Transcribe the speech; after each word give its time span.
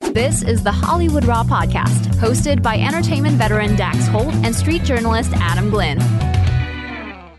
This 0.00 0.42
is 0.42 0.64
the 0.64 0.72
Hollywood 0.72 1.24
Raw 1.24 1.44
podcast, 1.44 2.06
hosted 2.16 2.62
by 2.62 2.76
entertainment 2.78 3.36
veteran 3.36 3.76
Dax 3.76 4.08
Holt 4.08 4.34
and 4.44 4.52
street 4.52 4.82
journalist 4.82 5.30
Adam 5.34 5.70
Glyn. 5.70 5.98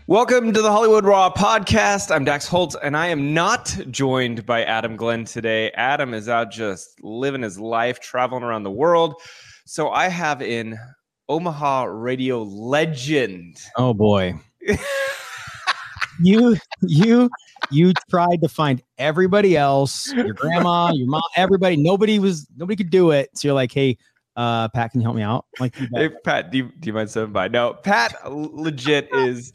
Welcome 0.06 0.54
to 0.54 0.62
the 0.62 0.70
Hollywood 0.70 1.04
Raw 1.04 1.30
podcast. 1.30 2.10
I'm 2.10 2.24
Dax 2.24 2.48
Holt, 2.48 2.74
and 2.82 2.96
I 2.96 3.08
am 3.08 3.34
not 3.34 3.78
joined 3.90 4.46
by 4.46 4.64
Adam 4.64 4.96
Glyn 4.96 5.26
today. 5.26 5.70
Adam 5.72 6.14
is 6.14 6.30
out 6.30 6.50
just 6.50 7.02
living 7.02 7.42
his 7.42 7.58
life, 7.58 8.00
traveling 8.00 8.42
around 8.42 8.62
the 8.62 8.70
world. 8.70 9.20
So 9.66 9.90
I 9.90 10.08
have 10.08 10.40
in 10.40 10.78
Omaha 11.28 11.84
radio 11.84 12.42
legend. 12.42 13.58
Oh 13.76 13.92
boy. 13.92 14.32
you 16.22 16.56
you 16.80 17.28
you 17.72 17.92
tried 18.10 18.40
to 18.42 18.48
find 18.48 18.82
everybody 18.98 19.56
else, 19.56 20.12
your 20.12 20.34
grandma, 20.34 20.92
your 20.92 21.08
mom, 21.08 21.22
everybody. 21.36 21.76
Nobody 21.76 22.18
was 22.18 22.46
nobody 22.56 22.76
could 22.76 22.90
do 22.90 23.10
it. 23.10 23.30
So 23.34 23.48
you're 23.48 23.54
like, 23.54 23.72
hey, 23.72 23.98
uh, 24.36 24.68
Pat, 24.68 24.92
can 24.92 25.00
you 25.00 25.04
help 25.04 25.16
me 25.16 25.22
out? 25.22 25.46
Like, 25.60 25.74
hey, 25.94 26.10
Pat, 26.24 26.50
do 26.50 26.58
you, 26.58 26.72
do 26.78 26.86
you 26.86 26.92
mind 26.92 27.10
stepping 27.10 27.32
by? 27.32 27.48
No, 27.48 27.74
Pat 27.74 28.14
legit 28.30 29.08
is 29.12 29.52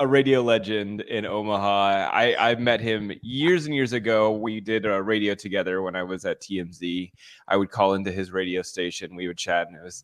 a 0.00 0.06
radio 0.06 0.42
legend 0.42 1.00
in 1.02 1.24
Omaha. 1.24 2.10
I, 2.12 2.50
I 2.50 2.54
met 2.56 2.80
him 2.80 3.12
years 3.22 3.66
and 3.66 3.74
years 3.74 3.92
ago. 3.92 4.32
We 4.32 4.60
did 4.60 4.84
a 4.84 5.02
radio 5.02 5.34
together 5.34 5.80
when 5.82 5.94
I 5.94 6.02
was 6.02 6.24
at 6.24 6.40
TMZ. 6.40 7.12
I 7.46 7.56
would 7.56 7.70
call 7.70 7.94
into 7.94 8.10
his 8.10 8.32
radio 8.32 8.62
station. 8.62 9.14
We 9.14 9.28
would 9.28 9.38
chat, 9.38 9.68
and 9.68 9.76
it 9.76 9.82
was 9.82 10.02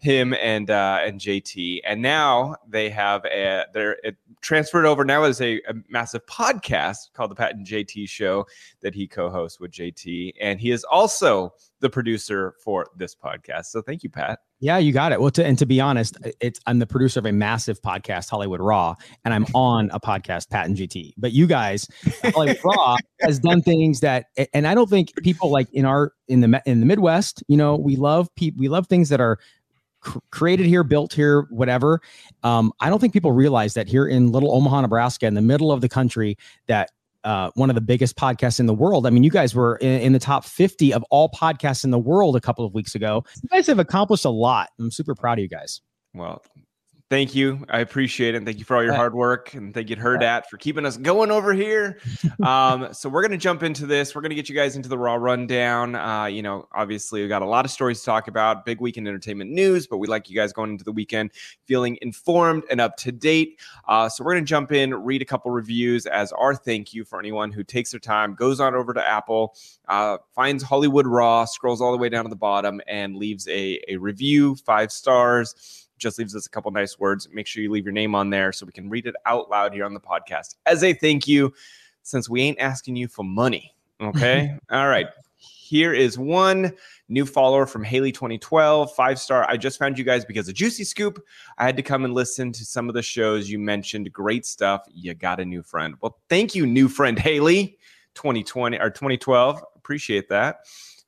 him 0.00 0.34
and 0.34 0.70
uh, 0.70 1.00
and 1.02 1.20
JT. 1.20 1.80
And 1.84 2.02
now 2.02 2.56
they 2.68 2.90
have 2.90 3.24
a 3.24 3.64
they're 3.72 3.96
transferred 4.42 4.86
over 4.86 5.04
now 5.04 5.24
is 5.24 5.40
a, 5.40 5.60
a 5.68 5.74
massive 5.88 6.26
podcast 6.26 7.12
called 7.14 7.30
the 7.30 7.34
Pat 7.34 7.54
and 7.54 7.66
JT 7.66 8.08
Show 8.08 8.46
that 8.82 8.94
he 8.94 9.06
co-hosts 9.06 9.60
with 9.60 9.70
JT, 9.70 10.32
and 10.40 10.60
he 10.60 10.70
is 10.72 10.84
also 10.84 11.54
the 11.80 11.90
producer 11.90 12.54
for 12.64 12.88
this 12.96 13.14
podcast. 13.14 13.66
So 13.66 13.82
thank 13.82 14.02
you, 14.02 14.10
Pat. 14.10 14.40
Yeah, 14.60 14.78
you 14.78 14.92
got 14.92 15.12
it. 15.12 15.20
Well, 15.20 15.30
to, 15.32 15.44
and 15.44 15.56
to 15.58 15.66
be 15.66 15.80
honest, 15.80 16.16
it's 16.40 16.58
I'm 16.66 16.80
the 16.80 16.86
producer 16.86 17.20
of 17.20 17.26
a 17.26 17.32
massive 17.32 17.80
podcast, 17.80 18.28
Hollywood 18.28 18.60
Raw, 18.60 18.94
and 19.24 19.32
I'm 19.32 19.46
on 19.54 19.90
a 19.92 20.00
podcast, 20.00 20.50
Pat 20.50 20.66
and 20.66 20.76
JT. 20.76 21.12
But 21.16 21.32
you 21.32 21.46
guys, 21.46 21.86
Hollywood 22.24 22.58
Raw 22.64 22.96
has 23.20 23.38
done 23.38 23.62
things 23.62 24.00
that, 24.00 24.26
and 24.52 24.66
I 24.66 24.74
don't 24.74 24.90
think 24.90 25.12
people 25.22 25.50
like 25.50 25.68
in 25.72 25.84
our 25.84 26.12
in 26.26 26.40
the 26.40 26.62
in 26.66 26.80
the 26.80 26.86
Midwest, 26.86 27.42
you 27.48 27.56
know, 27.56 27.76
we 27.76 27.96
love 27.96 28.34
people, 28.34 28.58
we 28.58 28.68
love 28.68 28.88
things 28.88 29.08
that 29.10 29.20
are 29.20 29.38
cr- 30.00 30.18
created 30.30 30.66
here, 30.66 30.82
built 30.82 31.12
here, 31.12 31.46
whatever. 31.50 32.00
Um, 32.42 32.72
I 32.80 32.88
don't 32.88 32.98
think 32.98 33.12
people 33.12 33.32
realize 33.32 33.74
that 33.74 33.88
here 33.88 34.06
in 34.06 34.32
Little 34.32 34.52
Omaha, 34.52 34.82
Nebraska, 34.82 35.26
in 35.26 35.34
the 35.34 35.42
middle 35.42 35.70
of 35.70 35.80
the 35.80 35.88
country, 35.88 36.36
that 36.66 36.90
uh, 37.28 37.50
one 37.56 37.68
of 37.68 37.74
the 37.74 37.82
biggest 37.82 38.16
podcasts 38.16 38.58
in 38.58 38.64
the 38.64 38.72
world. 38.72 39.06
I 39.06 39.10
mean, 39.10 39.22
you 39.22 39.30
guys 39.30 39.54
were 39.54 39.76
in, 39.76 40.00
in, 40.00 40.12
the 40.14 40.18
top 40.18 40.46
50 40.46 40.94
of 40.94 41.04
all 41.10 41.28
podcasts 41.28 41.84
in 41.84 41.90
the 41.90 41.98
world 41.98 42.36
a 42.36 42.40
couple 42.40 42.64
of 42.64 42.72
weeks 42.72 42.94
ago. 42.94 43.22
You 43.42 43.50
guys 43.50 43.66
have 43.66 43.78
accomplished 43.78 44.24
a 44.24 44.30
lot. 44.30 44.70
I'm 44.80 44.90
super 44.90 45.14
proud 45.14 45.38
of 45.38 45.42
you 45.42 45.48
guys. 45.48 45.82
Well, 46.14 46.42
thank 47.10 47.34
you. 47.34 47.64
I 47.68 47.80
appreciate 47.80 48.34
it. 48.34 48.38
And 48.38 48.46
Thank 48.46 48.58
you 48.58 48.64
for 48.64 48.76
all 48.76 48.82
your 48.82 48.94
hard 48.94 49.14
work. 49.14 49.52
And 49.54 49.74
thank 49.74 49.90
you 49.90 49.96
to 49.96 50.02
Hurrdat 50.02 50.46
for 50.46 50.56
keeping 50.56 50.86
us 50.86 50.96
going 50.96 51.30
over 51.30 51.52
here. 51.52 52.00
Um, 52.42 52.92
so 52.92 53.08
we're 53.08 53.22
going 53.22 53.32
to 53.32 53.36
jump 53.36 53.62
into 53.62 53.84
this. 53.84 54.14
We're 54.14 54.20
going 54.20 54.30
to 54.30 54.36
get 54.36 54.48
you 54.48 54.54
guys 54.54 54.76
into 54.76 54.88
the 54.88 54.96
raw 54.96 55.16
rundown. 55.16 55.94
Uh, 55.94 56.26
you 56.26 56.40
know, 56.40 56.68
obviously 56.72 57.20
we 57.20 57.28
got 57.28 57.42
a 57.42 57.46
lot 57.46 57.64
of 57.64 57.70
stories 57.70 57.98
to 58.00 58.06
talk 58.06 58.28
about, 58.28 58.64
big 58.64 58.80
weekend 58.80 59.08
entertainment 59.08 59.50
news, 59.50 59.86
but 59.86 59.98
we 59.98 60.06
like 60.06 60.30
you 60.30 60.36
guys 60.36 60.52
going 60.52 60.70
into 60.70 60.84
the 60.84 60.92
weekend 60.92 61.32
feeling 61.66 61.98
informed 62.00 62.64
and 62.70 62.80
up 62.80 62.96
to 62.98 63.12
date. 63.12 63.60
Uh, 63.86 64.08
so 64.08 64.24
we're 64.24 64.32
going 64.32 64.44
to 64.44 64.48
jump 64.48 64.72
in, 64.72 64.94
read 64.94 65.20
a 65.20 65.24
couple 65.24 65.50
reviews 65.50 66.06
as 66.06 66.32
our 66.32 66.54
thank 66.54 66.94
you 66.94 67.04
for 67.04 67.18
anyone 67.18 67.52
who 67.52 67.62
takes 67.64 67.90
their 67.90 68.00
time, 68.00 68.34
goes 68.34 68.60
on 68.60 68.74
over 68.74 68.94
to 68.94 69.06
Apple, 69.06 69.54
uh, 69.88 70.16
finds 70.34 70.62
Hollywood 70.62 71.06
Raw, 71.06 71.44
scrolls 71.44 71.80
all 71.80 71.92
the 71.92 71.98
way 71.98 72.08
down 72.08 72.24
to 72.24 72.30
the 72.30 72.36
bottom 72.36 72.80
and 72.86 73.16
leaves 73.16 73.46
a, 73.48 73.80
a 73.88 73.96
review, 73.96 74.54
five 74.54 74.92
stars 74.92 75.87
just 75.98 76.18
leaves 76.18 76.34
us 76.34 76.46
a 76.46 76.50
couple 76.50 76.70
nice 76.70 76.98
words. 76.98 77.28
Make 77.32 77.46
sure 77.46 77.62
you 77.62 77.70
leave 77.70 77.84
your 77.84 77.92
name 77.92 78.14
on 78.14 78.30
there 78.30 78.52
so 78.52 78.66
we 78.66 78.72
can 78.72 78.88
read 78.88 79.06
it 79.06 79.14
out 79.26 79.50
loud 79.50 79.72
here 79.72 79.84
on 79.84 79.94
the 79.94 80.00
podcast 80.00 80.56
as 80.66 80.82
a 80.82 80.92
thank 80.92 81.28
you, 81.28 81.52
since 82.02 82.28
we 82.28 82.42
ain't 82.42 82.58
asking 82.58 82.96
you 82.96 83.08
for 83.08 83.24
money. 83.24 83.74
Okay. 84.00 84.56
All 84.70 84.88
right. 84.88 85.06
Here 85.36 85.92
is 85.92 86.18
one 86.18 86.72
new 87.08 87.26
follower 87.26 87.66
from 87.66 87.84
Haley 87.84 88.10
2012, 88.10 88.94
five 88.94 89.20
star. 89.20 89.48
I 89.48 89.56
just 89.56 89.78
found 89.78 89.98
you 89.98 90.04
guys 90.04 90.24
because 90.24 90.48
of 90.48 90.54
Juicy 90.54 90.84
Scoop. 90.84 91.22
I 91.58 91.64
had 91.66 91.76
to 91.76 91.82
come 91.82 92.04
and 92.04 92.14
listen 92.14 92.52
to 92.52 92.64
some 92.64 92.88
of 92.88 92.94
the 92.94 93.02
shows 93.02 93.50
you 93.50 93.58
mentioned. 93.58 94.12
Great 94.12 94.46
stuff. 94.46 94.86
You 94.92 95.14
got 95.14 95.40
a 95.40 95.44
new 95.44 95.62
friend. 95.62 95.94
Well, 96.00 96.18
thank 96.28 96.54
you, 96.54 96.66
new 96.66 96.88
friend 96.88 97.18
Haley 97.18 97.78
2020 98.14 98.78
or 98.78 98.90
2012. 98.90 99.62
Appreciate 99.76 100.28
that. 100.30 100.60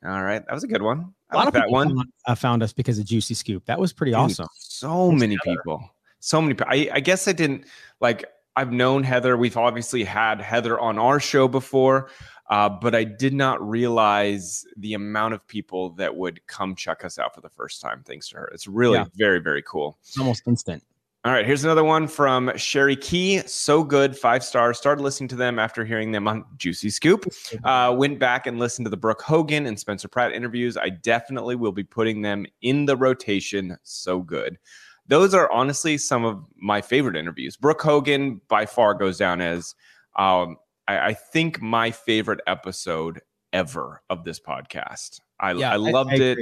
All 0.04 0.22
right. 0.22 0.44
That 0.46 0.54
was 0.54 0.64
a 0.64 0.68
good 0.68 0.82
one. 0.82 1.14
I 1.32 1.44
like 1.44 1.52
that 1.54 1.70
one. 1.70 1.96
Found, 2.34 2.62
uh, 2.62 2.64
us 2.64 2.72
because 2.72 2.98
of 2.98 3.04
Juicy 3.04 3.34
Scoop. 3.34 3.64
That 3.66 3.78
was 3.78 3.92
pretty 3.92 4.12
Dude, 4.12 4.20
awesome. 4.20 4.48
So 4.54 5.10
many 5.12 5.38
people. 5.44 5.90
So 6.20 6.40
many. 6.40 6.56
I, 6.66 6.90
I 6.94 7.00
guess 7.00 7.28
I 7.28 7.32
didn't 7.32 7.66
like. 8.00 8.24
I've 8.56 8.72
known 8.72 9.02
Heather. 9.04 9.36
We've 9.36 9.56
obviously 9.56 10.04
had 10.04 10.40
Heather 10.40 10.78
on 10.78 10.98
our 10.98 11.20
show 11.20 11.48
before, 11.48 12.10
uh, 12.50 12.68
but 12.68 12.94
I 12.94 13.04
did 13.04 13.32
not 13.32 13.66
realize 13.66 14.66
the 14.76 14.94
amount 14.94 15.34
of 15.34 15.46
people 15.46 15.90
that 15.90 16.14
would 16.14 16.46
come 16.46 16.74
check 16.74 17.04
us 17.04 17.18
out 17.18 17.34
for 17.34 17.40
the 17.40 17.48
first 17.48 17.80
time. 17.80 18.02
Thanks 18.04 18.28
to 18.30 18.36
her, 18.36 18.50
it's 18.52 18.66
really 18.66 18.98
yeah. 18.98 19.04
very 19.14 19.38
very 19.38 19.62
cool. 19.62 19.98
It's 20.02 20.18
almost 20.18 20.42
instant. 20.46 20.82
All 21.22 21.32
right, 21.32 21.44
here's 21.44 21.64
another 21.64 21.84
one 21.84 22.08
from 22.08 22.50
Sherry 22.56 22.96
Key. 22.96 23.42
So 23.44 23.84
good, 23.84 24.16
five 24.16 24.42
stars. 24.42 24.78
Started 24.78 25.02
listening 25.02 25.28
to 25.28 25.36
them 25.36 25.58
after 25.58 25.84
hearing 25.84 26.12
them 26.12 26.26
on 26.26 26.46
Juicy 26.56 26.88
Scoop. 26.88 27.26
Uh, 27.62 27.94
went 27.94 28.18
back 28.18 28.46
and 28.46 28.58
listened 28.58 28.86
to 28.86 28.90
the 28.90 28.96
Brooke 28.96 29.20
Hogan 29.20 29.66
and 29.66 29.78
Spencer 29.78 30.08
Pratt 30.08 30.32
interviews. 30.32 30.78
I 30.78 30.88
definitely 30.88 31.56
will 31.56 31.72
be 31.72 31.84
putting 31.84 32.22
them 32.22 32.46
in 32.62 32.86
the 32.86 32.96
rotation. 32.96 33.76
So 33.82 34.20
good. 34.20 34.56
Those 35.08 35.34
are 35.34 35.52
honestly 35.52 35.98
some 35.98 36.24
of 36.24 36.42
my 36.56 36.80
favorite 36.80 37.16
interviews. 37.16 37.54
Brooke 37.54 37.82
Hogan 37.82 38.40
by 38.48 38.64
far 38.64 38.94
goes 38.94 39.18
down 39.18 39.42
as, 39.42 39.74
um, 40.16 40.56
I, 40.88 41.08
I, 41.08 41.12
think, 41.12 41.60
my 41.60 41.90
favorite 41.90 42.40
episode 42.46 43.20
ever 43.52 44.00
of 44.08 44.24
this 44.24 44.40
podcast. 44.40 45.20
I, 45.38 45.52
yeah, 45.52 45.74
I 45.74 45.76
loved 45.76 46.12
I, 46.12 46.14
I 46.14 46.28
it 46.28 46.38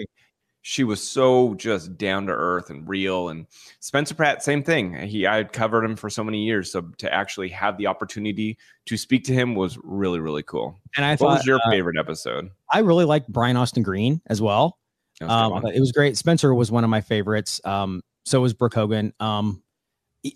she 0.68 0.84
was 0.84 1.02
so 1.02 1.54
just 1.54 1.96
down 1.96 2.26
to 2.26 2.32
earth 2.34 2.68
and 2.68 2.86
real. 2.86 3.30
And 3.30 3.46
Spencer 3.80 4.14
Pratt, 4.14 4.42
same 4.42 4.62
thing. 4.62 4.92
He 4.94 5.26
I 5.26 5.38
had 5.38 5.54
covered 5.54 5.82
him 5.82 5.96
for 5.96 6.10
so 6.10 6.22
many 6.22 6.44
years, 6.44 6.70
so 6.70 6.82
to 6.98 7.10
actually 7.10 7.48
have 7.48 7.78
the 7.78 7.86
opportunity 7.86 8.58
to 8.84 8.98
speak 8.98 9.24
to 9.24 9.32
him 9.32 9.54
was 9.54 9.78
really 9.82 10.20
really 10.20 10.42
cool. 10.42 10.78
And 10.94 11.06
I 11.06 11.12
what 11.12 11.18
thought, 11.20 11.38
was 11.38 11.46
your 11.46 11.56
uh, 11.56 11.70
favorite 11.70 11.96
episode? 11.98 12.50
I 12.70 12.80
really 12.80 13.06
liked 13.06 13.32
Brian 13.32 13.56
Austin 13.56 13.82
Green 13.82 14.20
as 14.26 14.42
well. 14.42 14.76
Um, 15.22 15.64
it 15.64 15.80
was 15.80 15.90
great. 15.90 16.18
Spencer 16.18 16.54
was 16.54 16.70
one 16.70 16.84
of 16.84 16.90
my 16.90 17.00
favorites. 17.00 17.62
Um, 17.64 18.02
so 18.26 18.42
was 18.42 18.52
Brooke 18.52 18.74
Hogan. 18.74 19.14
Um, 19.20 19.62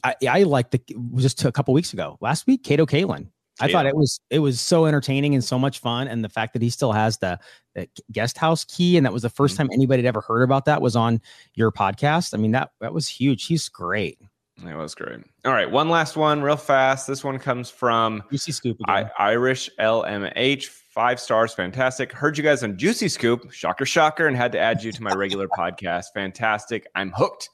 I, 0.03 0.14
I 0.26 0.43
liked 0.44 0.70
the 0.70 0.81
just 1.16 1.44
a 1.44 1.53
couple 1.53 1.75
weeks 1.75 1.93
ago, 1.93 2.16
last 2.22 2.47
week, 2.47 2.64
Kato 2.64 2.87
Kaelin. 2.87 3.28
I 3.62 3.67
yeah. 3.67 3.73
thought 3.73 3.87
it 3.87 3.95
was 3.95 4.21
it 4.28 4.41
was 4.41 4.61
so 4.61 4.87
entertaining 4.87 5.34
and 5.34 5.45
so 5.45 5.56
much 5.56 5.78
fun, 5.78 6.09
and 6.09 6.25
the 6.25 6.28
fact 6.28 6.53
that 6.55 6.62
he 6.62 6.69
still 6.69 6.93
has 6.93 7.19
the, 7.19 7.39
the 7.77 7.89
guest 8.11 8.37
house 8.37 8.65
key, 8.65 8.97
and 8.97 9.06
that 9.06 9.12
was 9.12 9.23
the 9.23 9.31
1st 9.31 9.34
mm-hmm. 9.34 9.56
time 9.56 9.71
anybody 9.73 10.03
had 10.03 10.09
ever 10.09 10.20
heard 10.20 10.43
about 10.43 10.64
that 10.64 10.82
was 10.82 10.97
on 10.97 11.20
your 11.55 11.70
podcast. 11.70 12.35
I 12.35 12.38
mean 12.38 12.50
that 12.53 12.73
that 12.81 12.93
was 12.93 13.06
huge. 13.06 13.47
He's 13.47 13.69
great. 13.69 14.19
It 14.67 14.76
was 14.76 14.94
great. 14.97 15.20
All 15.44 15.53
right, 15.53 15.70
one 15.70 15.88
last 15.88 16.17
one, 16.17 16.43
real 16.43 16.56
fast. 16.56 17.06
This 17.06 17.23
one 17.23 17.38
comes 17.38 17.70
from 17.70 18.23
Juicy 18.31 18.53
Scoop 18.53 18.76
I, 18.87 19.09
Irish 19.17 19.70
LMH. 19.79 20.67
Five 20.67 21.20
stars, 21.20 21.55
fantastic. 21.55 22.12
Heard 22.12 22.37
you 22.37 22.44
guys 22.44 22.65
on 22.65 22.76
Juicy 22.76 23.08
Scoop, 23.08 23.50
shocker, 23.53 23.87
shocker, 23.87 24.26
and 24.26 24.37
had 24.37 24.53
to 24.53 24.58
add 24.58 24.82
you 24.82 24.93
to 24.93 25.03
my 25.03 25.15
regular 25.15 25.49
podcast. 25.58 26.06
Fantastic. 26.15 26.87
I'm 26.94 27.12
hooked. 27.12 27.49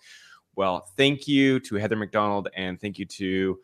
Well, 0.56 0.88
thank 0.96 1.28
you 1.28 1.61
to 1.61 1.76
Heather 1.76 1.96
McDonald 1.96 2.49
and 2.56 2.81
thank 2.81 2.99
you 2.99 3.04
to 3.04 3.61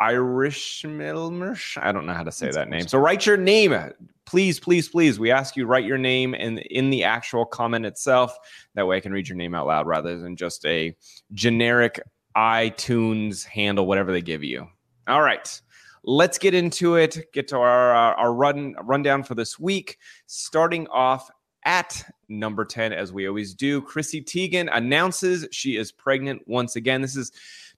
Irish 0.00 0.82
Milmersh. 0.86 1.82
I 1.82 1.92
don't 1.92 2.06
know 2.06 2.14
how 2.14 2.22
to 2.22 2.32
say 2.32 2.50
that 2.50 2.68
name. 2.68 2.86
So 2.86 2.98
write 2.98 3.24
your 3.24 3.36
name, 3.36 3.72
uh, 3.72 3.88
please, 4.26 4.60
please, 4.60 4.88
please. 4.88 5.18
We 5.18 5.30
ask 5.30 5.56
you 5.56 5.66
write 5.66 5.84
your 5.84 5.98
name 5.98 6.34
in 6.34 6.58
in 6.58 6.90
the 6.90 7.04
actual 7.04 7.46
comment 7.46 7.86
itself. 7.86 8.36
That 8.74 8.86
way, 8.86 8.98
I 8.98 9.00
can 9.00 9.12
read 9.12 9.28
your 9.28 9.36
name 9.36 9.54
out 9.54 9.66
loud 9.66 9.86
rather 9.86 10.18
than 10.18 10.36
just 10.36 10.64
a 10.66 10.94
generic 11.32 12.00
iTunes 12.36 13.44
handle, 13.44 13.86
whatever 13.86 14.12
they 14.12 14.22
give 14.22 14.44
you. 14.44 14.66
All 15.08 15.22
right, 15.22 15.60
let's 16.04 16.36
get 16.36 16.52
into 16.52 16.96
it. 16.96 17.32
Get 17.32 17.48
to 17.48 17.56
our 17.58 17.94
uh, 17.94 18.14
our 18.16 18.34
run 18.34 18.74
rundown 18.82 19.22
for 19.22 19.34
this 19.34 19.58
week. 19.58 19.98
Starting 20.26 20.86
off 20.88 21.30
at 21.64 22.04
number 22.28 22.64
10, 22.64 22.92
as 22.92 23.12
we 23.12 23.26
always 23.26 23.54
do. 23.54 23.82
Chrissy 23.82 24.22
Teigen 24.22 24.68
announces 24.72 25.46
she 25.50 25.76
is 25.76 25.90
pregnant 25.90 26.42
once 26.46 26.76
again. 26.76 27.02
This 27.02 27.16
is 27.16 27.32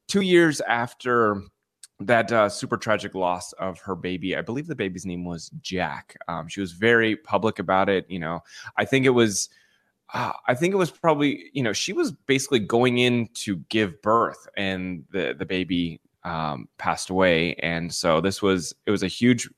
two 0.08 0.20
years 0.20 0.60
after 0.60 1.42
that 2.00 2.30
uh, 2.30 2.48
super 2.48 2.76
tragic 2.76 3.14
loss 3.14 3.52
of 3.54 3.80
her 3.80 3.94
baby. 3.94 4.36
I 4.36 4.42
believe 4.42 4.66
the 4.66 4.74
baby's 4.74 5.06
name 5.06 5.24
was 5.24 5.50
Jack. 5.60 6.16
Um, 6.28 6.48
she 6.48 6.60
was 6.60 6.72
very 6.72 7.16
public 7.16 7.58
about 7.58 7.88
it. 7.88 8.06
You 8.08 8.18
know, 8.18 8.40
I 8.76 8.84
think 8.84 9.06
it 9.06 9.10
was. 9.10 9.48
Uh, 10.14 10.32
I 10.46 10.54
think 10.54 10.72
it 10.72 10.78
was 10.78 10.90
probably, 10.90 11.50
you 11.52 11.62
know, 11.62 11.74
she 11.74 11.92
was 11.92 12.12
basically 12.12 12.60
going 12.60 12.96
in 12.96 13.28
to 13.34 13.58
give 13.68 14.00
birth, 14.00 14.48
and 14.56 15.04
the 15.10 15.34
the 15.38 15.44
baby 15.44 16.00
um, 16.24 16.68
passed 16.78 17.10
away, 17.10 17.54
and 17.56 17.92
so 17.92 18.20
this 18.20 18.40
was 18.40 18.74
it 18.86 18.90
was 18.90 19.02
a 19.02 19.08
huge 19.08 19.48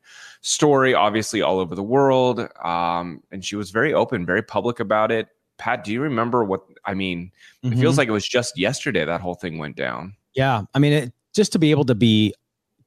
story, 0.40 0.92
obviously 0.94 1.42
all 1.42 1.58
over 1.60 1.75
the 1.75 1.82
world, 1.82 2.48
um, 2.64 3.22
and 3.31 3.44
she 3.44 3.54
was 3.54 3.70
very 3.70 3.94
open, 3.94 4.26
very 4.26 4.42
public 4.42 4.81
about 4.81 5.12
it. 5.12 5.28
Pat, 5.58 5.84
do 5.84 5.92
you 5.92 6.00
remember 6.00 6.42
what? 6.42 6.62
I 6.84 6.94
mean, 6.94 7.31
mm-hmm. 7.62 7.72
it 7.72 7.78
feels 7.78 7.98
like 7.98 8.08
it 8.08 8.12
was 8.12 8.26
just 8.26 8.58
yesterday 8.58 9.04
that 9.04 9.20
whole 9.20 9.34
thing 9.34 9.58
went 9.58 9.76
down. 9.76 10.16
Yeah, 10.34 10.62
I 10.75 10.78
mean, 10.78 10.92
it, 10.92 11.12
just 11.35 11.53
to 11.53 11.59
be 11.59 11.71
able 11.71 11.85
to 11.85 11.94
be 11.94 12.35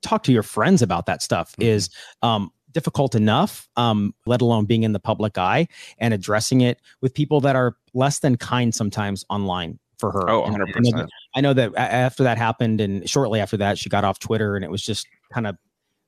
talk 0.01 0.23
to 0.23 0.31
your 0.31 0.43
friends 0.43 0.81
about 0.81 1.05
that 1.05 1.21
stuff 1.21 1.53
mm-hmm. 1.53 1.63
is 1.63 1.89
um, 2.21 2.51
difficult 2.73 3.15
enough, 3.15 3.69
um, 3.77 4.13
let 4.25 4.41
alone 4.41 4.65
being 4.65 4.83
in 4.83 4.91
the 4.91 4.99
public 4.99 5.37
eye 5.37 5.67
and 5.97 6.13
addressing 6.13 6.61
it 6.61 6.79
with 7.01 7.13
people 7.13 7.39
that 7.41 7.55
are 7.55 7.75
less 7.93 8.19
than 8.19 8.35
kind 8.35 8.75
sometimes 8.75 9.23
online 9.29 9.79
for 9.97 10.11
her. 10.11 10.29
Oh, 10.29 10.43
100%. 10.43 10.73
I 10.75 10.79
know, 10.79 10.91
that, 10.97 11.09
I 11.35 11.41
know 11.41 11.53
that 11.53 11.75
after 11.75 12.23
that 12.23 12.37
happened 12.37 12.81
and 12.81 13.09
shortly 13.09 13.39
after 13.39 13.57
that, 13.57 13.77
she 13.77 13.89
got 13.89 14.03
off 14.03 14.19
Twitter 14.19 14.55
and 14.55 14.65
it 14.65 14.71
was 14.71 14.83
just 14.83 15.07
kind 15.31 15.47
of, 15.47 15.57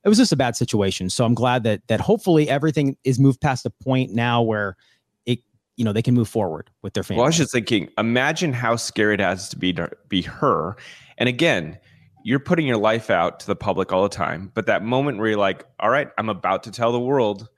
it 0.04 0.08
was 0.08 0.18
just 0.18 0.32
a 0.32 0.36
bad 0.36 0.54
situation. 0.54 1.10
So 1.10 1.24
I'm 1.24 1.34
glad 1.34 1.64
that, 1.64 1.86
that 1.88 2.00
hopefully 2.00 2.48
everything 2.48 2.96
is 3.04 3.18
moved 3.18 3.40
past 3.40 3.66
a 3.66 3.70
point 3.70 4.12
now 4.12 4.42
where 4.42 4.76
it, 5.24 5.40
you 5.76 5.84
know, 5.84 5.92
they 5.92 6.02
can 6.02 6.14
move 6.14 6.28
forward 6.28 6.70
with 6.82 6.94
their 6.94 7.02
family. 7.02 7.18
Well, 7.18 7.26
I 7.26 7.28
was 7.28 7.36
just 7.38 7.52
thinking, 7.52 7.88
imagine 7.98 8.52
how 8.52 8.76
scary 8.76 9.14
it 9.14 9.20
has 9.20 9.48
to 9.48 9.58
be 9.58 9.72
to 9.72 9.90
be 10.08 10.22
her. 10.22 10.76
And 11.18 11.28
again, 11.28 11.78
you're 12.26 12.40
putting 12.40 12.66
your 12.66 12.76
life 12.76 13.08
out 13.08 13.38
to 13.38 13.46
the 13.46 13.54
public 13.54 13.92
all 13.92 14.02
the 14.02 14.08
time. 14.08 14.50
But 14.52 14.66
that 14.66 14.82
moment 14.82 15.18
where 15.18 15.28
you're 15.28 15.38
like, 15.38 15.64
all 15.78 15.88
right, 15.88 16.08
I'm 16.18 16.28
about 16.28 16.64
to 16.64 16.72
tell 16.72 16.90
the 16.90 16.98
world 16.98 17.48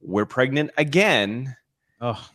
we're 0.00 0.24
pregnant 0.24 0.70
again. 0.78 1.54
Oh, 2.00 2.26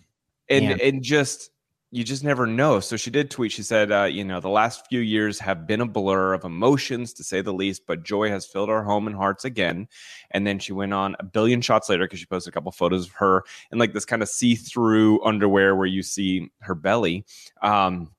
and 0.48 0.66
man. 0.66 0.80
and 0.80 1.01
just 1.01 1.50
you 1.89 2.04
just 2.04 2.24
never 2.24 2.45
know. 2.45 2.81
So 2.81 2.98
she 2.98 3.10
did 3.10 3.31
tweet. 3.31 3.51
She 3.51 3.63
said, 3.63 3.92
uh, 3.92 4.04
you 4.04 4.24
know, 4.24 4.39
the 4.39 4.48
last 4.48 4.86
few 4.89 5.00
years 5.00 5.39
have 5.39 5.66
been 5.66 5.81
a 5.81 5.88
blur 5.88 6.33
of 6.33 6.44
emotions, 6.44 7.13
to 7.13 7.24
say 7.24 7.42
the 7.42 7.51
least, 7.51 7.88
but 7.88 8.04
joy 8.04 8.30
has 8.30 8.45
filled 8.45 8.69
our 8.69 8.84
home 8.84 9.07
and 9.07 9.16
hearts 9.16 9.44
again. 9.44 9.88
And 10.30 10.45
then 10.45 10.60
she 10.60 10.74
went 10.74 10.94
on 10.94 11.16
a 11.18 11.24
billion 11.24 11.62
shots 11.62 11.89
later 11.89 12.06
because 12.06 12.19
she 12.19 12.27
posted 12.27 12.54
a 12.54 12.54
couple 12.54 12.72
photos 12.72 13.07
of 13.07 13.13
her 13.13 13.44
in 13.72 13.80
like 13.80 13.94
this 13.94 14.06
kind 14.06 14.22
of 14.22 14.30
see 14.30 14.54
through 14.54 15.25
underwear 15.25 15.75
where 15.75 15.88
you 15.88 16.04
see 16.04 16.51
her 16.60 16.75
belly. 16.75 17.25
Um, 17.63 18.12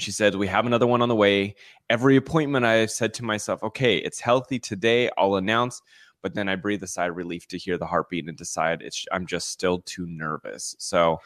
she 0.00 0.10
said, 0.10 0.34
We 0.34 0.46
have 0.46 0.66
another 0.66 0.86
one 0.86 1.02
on 1.02 1.08
the 1.08 1.16
way. 1.16 1.54
Every 1.90 2.16
appointment, 2.16 2.64
I 2.64 2.74
have 2.74 2.90
said 2.90 3.14
to 3.14 3.24
myself, 3.24 3.62
Okay, 3.62 3.96
it's 3.98 4.20
healthy 4.20 4.58
today. 4.58 5.10
I'll 5.16 5.36
announce. 5.36 5.82
But 6.22 6.34
then 6.34 6.48
I 6.48 6.56
breathe 6.56 6.82
a 6.82 6.88
sigh 6.88 7.06
of 7.06 7.16
relief 7.16 7.46
to 7.48 7.58
hear 7.58 7.78
the 7.78 7.86
heartbeat 7.86 8.28
and 8.28 8.36
decide 8.36 8.82
it's 8.82 9.04
I'm 9.12 9.26
just 9.26 9.50
still 9.50 9.80
too 9.80 10.06
nervous. 10.06 10.74
So 10.78 11.20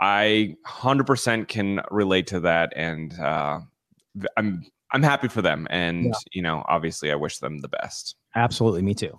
I 0.00 0.56
100% 0.66 1.48
can 1.48 1.80
relate 1.90 2.28
to 2.28 2.40
that. 2.40 2.72
And 2.76 3.18
uh, 3.18 3.60
I'm 4.36 4.64
I'm 4.90 5.02
happy 5.02 5.28
for 5.28 5.42
them. 5.42 5.66
And, 5.70 6.06
yeah. 6.06 6.12
you 6.32 6.42
know, 6.42 6.64
obviously, 6.68 7.12
I 7.12 7.16
wish 7.16 7.38
them 7.38 7.58
the 7.58 7.68
best. 7.68 8.16
Absolutely. 8.34 8.82
Me 8.82 8.94
too. 8.94 9.18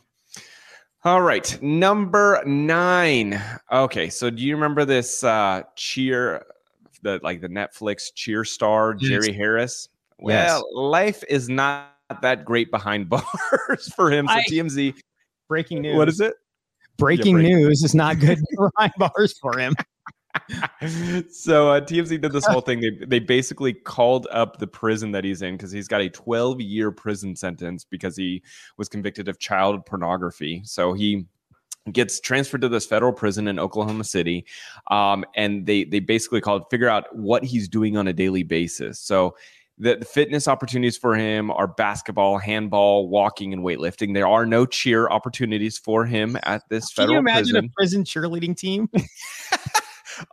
All 1.06 1.22
right, 1.22 1.62
number 1.62 2.44
nine. 2.46 3.42
Okay, 3.72 4.10
so 4.10 4.30
do 4.30 4.44
you 4.44 4.54
remember 4.54 4.84
this 4.84 5.24
uh, 5.24 5.64
cheer 5.78 6.46
the 7.02 7.20
like 7.24 7.42
the 7.42 7.50
Netflix 7.50 8.14
cheer 8.14 8.44
star 8.44 8.94
Jerry 8.94 9.34
Harris. 9.34 9.90
Well, 10.20 10.58
yes. 10.58 10.64
life 10.74 11.24
is 11.30 11.50
not 11.50 11.96
that 12.22 12.46
great 12.46 12.72
behind 12.72 13.10
bars 13.10 13.94
for 13.96 14.12
him. 14.12 14.28
So 14.28 14.34
I, 14.34 14.44
TMZ 14.44 14.96
breaking 15.48 15.82
news. 15.82 15.98
What 15.98 16.10
is 16.10 16.20
it? 16.20 16.36
Breaking, 16.98 17.38
yeah, 17.38 17.44
breaking. 17.44 17.58
news 17.58 17.84
is 17.84 17.96
not 17.96 18.20
good 18.20 18.40
behind 18.76 18.94
bars 18.98 19.38
for 19.40 19.58
him. 19.58 19.74
so 21.32 21.72
uh, 21.72 21.82
TMZ 21.82 22.22
did 22.22 22.32
this 22.32 22.46
whole 22.46 22.62
thing. 22.62 22.82
They 22.82 23.06
they 23.06 23.20
basically 23.20 23.74
called 23.74 24.28
up 24.32 24.58
the 24.58 24.68
prison 24.68 25.12
that 25.12 25.24
he's 25.24 25.42
in 25.42 25.56
because 25.56 25.72
he's 25.72 25.88
got 25.88 26.02
a 26.02 26.10
12 26.10 26.62
year 26.62 26.92
prison 26.92 27.36
sentence 27.36 27.84
because 27.84 28.16
he 28.16 28.44
was 28.78 28.90
convicted 28.90 29.28
of 29.28 29.40
child 29.40 29.86
pornography. 29.86 30.62
So 30.66 30.94
he 30.94 31.26
gets 31.92 32.20
transferred 32.20 32.62
to 32.62 32.70
this 32.70 32.86
federal 32.86 33.14
prison 33.14 33.48
in 33.48 33.60
Oklahoma 33.60 34.04
City, 34.04 34.46
um, 34.90 35.26
and 35.36 35.66
they 35.66 35.84
they 35.84 36.00
basically 36.00 36.42
called 36.42 36.64
figure 36.70 36.90
out 36.90 37.16
what 37.16 37.44
he's 37.44 37.68
doing 37.68 37.98
on 37.98 38.08
a 38.08 38.14
daily 38.14 38.44
basis. 38.44 39.00
So 39.00 39.36
the, 39.78 39.96
the, 39.96 40.06
fitness 40.06 40.48
opportunities 40.48 40.98
for 40.98 41.16
him 41.16 41.52
are 41.52 41.68
basketball, 41.68 42.38
handball, 42.38 43.08
walking, 43.08 43.54
and 43.54 43.64
weightlifting. 43.64 44.14
There 44.14 44.28
are 44.28 44.46
no 44.46 44.66
cheer 44.66 45.08
opportunities 45.08 45.78
for 45.78 46.06
him 46.06 46.38
at 46.44 46.68
this 46.70 46.92
federal. 46.92 47.24
Prison. 47.24 47.26
Can 47.26 47.56
you 47.56 47.60
imagine 47.60 47.72
prison. 47.74 48.04
a 48.04 48.04
prison 48.04 48.04
cheerleading 48.04 48.58
team? 48.58 48.90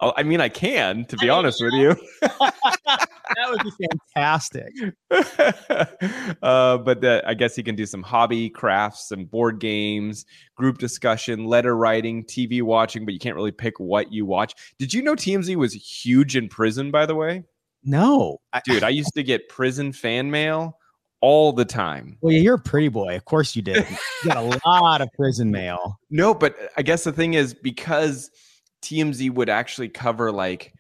Oh, 0.01 0.13
I 0.17 0.23
mean, 0.23 0.41
I 0.41 0.49
can, 0.49 1.05
to 1.07 1.17
be 1.17 1.31
I 1.31 1.37
honest 1.37 1.63
with 1.63 1.75
you. 1.75 1.97
that 3.35 3.51
would 3.51 3.63
be 3.63 3.73
fantastic. 4.15 4.73
uh, 6.43 6.79
but 6.79 7.01
the, 7.01 7.23
I 7.27 7.35
guess 7.35 7.57
he 7.57 7.63
can 7.63 7.75
do 7.75 7.87
some 7.87 8.03
hobby 8.03 8.49
crafts 8.51 9.11
and 9.11 9.31
board 9.31 9.61
games, 9.61 10.25
group 10.57 10.79
discussion, 10.79 11.45
letter 11.45 11.77
writing, 11.77 12.25
TV 12.25 12.63
watching, 12.63 13.05
but 13.05 13.15
you 13.15 13.21
can't 13.21 13.37
really 13.37 13.53
pick 13.53 13.79
what 13.81 14.13
you 14.13 14.27
watch. 14.27 14.55
Did 14.79 14.95
you 14.95 15.03
know 15.03 15.15
TMZ 15.15 15.57
was 15.57 15.73
huge 15.73 16.37
in 16.37 16.49
prison, 16.49 16.91
by 16.91 17.07
the 17.07 17.15
way? 17.15 17.45
No. 17.83 18.39
Dude, 18.65 18.83
I 18.83 18.89
used 18.91 19.15
to 19.15 19.23
get 19.23 19.49
prison 19.49 19.93
fan 19.93 20.31
mail 20.31 20.79
all 21.21 21.53
the 21.53 21.65
time. 21.65 22.19
Well, 22.21 22.33
yeah, 22.33 22.41
you're 22.41 22.55
a 22.55 22.59
pretty 22.59 22.89
boy. 22.89 23.17
Of 23.17 23.25
course 23.25 23.57
you 23.57 23.63
did. 23.63 23.87
You 24.25 24.31
got 24.31 24.37
a 24.37 24.61
lot 24.67 25.01
of 25.01 25.09
prison 25.15 25.51
mail. 25.51 25.99
No, 26.11 26.35
but 26.35 26.57
I 26.77 26.83
guess 26.83 27.05
the 27.05 27.13
thing 27.13 27.35
is 27.35 27.55
because– 27.55 28.31
TMZ 28.87 29.31
would 29.35 29.49
actually 29.49 29.89
cover 29.89 30.31
like 30.31 30.73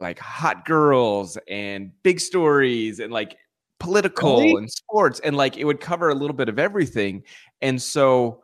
like 0.00 0.18
hot 0.18 0.64
girls 0.64 1.38
and 1.48 1.90
big 2.02 2.20
stories 2.20 3.00
and 3.00 3.12
like 3.12 3.36
political 3.80 4.40
really? 4.40 4.54
and 4.54 4.70
sports 4.70 5.20
and 5.20 5.36
like 5.36 5.56
it 5.56 5.64
would 5.64 5.80
cover 5.80 6.08
a 6.10 6.14
little 6.14 6.36
bit 6.36 6.48
of 6.48 6.58
everything. 6.58 7.22
And 7.60 7.80
so 7.80 8.42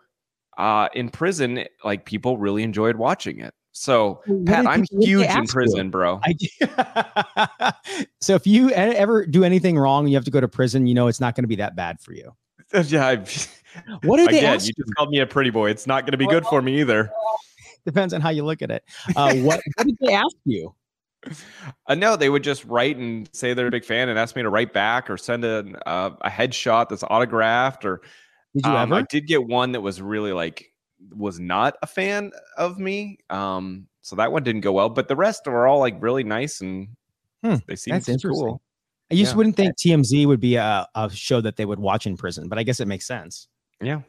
uh 0.56 0.88
in 0.94 1.08
prison 1.08 1.64
like 1.84 2.04
people 2.04 2.38
really 2.38 2.62
enjoyed 2.62 2.96
watching 2.96 3.40
it. 3.40 3.54
So 3.72 4.22
Pat, 4.46 4.66
I'm 4.66 4.84
huge 5.00 5.26
in 5.26 5.46
prison, 5.46 5.86
you? 5.86 5.90
bro. 5.90 6.20
I, 6.22 7.72
so 8.20 8.36
if 8.36 8.46
you 8.46 8.70
ever 8.70 9.26
do 9.26 9.42
anything 9.42 9.76
wrong, 9.76 10.06
you 10.06 10.14
have 10.14 10.24
to 10.26 10.30
go 10.30 10.40
to 10.40 10.46
prison. 10.46 10.86
You 10.86 10.94
know 10.94 11.08
it's 11.08 11.20
not 11.20 11.34
going 11.34 11.42
to 11.42 11.48
be 11.48 11.56
that 11.56 11.74
bad 11.74 12.00
for 12.00 12.12
you. 12.12 12.34
Yeah. 12.86 13.06
I've, 13.06 13.62
what 14.02 14.16
did 14.16 14.28
Again, 14.28 14.58
they 14.58 14.64
you 14.64 14.72
just 14.72 14.94
called 14.96 15.10
me 15.10 15.20
a 15.20 15.26
pretty 15.26 15.50
boy. 15.50 15.70
It's 15.70 15.86
not 15.86 16.04
going 16.04 16.12
to 16.12 16.18
be 16.18 16.26
good 16.26 16.44
for 16.46 16.60
me 16.62 16.80
either. 16.80 17.10
Depends 17.84 18.14
on 18.14 18.20
how 18.20 18.30
you 18.30 18.44
look 18.44 18.62
at 18.62 18.70
it. 18.70 18.84
Uh, 19.14 19.34
what, 19.36 19.60
what 19.76 19.86
did 19.86 19.96
they 20.00 20.12
ask 20.12 20.34
you? 20.44 20.74
Uh, 21.86 21.94
no, 21.94 22.16
they 22.16 22.30
would 22.30 22.42
just 22.42 22.64
write 22.64 22.96
and 22.96 23.28
say 23.34 23.52
they're 23.52 23.66
a 23.66 23.70
big 23.70 23.84
fan 23.84 24.08
and 24.08 24.18
ask 24.18 24.34
me 24.36 24.40
to 24.40 24.48
write 24.48 24.72
back 24.72 25.10
or 25.10 25.18
send 25.18 25.44
a 25.44 25.66
uh, 25.86 26.10
a 26.22 26.30
headshot 26.30 26.88
that's 26.88 27.02
autographed. 27.02 27.84
Or 27.84 28.00
did 28.54 28.64
you 28.64 28.72
um, 28.72 28.90
ever? 28.90 29.02
I 29.02 29.06
did 29.10 29.26
get 29.26 29.46
one 29.46 29.72
that 29.72 29.82
was 29.82 30.00
really 30.00 30.32
like 30.32 30.72
was 31.14 31.38
not 31.38 31.76
a 31.82 31.86
fan 31.86 32.32
of 32.56 32.78
me. 32.78 33.18
Um, 33.28 33.86
so 34.00 34.16
that 34.16 34.32
one 34.32 34.42
didn't 34.42 34.62
go 34.62 34.72
well. 34.72 34.88
But 34.88 35.08
the 35.08 35.16
rest 35.16 35.46
were 35.46 35.66
all 35.66 35.78
like 35.78 36.02
really 36.02 36.24
nice 36.24 36.62
and 36.62 36.88
hmm, 37.42 37.56
they 37.66 37.76
seem 37.76 37.92
that's 37.92 38.08
interesting. 38.08 38.46
Cool. 38.46 38.62
I 39.10 39.14
just 39.14 39.32
yeah. 39.32 39.36
wouldn't 39.36 39.56
think 39.56 39.76
TMZ 39.76 40.26
would 40.26 40.40
be 40.40 40.56
a, 40.56 40.88
a 40.94 41.10
show 41.10 41.42
that 41.42 41.56
they 41.56 41.66
would 41.66 41.78
watch 41.78 42.06
in 42.06 42.16
prison, 42.16 42.48
but 42.48 42.58
I 42.58 42.62
guess 42.62 42.80
it 42.80 42.88
makes 42.88 43.06
sense. 43.06 43.48
Yeah, 43.82 44.00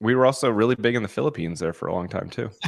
we 0.00 0.14
were 0.14 0.24
also 0.24 0.50
really 0.50 0.74
big 0.76 0.94
in 0.94 1.02
the 1.02 1.08
Philippines 1.08 1.60
there 1.60 1.74
for 1.74 1.88
a 1.88 1.94
long 1.94 2.08
time 2.08 2.30
too. 2.30 2.50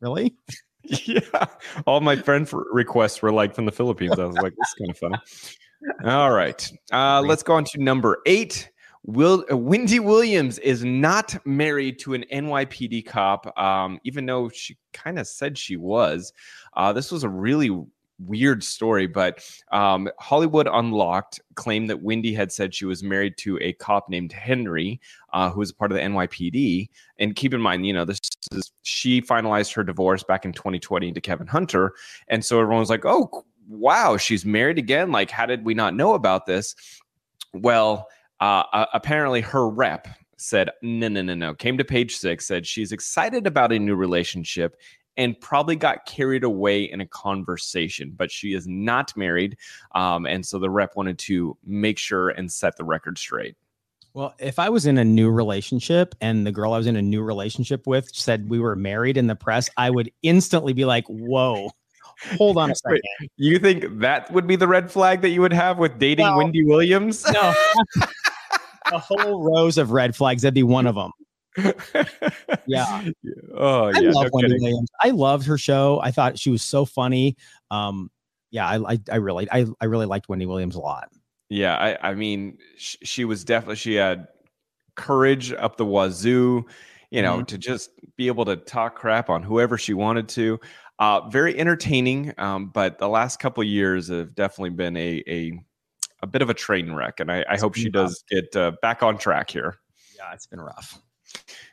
Really? 0.00 0.34
yeah. 1.06 1.46
All 1.86 2.00
my 2.00 2.16
friend 2.16 2.50
requests 2.70 3.22
were 3.22 3.32
like 3.32 3.54
from 3.54 3.66
the 3.66 3.72
Philippines. 3.72 4.18
I 4.18 4.24
was 4.24 4.36
like, 4.36 4.54
this 4.56 4.68
is 4.68 4.74
kind 4.78 4.90
of 4.90 4.98
funny. 4.98 6.10
All 6.10 6.32
right. 6.32 6.70
Uh, 6.92 7.22
let's 7.22 7.42
go 7.42 7.54
on 7.54 7.64
to 7.64 7.82
number 7.82 8.18
eight. 8.26 8.70
Will 9.02 9.46
uh, 9.50 9.56
Wendy 9.56 9.98
Williams 9.98 10.58
is 10.58 10.84
not 10.84 11.34
married 11.46 11.98
to 12.00 12.12
an 12.14 12.24
NYPD 12.32 13.06
cop, 13.06 13.58
um, 13.58 13.98
even 14.04 14.26
though 14.26 14.50
she 14.50 14.76
kind 14.92 15.18
of 15.18 15.26
said 15.26 15.56
she 15.56 15.76
was. 15.76 16.32
Uh, 16.76 16.92
this 16.92 17.10
was 17.10 17.24
a 17.24 17.28
really 17.28 17.70
weird 18.26 18.62
story, 18.62 19.06
but 19.06 19.44
um, 19.72 20.08
Hollywood 20.18 20.68
Unlocked 20.70 21.40
claimed 21.54 21.88
that 21.90 22.02
Wendy 22.02 22.32
had 22.34 22.52
said 22.52 22.74
she 22.74 22.84
was 22.84 23.02
married 23.02 23.36
to 23.38 23.58
a 23.60 23.72
cop 23.74 24.08
named 24.08 24.32
Henry, 24.32 25.00
uh, 25.32 25.50
who 25.50 25.60
was 25.60 25.72
part 25.72 25.90
of 25.90 25.96
the 25.96 26.02
NYPD. 26.02 26.88
And 27.18 27.34
keep 27.34 27.54
in 27.54 27.60
mind, 27.60 27.86
you 27.86 27.92
know, 27.92 28.04
this 28.04 28.20
is 28.52 28.72
she 28.82 29.22
finalized 29.22 29.74
her 29.74 29.84
divorce 29.84 30.22
back 30.22 30.44
in 30.44 30.52
2020 30.52 31.12
to 31.12 31.20
Kevin 31.20 31.46
Hunter, 31.46 31.94
and 32.28 32.44
so 32.44 32.60
everyone 32.60 32.80
was 32.80 32.90
like, 32.90 33.04
"Oh, 33.04 33.44
wow, 33.68 34.16
she's 34.16 34.44
married 34.44 34.78
again." 34.78 35.12
Like, 35.12 35.30
how 35.30 35.46
did 35.46 35.64
we 35.64 35.74
not 35.74 35.94
know 35.94 36.14
about 36.14 36.46
this? 36.46 36.74
Well, 37.54 38.06
uh, 38.40 38.64
uh, 38.72 38.86
apparently, 38.94 39.40
her 39.40 39.68
rep 39.68 40.08
said, 40.36 40.70
"No, 40.82 41.08
no, 41.08 41.22
no, 41.22 41.34
no." 41.34 41.54
Came 41.54 41.76
to 41.78 41.84
page 41.84 42.16
six, 42.16 42.46
said 42.46 42.66
she's 42.66 42.92
excited 42.92 43.46
about 43.46 43.72
a 43.72 43.78
new 43.78 43.94
relationship 43.94 44.76
and 45.20 45.38
probably 45.38 45.76
got 45.76 46.06
carried 46.06 46.44
away 46.44 46.84
in 46.84 47.02
a 47.02 47.06
conversation. 47.06 48.14
But 48.16 48.30
she 48.30 48.54
is 48.54 48.66
not 48.66 49.14
married. 49.18 49.58
Um, 49.94 50.24
and 50.24 50.44
so 50.44 50.58
the 50.58 50.70
rep 50.70 50.96
wanted 50.96 51.18
to 51.18 51.58
make 51.62 51.98
sure 51.98 52.30
and 52.30 52.50
set 52.50 52.78
the 52.78 52.84
record 52.84 53.18
straight. 53.18 53.54
Well, 54.14 54.34
if 54.38 54.58
I 54.58 54.70
was 54.70 54.86
in 54.86 54.96
a 54.96 55.04
new 55.04 55.30
relationship 55.30 56.14
and 56.22 56.46
the 56.46 56.50
girl 56.50 56.72
I 56.72 56.78
was 56.78 56.86
in 56.86 56.96
a 56.96 57.02
new 57.02 57.22
relationship 57.22 57.86
with 57.86 58.08
said 58.14 58.48
we 58.48 58.58
were 58.58 58.74
married 58.74 59.18
in 59.18 59.26
the 59.26 59.36
press, 59.36 59.68
I 59.76 59.90
would 59.90 60.10
instantly 60.22 60.72
be 60.72 60.86
like, 60.86 61.04
whoa. 61.06 61.70
Hold 62.38 62.56
on 62.56 62.70
a 62.70 62.74
second. 62.76 63.02
Wait, 63.20 63.30
you 63.36 63.58
think 63.58 64.00
that 64.00 64.32
would 64.32 64.46
be 64.46 64.56
the 64.56 64.66
red 64.66 64.90
flag 64.90 65.20
that 65.20 65.28
you 65.28 65.42
would 65.42 65.52
have 65.52 65.78
with 65.78 65.98
dating 65.98 66.26
no. 66.26 66.38
Wendy 66.38 66.64
Williams? 66.64 67.30
No. 67.30 67.54
a 68.92 68.98
whole 68.98 69.42
rows 69.42 69.76
of 69.76 69.90
red 69.90 70.16
flags. 70.16 70.42
That'd 70.42 70.54
be 70.54 70.62
one 70.62 70.86
of 70.86 70.94
them. 70.94 71.12
yeah. 72.66 73.08
Oh, 73.54 73.84
I 73.84 73.98
yeah. 73.98 74.10
love 74.10 74.24
no 74.24 74.30
Wendy 74.32 74.56
Williams. 74.60 74.90
I 75.02 75.10
loved 75.10 75.46
her 75.46 75.58
show. 75.58 76.00
I 76.02 76.10
thought 76.10 76.38
she 76.38 76.50
was 76.50 76.62
so 76.62 76.84
funny. 76.84 77.36
Um, 77.70 78.10
yeah, 78.50 78.68
I, 78.68 78.92
I, 78.92 78.98
I 79.12 79.16
really, 79.16 79.48
I, 79.50 79.66
I 79.80 79.84
really 79.86 80.06
liked 80.06 80.28
Wendy 80.28 80.46
Williams 80.46 80.76
a 80.76 80.80
lot. 80.80 81.08
Yeah, 81.48 81.76
I, 81.76 82.10
I 82.10 82.14
mean, 82.14 82.58
sh- 82.76 82.96
she 83.02 83.24
was 83.24 83.44
definitely 83.44 83.76
she 83.76 83.94
had 83.94 84.28
courage 84.94 85.52
up 85.52 85.76
the 85.76 85.84
wazoo, 85.84 86.64
you 87.10 87.22
know, 87.22 87.36
mm-hmm. 87.36 87.44
to 87.44 87.58
just 87.58 87.90
be 88.16 88.28
able 88.28 88.44
to 88.44 88.56
talk 88.56 88.96
crap 88.96 89.28
on 89.30 89.42
whoever 89.42 89.76
she 89.76 89.94
wanted 89.94 90.28
to. 90.30 90.60
Uh, 91.00 91.28
very 91.28 91.58
entertaining, 91.58 92.32
um, 92.38 92.68
but 92.68 92.98
the 92.98 93.08
last 93.08 93.40
couple 93.40 93.64
years 93.64 94.08
have 94.08 94.34
definitely 94.34 94.70
been 94.70 94.96
a 94.96 95.22
a, 95.26 95.58
a 96.22 96.26
bit 96.26 96.42
of 96.42 96.50
a 96.50 96.54
train 96.54 96.92
wreck, 96.92 97.20
and 97.20 97.32
I, 97.32 97.44
I 97.48 97.56
hope 97.58 97.74
she 97.74 97.88
does 97.88 98.22
get 98.30 98.54
uh, 98.54 98.72
back 98.82 99.02
on 99.02 99.16
track 99.16 99.50
here. 99.50 99.76
Yeah, 100.16 100.32
it's 100.34 100.46
been 100.46 100.60
rough. 100.60 101.00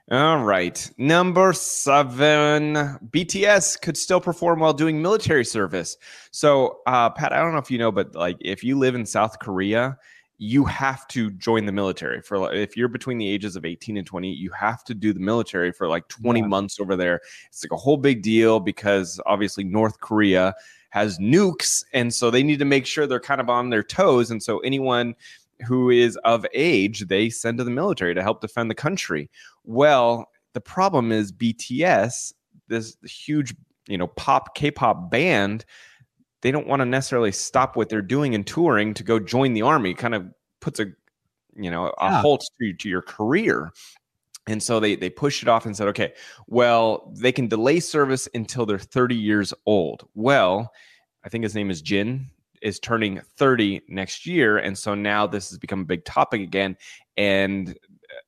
All 0.09 0.41
right. 0.41 0.89
Number 0.97 1.51
seven, 1.51 2.75
BTS 3.09 3.81
could 3.81 3.97
still 3.97 4.21
perform 4.21 4.61
while 4.61 4.71
doing 4.71 5.01
military 5.01 5.43
service. 5.43 5.97
So, 6.31 6.79
uh, 6.87 7.09
Pat, 7.09 7.33
I 7.33 7.39
don't 7.39 7.51
know 7.51 7.57
if 7.57 7.69
you 7.69 7.77
know, 7.77 7.91
but 7.91 8.15
like 8.15 8.37
if 8.39 8.63
you 8.63 8.79
live 8.79 8.95
in 8.95 9.05
South 9.05 9.39
Korea, 9.39 9.97
you 10.37 10.63
have 10.65 11.07
to 11.07 11.31
join 11.31 11.65
the 11.65 11.71
military 11.71 12.21
for 12.21 12.53
if 12.53 12.77
you're 12.77 12.87
between 12.87 13.17
the 13.17 13.27
ages 13.27 13.55
of 13.55 13.65
18 13.65 13.97
and 13.97 14.05
20 14.05 14.31
you 14.31 14.51
have 14.51 14.83
to 14.83 14.93
do 14.93 15.11
the 15.11 15.19
military 15.19 15.71
for 15.71 15.87
like 15.87 16.07
20 16.09 16.41
yeah. 16.41 16.45
months 16.45 16.79
over 16.79 16.95
there 16.95 17.19
it's 17.47 17.63
like 17.63 17.71
a 17.71 17.75
whole 17.77 17.97
big 17.97 18.21
deal 18.21 18.59
because 18.59 19.19
obviously 19.25 19.63
north 19.63 19.99
korea 19.99 20.53
has 20.91 21.17
nukes 21.17 21.83
and 21.93 22.13
so 22.13 22.29
they 22.29 22.43
need 22.43 22.59
to 22.59 22.65
make 22.65 22.85
sure 22.85 23.07
they're 23.07 23.19
kind 23.19 23.41
of 23.41 23.49
on 23.49 23.71
their 23.71 23.83
toes 23.83 24.29
and 24.29 24.41
so 24.41 24.59
anyone 24.59 25.15
who 25.65 25.89
is 25.89 26.17
of 26.17 26.45
age, 26.53 27.07
they 27.07 27.29
send 27.29 27.57
to 27.57 27.63
the 27.63 27.71
military 27.71 28.13
to 28.13 28.23
help 28.23 28.41
defend 28.41 28.69
the 28.69 28.75
country. 28.75 29.29
Well, 29.63 30.29
the 30.53 30.61
problem 30.61 31.11
is 31.11 31.31
BTS, 31.31 32.33
this 32.67 32.97
huge, 33.03 33.55
you 33.87 33.97
know, 33.97 34.07
pop 34.07 34.55
K-pop 34.55 35.09
band, 35.09 35.65
they 36.41 36.51
don't 36.51 36.67
want 36.67 36.81
to 36.81 36.85
necessarily 36.85 37.31
stop 37.31 37.75
what 37.75 37.89
they're 37.89 38.01
doing 38.01 38.35
and 38.35 38.45
touring 38.45 38.93
to 38.93 39.03
go 39.03 39.19
join 39.19 39.53
the 39.53 39.63
army. 39.63 39.93
Kind 39.93 40.15
of 40.15 40.25
puts 40.61 40.79
a, 40.79 40.85
you 41.55 41.71
know, 41.71 41.87
a 41.87 41.93
yeah. 42.01 42.21
halt 42.21 42.45
to, 42.59 42.73
to 42.73 42.89
your 42.89 43.01
career. 43.01 43.71
And 44.45 44.63
so 44.63 44.79
they 44.79 44.95
they 44.95 45.09
pushed 45.09 45.41
it 45.41 45.49
off 45.49 45.65
and 45.65 45.75
said, 45.75 45.89
okay, 45.89 46.13
well, 46.47 47.11
they 47.17 47.31
can 47.31 47.47
delay 47.47 47.79
service 47.79 48.29
until 48.33 48.65
they're 48.65 48.77
30 48.77 49.15
years 49.15 49.53
old. 49.65 50.07
Well, 50.13 50.71
I 51.25 51.29
think 51.29 51.43
his 51.43 51.55
name 51.55 51.69
is 51.69 51.81
Jin 51.81 52.29
is 52.61 52.79
turning 52.79 53.21
30 53.37 53.81
next 53.87 54.25
year. 54.25 54.57
And 54.57 54.77
so 54.77 54.95
now 54.95 55.27
this 55.27 55.49
has 55.49 55.57
become 55.57 55.81
a 55.81 55.85
big 55.85 56.05
topic 56.05 56.41
again. 56.41 56.77
And 57.15 57.77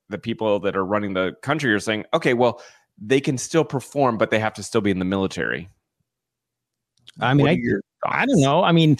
the 0.10 0.18
people 0.18 0.60
that 0.62 0.76
are 0.76 0.86
running 0.86 1.14
the 1.14 1.36
country 1.42 1.74
are 1.74 1.80
saying, 1.80 2.06
okay, 2.14 2.34
well, 2.34 2.62
they 2.98 3.22
can 3.22 3.38
still 3.38 3.64
perform, 3.64 4.18
but 4.18 4.32
they 4.32 4.40
have 4.40 4.54
to 4.56 4.64
still 4.64 4.82
be 4.82 4.92
in 4.92 5.00
the 5.00 5.06
military. 5.06 5.70
I 7.20 7.34
mean, 7.34 7.48
I, 7.48 7.58
I 8.06 8.26
don't 8.26 8.42
know. 8.42 8.64
I 8.64 8.72
mean, 8.72 8.98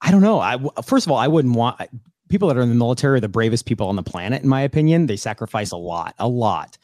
I 0.00 0.10
don't 0.10 0.20
know. 0.20 0.40
I 0.40 0.58
first 0.84 1.06
of 1.06 1.12
all, 1.12 1.18
I 1.18 1.28
wouldn't 1.28 1.54
want 1.54 1.80
people 2.28 2.48
that 2.48 2.56
are 2.56 2.62
in 2.62 2.68
the 2.68 2.74
military 2.74 3.18
are 3.18 3.20
the 3.20 3.28
bravest 3.28 3.66
people 3.66 3.86
on 3.86 3.96
the 3.96 4.02
planet, 4.02 4.42
in 4.42 4.48
my 4.48 4.62
opinion. 4.62 5.06
They 5.06 5.16
sacrifice 5.16 5.70
a 5.70 5.76
lot, 5.76 6.14
a 6.18 6.28
lot. 6.28 6.78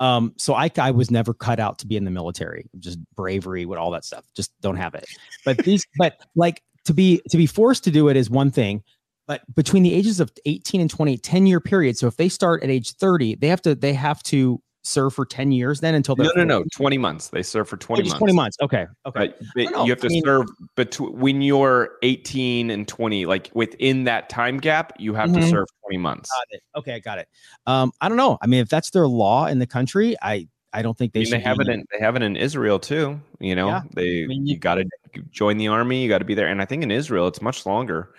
Um, 0.00 0.34
so 0.36 0.54
I, 0.54 0.70
I 0.78 0.90
was 0.90 1.10
never 1.10 1.32
cut 1.34 1.60
out 1.60 1.78
to 1.80 1.86
be 1.86 1.96
in 1.96 2.04
the 2.04 2.10
military, 2.10 2.66
just 2.78 2.98
bravery 3.14 3.64
with 3.64 3.78
all 3.78 3.90
that 3.92 4.04
stuff. 4.04 4.24
Just 4.34 4.50
don't 4.60 4.76
have 4.76 4.94
it. 4.94 5.04
But 5.44 5.58
these, 5.58 5.86
but 5.98 6.18
like 6.34 6.62
to 6.84 6.94
be 6.94 7.20
to 7.30 7.36
be 7.36 7.46
forced 7.46 7.84
to 7.84 7.90
do 7.90 8.08
it 8.08 8.16
is 8.16 8.30
one 8.30 8.50
thing 8.50 8.82
but 9.26 9.42
between 9.54 9.82
the 9.82 9.94
ages 9.94 10.20
of 10.20 10.30
18 10.46 10.80
and 10.80 10.90
20 10.90 11.16
10 11.18 11.46
year 11.46 11.60
period 11.60 11.96
so 11.96 12.06
if 12.06 12.16
they 12.16 12.28
start 12.28 12.62
at 12.62 12.70
age 12.70 12.92
30 12.92 13.36
they 13.36 13.48
have 13.48 13.62
to 13.62 13.74
they 13.74 13.92
have 13.92 14.22
to 14.22 14.60
serve 14.84 15.14
for 15.14 15.24
10 15.24 15.50
years 15.50 15.80
then 15.80 15.94
until 15.94 16.14
they're 16.14 16.30
no 16.36 16.44
no 16.44 16.56
40. 16.56 16.64
no 16.64 16.64
20 16.76 16.98
months. 16.98 17.28
They 17.28 17.42
serve 17.42 17.68
for 17.68 17.76
20 17.76 18.02
months. 18.02 18.18
20 18.18 18.32
months. 18.32 18.56
Okay 18.62 18.86
okay. 19.06 19.34
You 19.56 19.70
have 19.72 20.00
to 20.00 20.06
I 20.06 20.08
mean, 20.08 20.22
serve 20.22 20.46
between 20.76 21.18
when 21.18 21.42
you're 21.42 21.92
18 22.02 22.70
and 22.70 22.86
20 22.86 23.26
like 23.26 23.50
within 23.54 24.04
that 24.04 24.28
time 24.28 24.58
gap 24.58 24.92
you 24.98 25.14
have 25.14 25.30
mm-hmm. 25.30 25.40
to 25.40 25.48
serve 25.48 25.66
20 25.86 25.98
months. 25.98 26.30
Okay 26.76 26.94
i 26.94 26.98
got 26.98 27.18
it. 27.18 27.28
Um 27.66 27.92
i 28.00 28.08
don't 28.08 28.18
know. 28.18 28.38
I 28.42 28.46
mean 28.46 28.60
if 28.60 28.68
that's 28.68 28.90
their 28.90 29.08
law 29.08 29.46
in 29.46 29.58
the 29.58 29.66
country 29.66 30.16
i 30.22 30.46
I 30.74 30.82
don't 30.82 30.98
think 30.98 31.12
they. 31.12 31.20
I 31.20 31.22
mean, 31.22 31.30
they 31.30 31.40
have 31.40 31.60
it. 31.60 31.68
In, 31.68 31.84
they 31.92 31.98
have 32.00 32.16
it 32.16 32.22
in 32.22 32.36
Israel 32.36 32.78
too. 32.78 33.20
You 33.38 33.54
know, 33.54 33.68
yeah. 33.68 33.82
they 33.94 34.24
I 34.24 34.26
mean, 34.26 34.46
you, 34.46 34.54
you 34.54 34.58
got 34.58 34.74
to 34.74 34.84
join 35.30 35.56
the 35.56 35.68
army. 35.68 36.02
You 36.02 36.08
got 36.08 36.18
to 36.18 36.24
be 36.24 36.34
there, 36.34 36.48
and 36.48 36.60
I 36.60 36.64
think 36.64 36.82
in 36.82 36.90
Israel 36.90 37.28
it's 37.28 37.40
much 37.40 37.64
longer. 37.64 38.12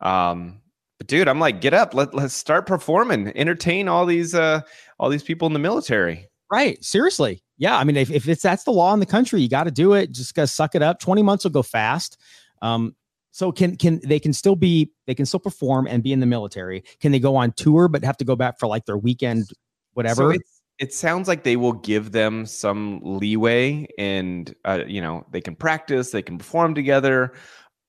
Um, 0.00 0.60
but 0.98 1.06
dude, 1.06 1.26
I'm 1.26 1.40
like, 1.40 1.60
get 1.60 1.74
up. 1.74 1.94
Let 1.94 2.14
let's 2.14 2.34
start 2.34 2.66
performing. 2.66 3.36
Entertain 3.36 3.88
all 3.88 4.06
these 4.06 4.34
uh 4.34 4.60
all 4.98 5.08
these 5.08 5.22
people 5.22 5.46
in 5.46 5.52
the 5.52 5.58
military. 5.58 6.28
Right. 6.50 6.82
Seriously. 6.84 7.42
Yeah. 7.56 7.78
I 7.78 7.84
mean, 7.84 7.96
if, 7.96 8.10
if 8.10 8.28
it's 8.28 8.42
that's 8.42 8.64
the 8.64 8.72
law 8.72 8.92
in 8.92 9.00
the 9.00 9.06
country, 9.06 9.40
you 9.40 9.48
got 9.48 9.64
to 9.64 9.70
do 9.70 9.94
it. 9.94 10.12
Just 10.12 10.34
gotta 10.34 10.46
suck 10.46 10.74
it 10.74 10.82
up. 10.82 11.00
20 11.00 11.22
months 11.22 11.44
will 11.44 11.50
go 11.50 11.62
fast. 11.62 12.18
Um, 12.60 12.94
so 13.32 13.50
can 13.50 13.76
can 13.76 14.00
they 14.04 14.20
can 14.20 14.34
still 14.34 14.54
be 14.54 14.92
they 15.06 15.14
can 15.14 15.24
still 15.24 15.40
perform 15.40 15.86
and 15.86 16.02
be 16.02 16.12
in 16.12 16.20
the 16.20 16.26
military? 16.26 16.84
Can 17.00 17.10
they 17.10 17.18
go 17.18 17.34
on 17.34 17.52
tour 17.52 17.88
but 17.88 18.04
have 18.04 18.18
to 18.18 18.24
go 18.24 18.36
back 18.36 18.58
for 18.58 18.66
like 18.66 18.84
their 18.84 18.98
weekend 18.98 19.48
whatever? 19.94 20.34
So 20.34 20.38
it 20.78 20.92
sounds 20.92 21.28
like 21.28 21.44
they 21.44 21.56
will 21.56 21.74
give 21.74 22.12
them 22.12 22.46
some 22.46 23.00
leeway 23.02 23.86
and 23.98 24.54
uh, 24.64 24.80
you 24.86 25.00
know 25.00 25.24
they 25.30 25.40
can 25.40 25.54
practice 25.54 26.10
they 26.10 26.22
can 26.22 26.38
perform 26.38 26.74
together. 26.74 27.32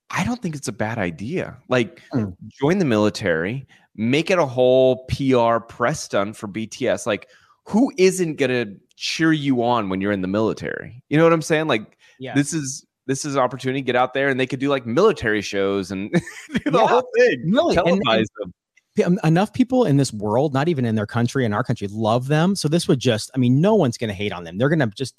I 0.09 0.23
don't 0.23 0.41
think 0.41 0.55
it's 0.55 0.67
a 0.67 0.73
bad 0.73 0.99
idea. 0.99 1.57
Like 1.69 2.01
mm. 2.13 2.35
join 2.59 2.77
the 2.77 2.85
military 2.85 3.67
make 3.95 4.31
it 4.31 4.39
a 4.39 4.45
whole 4.45 5.05
pr 5.05 5.59
press 5.65 6.01
stunt 6.01 6.35
for 6.35 6.47
bts 6.47 7.05
like 7.05 7.29
who 7.65 7.91
isn't 7.97 8.35
gonna 8.35 8.65
cheer 8.95 9.31
you 9.31 9.63
on 9.63 9.89
when 9.89 10.01
you're 10.01 10.11
in 10.11 10.21
the 10.21 10.27
military? 10.27 11.01
You 11.09 11.17
know 11.17 11.23
what 11.23 11.33
i'm 11.33 11.41
saying? 11.41 11.67
Like 11.67 11.97
yeah. 12.19 12.33
this 12.35 12.53
is 12.53 12.85
this 13.05 13.25
is 13.25 13.35
an 13.35 13.41
opportunity 13.41 13.81
get 13.81 13.95
out 13.95 14.13
there 14.13 14.29
and 14.29 14.39
they 14.39 14.47
could 14.47 14.59
do 14.59 14.69
like 14.69 14.85
military 14.85 15.41
shows 15.41 15.91
and 15.91 16.11
do 16.53 16.71
the 16.71 16.79
yeah, 16.79 16.87
whole 16.87 17.09
thing. 17.17 17.51
Really 17.51 17.75
televise 17.75 17.91
and, 17.91 18.07
and, 18.07 18.27
them 18.37 18.53
Um, 19.03 19.19
enough 19.23 19.53
people 19.53 19.85
in 19.85 19.97
this 19.97 20.13
world, 20.13 20.53
not 20.53 20.67
even 20.67 20.85
in 20.85 20.93
their 20.93 21.07
country, 21.07 21.45
in 21.45 21.53
our 21.53 21.63
country, 21.63 21.87
love 21.89 22.27
them. 22.27 22.55
So 22.55 22.67
this 22.67 22.87
would 22.87 22.99
just, 22.99 23.31
I 23.33 23.39
mean, 23.39 23.59
no 23.59 23.73
one's 23.73 23.97
going 23.97 24.09
to 24.09 24.13
hate 24.13 24.31
on 24.31 24.43
them. 24.43 24.57
They're 24.57 24.69
going 24.69 24.79
to 24.79 24.87
just, 24.87 25.15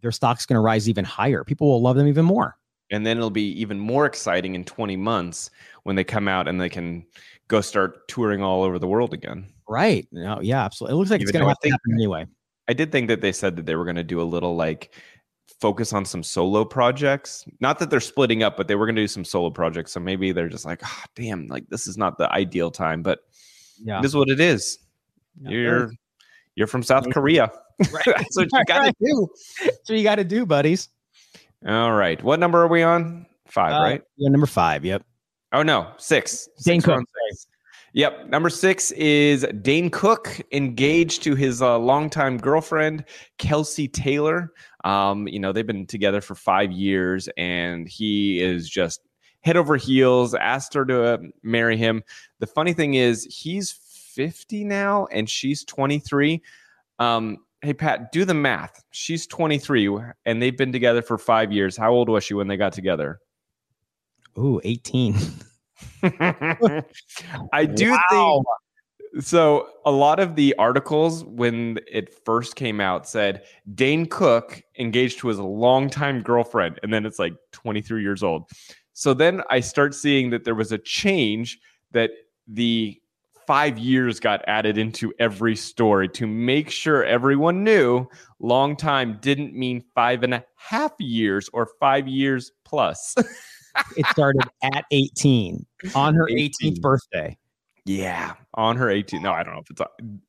their 0.00 0.12
stock's 0.12 0.46
going 0.46 0.54
to 0.54 0.60
rise 0.60 0.88
even 0.88 1.04
higher. 1.04 1.44
People 1.44 1.68
will 1.68 1.82
love 1.82 1.96
them 1.96 2.06
even 2.08 2.24
more. 2.24 2.56
And 2.90 3.04
then 3.06 3.18
it'll 3.18 3.30
be 3.30 3.52
even 3.60 3.78
more 3.78 4.06
exciting 4.06 4.54
in 4.54 4.64
20 4.64 4.96
months 4.96 5.50
when 5.82 5.96
they 5.96 6.04
come 6.04 6.28
out 6.28 6.48
and 6.48 6.60
they 6.60 6.70
can 6.70 7.04
go 7.48 7.60
start 7.60 8.08
touring 8.08 8.42
all 8.42 8.62
over 8.62 8.78
the 8.78 8.88
world 8.88 9.12
again. 9.12 9.46
Right. 9.68 10.08
No, 10.12 10.40
yeah, 10.40 10.64
absolutely. 10.64 10.94
It 10.94 10.98
looks 10.98 11.10
like 11.10 11.20
even 11.20 11.28
it's 11.28 11.38
going 11.38 11.54
to 11.54 11.70
happen 11.70 11.92
anyway. 11.92 12.26
I 12.68 12.72
did 12.72 12.90
think 12.90 13.08
that 13.08 13.20
they 13.20 13.32
said 13.32 13.56
that 13.56 13.66
they 13.66 13.76
were 13.76 13.84
going 13.84 13.96
to 13.96 14.04
do 14.04 14.20
a 14.20 14.24
little 14.24 14.56
like 14.56 14.94
focus 15.60 15.92
on 15.92 16.04
some 16.04 16.22
solo 16.22 16.64
projects. 16.64 17.44
Not 17.60 17.78
that 17.78 17.90
they're 17.90 18.00
splitting 18.00 18.42
up, 18.42 18.56
but 18.56 18.68
they 18.68 18.74
were 18.74 18.86
going 18.86 18.96
to 18.96 19.02
do 19.02 19.08
some 19.08 19.24
solo 19.24 19.50
projects. 19.50 19.92
So 19.92 20.00
maybe 20.00 20.32
they're 20.32 20.48
just 20.48 20.64
like, 20.64 20.80
oh, 20.84 21.02
damn, 21.14 21.46
like 21.48 21.68
this 21.68 21.86
is 21.86 21.96
not 21.96 22.18
the 22.18 22.30
ideal 22.32 22.70
time, 22.70 23.02
but 23.02 23.20
yeah, 23.82 24.00
this 24.00 24.10
is 24.10 24.16
what 24.16 24.28
it 24.28 24.40
is. 24.40 24.78
Yeah, 25.40 25.50
you're 25.50 25.90
you're 26.54 26.66
from 26.66 26.82
South 26.82 27.08
Korea. 27.10 27.50
Right. 27.90 28.04
That's 28.04 28.36
what 28.36 28.48
you 28.52 28.64
got 28.66 28.84
to 28.84 28.94
do. 29.00 29.28
What 29.64 29.88
you 29.88 30.02
got 30.02 30.16
to 30.16 30.24
do, 30.24 30.44
buddies. 30.44 30.90
All 31.66 31.92
right. 31.92 32.22
What 32.22 32.38
number 32.38 32.60
are 32.60 32.68
we 32.68 32.82
on? 32.82 33.24
Five, 33.46 33.72
uh, 33.72 33.82
right? 33.82 34.02
Yeah, 34.18 34.28
number 34.28 34.46
five. 34.46 34.84
Yep. 34.84 35.02
Oh 35.52 35.62
no, 35.62 35.90
six. 35.96 36.46
Dane 36.62 36.82
Cook. 36.82 37.02
Yep. 37.92 38.28
Number 38.28 38.50
six 38.50 38.92
is 38.92 39.44
Dane 39.62 39.90
Cook 39.90 40.40
engaged 40.52 41.24
to 41.24 41.34
his 41.34 41.60
uh, 41.60 41.78
longtime 41.78 42.38
girlfriend, 42.38 43.04
Kelsey 43.38 43.88
Taylor. 43.88 44.52
Um, 44.84 45.26
you 45.26 45.40
know, 45.40 45.52
they've 45.52 45.66
been 45.66 45.86
together 45.86 46.20
for 46.20 46.36
five 46.36 46.70
years, 46.70 47.28
and 47.36 47.88
he 47.88 48.40
is 48.40 48.68
just 48.68 49.00
head 49.40 49.56
over 49.56 49.76
heels, 49.76 50.34
asked 50.34 50.72
her 50.74 50.84
to 50.84 51.04
uh, 51.04 51.18
marry 51.42 51.76
him. 51.76 52.02
The 52.38 52.46
funny 52.46 52.74
thing 52.74 52.94
is, 52.94 53.24
he's 53.24 53.72
50 53.72 54.64
now, 54.64 55.06
and 55.06 55.28
she's 55.28 55.64
23. 55.64 56.40
Um, 57.00 57.38
hey, 57.62 57.74
Pat, 57.74 58.12
do 58.12 58.24
the 58.24 58.34
math. 58.34 58.84
She's 58.92 59.26
23, 59.26 59.88
and 60.26 60.40
they've 60.40 60.56
been 60.56 60.72
together 60.72 61.02
for 61.02 61.18
five 61.18 61.52
years. 61.52 61.76
How 61.76 61.90
old 61.90 62.08
was 62.08 62.22
she 62.22 62.34
when 62.34 62.46
they 62.46 62.56
got 62.56 62.72
together? 62.72 63.18
Ooh, 64.38 64.60
18. 64.62 65.16
I 67.52 67.66
do 67.66 67.92
wow. 67.92 68.42
think 69.12 69.24
So 69.24 69.68
a 69.84 69.90
lot 69.90 70.20
of 70.20 70.36
the 70.36 70.54
articles 70.56 71.24
when 71.24 71.80
it 71.90 72.14
first 72.24 72.56
came 72.56 72.80
out 72.80 73.08
said 73.08 73.42
Dane 73.74 74.06
Cook 74.06 74.62
engaged 74.78 75.18
to 75.20 75.28
his 75.28 75.38
longtime 75.38 76.22
girlfriend, 76.22 76.78
and 76.82 76.92
then 76.92 77.04
it's 77.04 77.18
like 77.18 77.34
23 77.52 78.02
years 78.02 78.22
old. 78.22 78.48
So 78.92 79.14
then 79.14 79.42
I 79.50 79.60
start 79.60 79.94
seeing 79.94 80.30
that 80.30 80.44
there 80.44 80.54
was 80.54 80.72
a 80.72 80.78
change 80.78 81.58
that 81.92 82.10
the 82.46 83.00
five 83.46 83.78
years 83.78 84.20
got 84.20 84.44
added 84.46 84.78
into 84.78 85.12
every 85.18 85.56
story 85.56 86.08
to 86.08 86.24
make 86.24 86.70
sure 86.70 87.04
everyone 87.04 87.64
knew 87.64 88.06
long 88.38 88.76
time 88.76 89.18
didn't 89.20 89.54
mean 89.54 89.82
five 89.92 90.22
and 90.22 90.34
a 90.34 90.44
half 90.54 90.92
years 91.00 91.50
or 91.52 91.66
five 91.80 92.06
years 92.06 92.52
plus. 92.64 93.16
it 93.96 94.06
started 94.06 94.42
at 94.62 94.84
18 94.90 95.64
on 95.94 96.14
her 96.14 96.28
18. 96.28 96.74
18th 96.74 96.80
birthday. 96.80 97.36
Yeah, 97.84 98.34
on 98.54 98.76
her 98.76 98.86
18th. 98.86 99.22
No, 99.22 99.32
I 99.32 99.42
don't 99.42 99.54
know 99.54 99.60
if 99.60 99.70
it's 99.70 99.82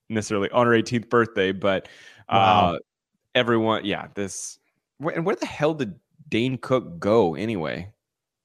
necessarily 0.09 0.49
on 0.51 0.67
her 0.67 0.73
18th 0.73 1.09
birthday, 1.09 1.51
but 1.51 1.87
uh, 2.29 2.77
everyone, 3.35 3.85
yeah, 3.85 4.07
this. 4.15 4.57
And 4.99 5.25
where 5.25 5.35
the 5.35 5.45
hell 5.45 5.73
did 5.73 5.95
Dane 6.29 6.57
Cook 6.57 6.99
go 6.99 7.35
anyway? 7.35 7.91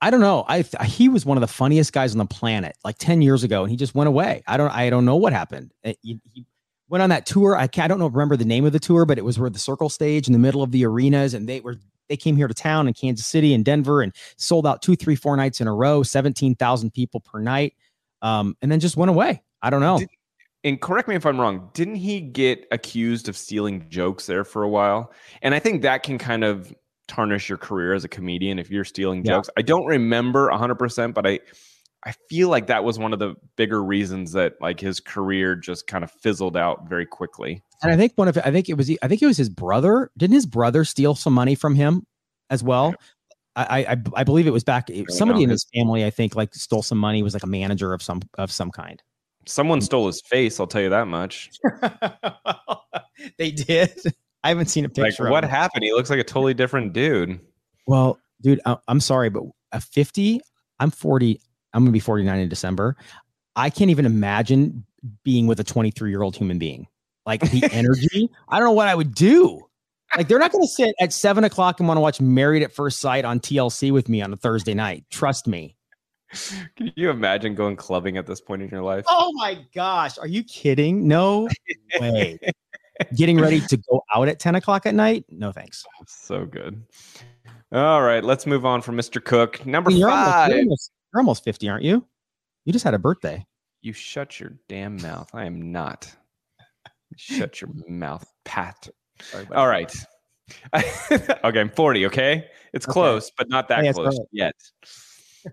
I 0.00 0.10
don't 0.10 0.20
know. 0.20 0.44
I 0.46 0.62
he 0.84 1.08
was 1.08 1.24
one 1.24 1.36
of 1.36 1.40
the 1.40 1.46
funniest 1.46 1.92
guys 1.92 2.12
on 2.12 2.18
the 2.18 2.26
planet 2.26 2.76
like 2.84 2.98
10 2.98 3.22
years 3.22 3.44
ago 3.44 3.62
and 3.62 3.70
he 3.70 3.76
just 3.76 3.94
went 3.94 4.08
away. 4.08 4.42
I 4.46 4.56
don't 4.56 4.70
I 4.70 4.90
don't 4.90 5.04
know 5.04 5.16
what 5.16 5.32
happened. 5.32 5.72
It, 5.82 5.98
he, 6.02 6.20
he, 6.32 6.46
went 6.88 7.02
on 7.02 7.10
that 7.10 7.26
tour. 7.26 7.56
I, 7.56 7.62
I 7.64 7.88
don't 7.88 7.98
know 7.98 8.06
remember 8.06 8.36
the 8.36 8.44
name 8.44 8.64
of 8.64 8.72
the 8.72 8.78
tour, 8.78 9.04
but 9.04 9.18
it 9.18 9.24
was 9.24 9.38
where 9.38 9.50
the 9.50 9.58
circle 9.58 9.88
stage 9.88 10.28
in 10.28 10.32
the 10.32 10.38
middle 10.38 10.62
of 10.62 10.70
the 10.70 10.84
arenas 10.86 11.34
and 11.34 11.48
they 11.48 11.60
were 11.60 11.76
they 12.08 12.16
came 12.16 12.36
here 12.36 12.48
to 12.48 12.54
town 12.54 12.88
in 12.88 12.94
Kansas 12.94 13.26
City 13.26 13.54
and 13.54 13.64
Denver 13.64 14.02
and 14.02 14.14
sold 14.36 14.66
out 14.66 14.82
two, 14.82 14.96
three, 14.96 15.16
four 15.16 15.36
nights 15.36 15.60
in 15.60 15.68
a 15.68 15.74
row, 15.74 16.02
17,000 16.02 16.92
people 16.92 17.20
per 17.20 17.38
night. 17.38 17.74
Um, 18.22 18.56
and 18.62 18.72
then 18.72 18.80
just 18.80 18.96
went 18.96 19.10
away. 19.10 19.42
I 19.62 19.70
don't 19.70 19.80
know. 19.80 19.98
Did, 19.98 20.08
and 20.64 20.80
correct 20.80 21.08
me 21.08 21.14
if 21.14 21.24
I'm 21.24 21.40
wrong, 21.40 21.70
didn't 21.74 21.96
he 21.96 22.20
get 22.20 22.66
accused 22.72 23.28
of 23.28 23.36
stealing 23.36 23.86
jokes 23.88 24.26
there 24.26 24.44
for 24.44 24.62
a 24.62 24.68
while? 24.68 25.12
And 25.42 25.54
I 25.54 25.58
think 25.58 25.82
that 25.82 26.02
can 26.02 26.18
kind 26.18 26.42
of 26.42 26.74
tarnish 27.08 27.48
your 27.48 27.58
career 27.58 27.94
as 27.94 28.04
a 28.04 28.08
comedian 28.08 28.58
if 28.58 28.70
you're 28.70 28.84
stealing 28.84 29.24
yeah. 29.24 29.34
jokes. 29.34 29.50
I 29.56 29.62
don't 29.62 29.86
remember 29.86 30.50
100%, 30.50 31.14
but 31.14 31.26
I 31.26 31.40
I 32.06 32.14
feel 32.28 32.48
like 32.48 32.68
that 32.68 32.84
was 32.84 33.00
one 33.00 33.12
of 33.12 33.18
the 33.18 33.34
bigger 33.56 33.82
reasons 33.82 34.32
that 34.32 34.54
like 34.60 34.78
his 34.78 35.00
career 35.00 35.56
just 35.56 35.88
kind 35.88 36.04
of 36.04 36.10
fizzled 36.10 36.56
out 36.56 36.88
very 36.88 37.04
quickly. 37.04 37.62
And 37.82 37.90
I 37.90 37.96
think 37.96 38.12
one 38.14 38.28
of 38.28 38.38
I 38.38 38.52
think 38.52 38.68
it 38.68 38.74
was 38.74 38.88
I 39.02 39.08
think 39.08 39.22
it 39.22 39.26
was 39.26 39.36
his 39.36 39.48
brother. 39.48 40.10
Didn't 40.16 40.34
his 40.34 40.46
brother 40.46 40.84
steal 40.84 41.16
some 41.16 41.32
money 41.32 41.56
from 41.56 41.74
him 41.74 42.06
as 42.48 42.62
well? 42.62 42.94
I 43.56 43.84
I, 43.88 43.96
I 44.14 44.24
believe 44.24 44.46
it 44.46 44.52
was 44.52 44.62
back 44.62 44.88
somebody 45.08 45.42
in 45.42 45.50
his 45.50 45.66
family 45.74 46.04
I 46.04 46.10
think 46.10 46.36
like 46.36 46.54
stole 46.54 46.82
some 46.82 46.98
money 46.98 47.24
was 47.24 47.34
like 47.34 47.42
a 47.42 47.48
manager 47.48 47.92
of 47.92 48.02
some 48.02 48.22
of 48.38 48.52
some 48.52 48.70
kind. 48.70 49.02
Someone 49.44 49.80
stole 49.80 50.06
his 50.06 50.22
face, 50.22 50.60
I'll 50.60 50.66
tell 50.68 50.82
you 50.82 50.90
that 50.90 51.08
much. 51.08 51.50
they 53.38 53.50
did. 53.50 53.92
I 54.44 54.48
haven't 54.48 54.66
seen 54.66 54.84
a 54.84 54.88
picture. 54.88 55.24
Like, 55.24 55.32
what 55.32 55.44
happened? 55.44 55.82
He 55.82 55.92
looks 55.92 56.10
like 56.10 56.20
a 56.20 56.24
totally 56.24 56.54
different 56.54 56.92
dude. 56.92 57.40
Well, 57.86 58.18
dude, 58.42 58.60
I, 58.64 58.76
am 58.88 59.00
sorry, 59.00 59.28
but 59.28 59.42
a 59.72 59.80
50, 59.80 60.40
I'm 60.78 60.90
40. 60.90 61.40
I'm 61.76 61.84
gonna 61.84 61.92
be 61.92 62.00
49 62.00 62.38
in 62.38 62.48
December. 62.48 62.96
I 63.54 63.68
can't 63.70 63.90
even 63.90 64.06
imagine 64.06 64.84
being 65.22 65.46
with 65.46 65.60
a 65.60 65.64
23 65.64 66.10
year 66.10 66.22
old 66.22 66.34
human 66.34 66.58
being. 66.58 66.86
Like 67.26 67.42
the 67.42 67.68
energy, 67.72 68.30
I 68.48 68.58
don't 68.58 68.66
know 68.66 68.72
what 68.72 68.88
I 68.88 68.94
would 68.94 69.14
do. 69.14 69.60
Like 70.16 70.28
they're 70.28 70.38
not 70.38 70.52
going 70.52 70.64
to 70.64 70.68
sit 70.68 70.94
at 71.00 71.12
seven 71.12 71.44
o'clock 71.44 71.78
and 71.78 71.86
want 71.86 71.98
to 71.98 72.00
watch 72.00 72.20
Married 72.20 72.62
at 72.62 72.72
First 72.72 73.00
Sight 73.00 73.24
on 73.24 73.40
TLC 73.40 73.92
with 73.92 74.08
me 74.08 74.22
on 74.22 74.32
a 74.32 74.36
Thursday 74.36 74.72
night. 74.72 75.04
Trust 75.10 75.46
me. 75.46 75.76
Can 76.76 76.92
you 76.96 77.10
imagine 77.10 77.54
going 77.54 77.76
clubbing 77.76 78.16
at 78.16 78.26
this 78.26 78.40
point 78.40 78.62
in 78.62 78.68
your 78.68 78.82
life? 78.82 79.04
Oh 79.08 79.32
my 79.34 79.58
gosh, 79.74 80.16
are 80.18 80.26
you 80.26 80.42
kidding? 80.42 81.06
No 81.06 81.48
way 82.00 82.38
getting 83.14 83.38
ready 83.38 83.60
to 83.60 83.76
go 83.76 84.02
out 84.14 84.28
at 84.28 84.38
10 84.38 84.54
o'clock 84.54 84.86
at 84.86 84.94
night. 84.94 85.24
No 85.28 85.52
thanks. 85.52 85.84
So 86.06 86.46
good. 86.46 86.82
All 87.72 88.02
right, 88.02 88.22
let's 88.22 88.46
move 88.46 88.64
on 88.64 88.80
from 88.80 88.96
Mr. 88.96 89.22
Cook. 89.22 89.66
Number 89.66 89.90
you're 89.90 90.08
five. 90.08 90.52
Almost, 90.52 90.92
you're, 91.16 91.22
almost, 91.22 91.44
50, 91.44 91.68
aren't 91.70 91.82
you? 91.82 92.04
You 92.66 92.74
just 92.74 92.84
had 92.84 92.92
a 92.92 92.98
birthday. 92.98 93.46
You 93.80 93.94
shut 93.94 94.38
your 94.38 94.52
damn 94.68 95.00
mouth. 95.00 95.30
I 95.32 95.46
am 95.46 95.72
not. 95.72 96.14
shut 97.16 97.62
your 97.62 97.70
mouth, 97.88 98.30
Pat. 98.44 98.88
All 99.54 99.66
right. 99.66 99.90
okay, 100.74 101.60
I'm 101.60 101.70
40, 101.70 102.06
okay? 102.06 102.44
It's 102.74 102.86
okay. 102.86 102.92
close, 102.92 103.32
but 103.38 103.48
not 103.48 103.68
that 103.68 103.94
close 103.94 104.20
yet. 104.30 104.54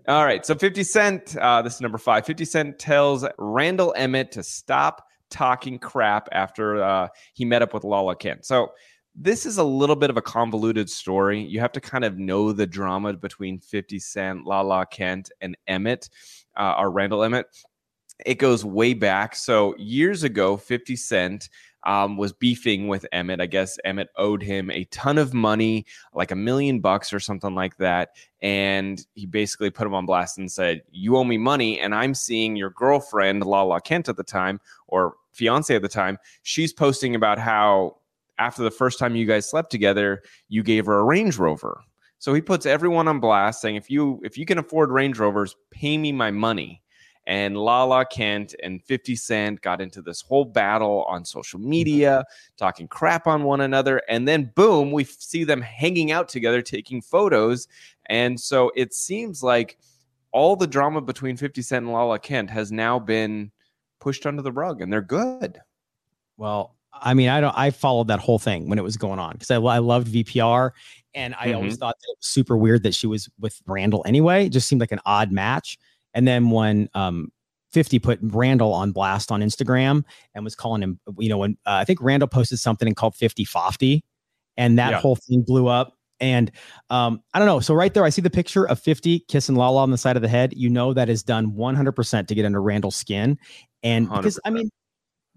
All 0.06 0.26
right, 0.26 0.44
so 0.44 0.54
50 0.54 0.84
Cent, 0.84 1.36
uh, 1.38 1.62
this 1.62 1.76
is 1.76 1.80
number 1.80 1.96
five. 1.96 2.26
50 2.26 2.44
Cent 2.44 2.78
tells 2.78 3.24
Randall 3.38 3.94
Emmett 3.96 4.32
to 4.32 4.42
stop 4.42 5.06
talking 5.30 5.78
crap 5.78 6.28
after 6.32 6.82
uh, 6.82 7.08
he 7.32 7.46
met 7.46 7.62
up 7.62 7.72
with 7.72 7.84
Lala 7.84 8.16
Kent. 8.16 8.44
So 8.44 8.72
this 9.14 9.46
is 9.46 9.58
a 9.58 9.64
little 9.64 9.96
bit 9.96 10.10
of 10.10 10.16
a 10.16 10.22
convoluted 10.22 10.90
story. 10.90 11.40
You 11.40 11.60
have 11.60 11.72
to 11.72 11.80
kind 11.80 12.04
of 12.04 12.18
know 12.18 12.52
the 12.52 12.66
drama 12.66 13.12
between 13.12 13.60
50 13.60 13.98
Cent, 13.98 14.44
Lala 14.44 14.86
Kent, 14.86 15.30
and 15.40 15.56
Emmett, 15.66 16.10
uh, 16.56 16.74
or 16.78 16.90
Randall 16.90 17.22
Emmett. 17.22 17.46
It 18.26 18.36
goes 18.36 18.64
way 18.64 18.94
back. 18.94 19.36
So 19.36 19.76
years 19.76 20.22
ago, 20.22 20.56
50 20.56 20.96
Cent 20.96 21.48
um, 21.84 22.16
was 22.16 22.32
beefing 22.32 22.88
with 22.88 23.06
Emmett. 23.12 23.40
I 23.40 23.46
guess 23.46 23.78
Emmett 23.84 24.08
owed 24.16 24.42
him 24.42 24.70
a 24.70 24.84
ton 24.84 25.18
of 25.18 25.34
money, 25.34 25.86
like 26.12 26.30
a 26.30 26.36
million 26.36 26.80
bucks 26.80 27.12
or 27.12 27.20
something 27.20 27.54
like 27.54 27.76
that. 27.76 28.16
And 28.40 29.04
he 29.14 29.26
basically 29.26 29.70
put 29.70 29.86
him 29.86 29.94
on 29.94 30.06
blast 30.06 30.38
and 30.38 30.50
said, 30.50 30.82
You 30.90 31.16
owe 31.16 31.24
me 31.24 31.38
money. 31.38 31.78
And 31.78 31.94
I'm 31.94 32.14
seeing 32.14 32.56
your 32.56 32.70
girlfriend, 32.70 33.44
Lala 33.44 33.80
Kent 33.80 34.08
at 34.08 34.16
the 34.16 34.24
time, 34.24 34.60
or 34.88 35.14
fiance 35.32 35.74
at 35.74 35.82
the 35.82 35.88
time, 35.88 36.18
she's 36.42 36.72
posting 36.72 37.14
about 37.14 37.38
how 37.38 37.96
after 38.38 38.62
the 38.62 38.70
first 38.70 38.98
time 38.98 39.16
you 39.16 39.26
guys 39.26 39.48
slept 39.48 39.70
together, 39.70 40.22
you 40.48 40.62
gave 40.62 40.86
her 40.86 40.98
a 40.98 41.04
Range 41.04 41.36
Rover. 41.38 41.80
So 42.18 42.32
he 42.32 42.40
puts 42.40 42.66
everyone 42.66 43.08
on 43.08 43.20
blast 43.20 43.60
saying, 43.60 43.76
if 43.76 43.90
you 43.90 44.20
if 44.24 44.38
you 44.38 44.46
can 44.46 44.58
afford 44.58 44.90
Range 44.90 45.18
Rovers, 45.18 45.56
pay 45.70 45.98
me 45.98 46.12
my 46.12 46.30
money. 46.30 46.82
And 47.26 47.56
Lala 47.56 48.04
Kent 48.04 48.54
and 48.62 48.82
50 48.82 49.16
Cent 49.16 49.60
got 49.62 49.80
into 49.80 50.02
this 50.02 50.20
whole 50.20 50.44
battle 50.44 51.04
on 51.08 51.24
social 51.24 51.58
mm-hmm. 51.58 51.70
media, 51.70 52.24
talking 52.56 52.86
crap 52.86 53.26
on 53.26 53.44
one 53.44 53.62
another. 53.62 54.02
And 54.08 54.28
then, 54.28 54.52
boom, 54.54 54.92
we 54.92 55.04
see 55.04 55.44
them 55.44 55.62
hanging 55.62 56.12
out 56.12 56.28
together, 56.28 56.60
taking 56.60 57.00
photos. 57.00 57.66
And 58.06 58.38
so 58.38 58.70
it 58.76 58.92
seems 58.92 59.42
like 59.42 59.78
all 60.32 60.56
the 60.56 60.66
drama 60.66 61.00
between 61.00 61.36
50 61.36 61.62
Cent 61.62 61.84
and 61.84 61.92
Lala 61.92 62.18
Kent 62.18 62.50
has 62.50 62.70
now 62.70 62.98
been 62.98 63.50
pushed 64.00 64.26
under 64.26 64.42
the 64.42 64.52
rug 64.52 64.82
and 64.82 64.92
they're 64.92 65.00
good. 65.00 65.60
Well, 66.36 66.74
I 67.02 67.14
mean, 67.14 67.28
I 67.28 67.40
don't, 67.40 67.56
I 67.56 67.70
followed 67.70 68.08
that 68.08 68.20
whole 68.20 68.38
thing 68.38 68.68
when 68.68 68.78
it 68.78 68.82
was 68.82 68.96
going 68.96 69.18
on 69.18 69.32
because 69.32 69.50
I, 69.50 69.56
I 69.56 69.78
loved 69.78 70.08
VPR 70.08 70.70
and 71.14 71.34
I 71.34 71.46
mm-hmm. 71.46 71.56
always 71.56 71.76
thought 71.76 71.96
that 71.98 72.08
it 72.08 72.16
was 72.18 72.26
super 72.26 72.56
weird 72.56 72.82
that 72.84 72.94
she 72.94 73.06
was 73.06 73.28
with 73.38 73.60
Randall 73.66 74.02
anyway. 74.06 74.46
It 74.46 74.50
just 74.50 74.68
seemed 74.68 74.80
like 74.80 74.92
an 74.92 75.00
odd 75.06 75.32
match. 75.32 75.78
And 76.14 76.26
then 76.26 76.50
when, 76.50 76.88
um, 76.94 77.30
50 77.72 77.98
put 77.98 78.20
Randall 78.22 78.72
on 78.72 78.92
blast 78.92 79.32
on 79.32 79.40
Instagram 79.40 80.04
and 80.34 80.44
was 80.44 80.54
calling 80.54 80.80
him, 80.80 81.00
you 81.18 81.28
know, 81.28 81.38
when 81.38 81.58
uh, 81.66 81.72
I 81.72 81.84
think 81.84 82.00
Randall 82.00 82.28
posted 82.28 82.60
something 82.60 82.86
and 82.86 82.96
called 82.96 83.16
50 83.16 83.44
Fofty 83.44 84.02
and 84.56 84.78
that 84.78 84.92
yeah. 84.92 85.00
whole 85.00 85.16
thing 85.16 85.42
blew 85.42 85.66
up. 85.66 85.98
And 86.20 86.52
um, 86.90 87.20
I 87.34 87.40
don't 87.40 87.48
know. 87.48 87.58
So 87.58 87.74
right 87.74 87.92
there, 87.92 88.04
I 88.04 88.10
see 88.10 88.22
the 88.22 88.30
picture 88.30 88.66
of 88.68 88.78
50 88.78 89.20
kissing 89.26 89.56
Lala 89.56 89.82
on 89.82 89.90
the 89.90 89.98
side 89.98 90.14
of 90.14 90.22
the 90.22 90.28
head. 90.28 90.54
You 90.56 90.70
know 90.70 90.94
that 90.94 91.08
is 91.08 91.24
done 91.24 91.50
100% 91.52 92.26
to 92.28 92.34
get 92.34 92.44
under 92.44 92.62
Randall's 92.62 92.96
skin. 92.96 93.36
And 93.82 94.08
100%. 94.08 94.16
because 94.16 94.40
I 94.44 94.50
mean, 94.50 94.70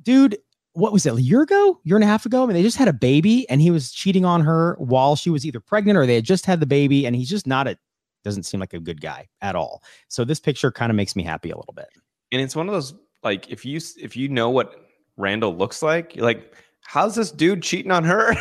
dude, 0.03 0.37
what 0.77 0.93
was 0.93 1.07
it, 1.07 1.13
a 1.13 1.21
year 1.21 1.41
ago, 1.41 1.79
year 1.83 1.97
and 1.97 2.03
a 2.03 2.07
half 2.07 2.25
ago? 2.27 2.43
I 2.43 2.45
mean, 2.45 2.53
they 2.53 2.61
just 2.61 2.77
had 2.77 2.87
a 2.87 2.93
baby 2.93 3.49
and 3.49 3.61
he 3.61 3.71
was 3.71 3.91
cheating 3.91 4.25
on 4.25 4.41
her 4.41 4.75
while 4.77 5.15
she 5.15 5.31
was 5.31 5.43
either 5.43 5.59
pregnant 5.59 5.97
or 5.97 6.05
they 6.05 6.15
had 6.15 6.23
just 6.23 6.45
had 6.45 6.59
the 6.59 6.67
baby. 6.67 7.07
And 7.07 7.15
he's 7.15 7.29
just 7.29 7.47
not 7.47 7.67
a, 7.67 7.77
doesn't 8.23 8.43
seem 8.43 8.59
like 8.59 8.75
a 8.75 8.79
good 8.79 9.01
guy 9.01 9.27
at 9.41 9.55
all. 9.55 9.81
So 10.07 10.23
this 10.23 10.39
picture 10.39 10.71
kind 10.71 10.91
of 10.91 10.95
makes 10.95 11.15
me 11.15 11.23
happy 11.23 11.49
a 11.49 11.57
little 11.57 11.73
bit. 11.73 11.87
And 12.31 12.41
it's 12.41 12.55
one 12.55 12.69
of 12.69 12.75
those, 12.75 12.93
like, 13.23 13.49
if 13.49 13.65
you, 13.65 13.79
if 13.97 14.15
you 14.15 14.29
know 14.29 14.51
what 14.51 14.75
Randall 15.17 15.57
looks 15.57 15.81
like, 15.81 16.15
you're 16.15 16.25
like, 16.25 16.53
how's 16.81 17.15
this 17.15 17.31
dude 17.31 17.63
cheating 17.63 17.91
on 17.91 18.03
her? 18.03 18.33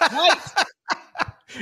right. 0.00 0.38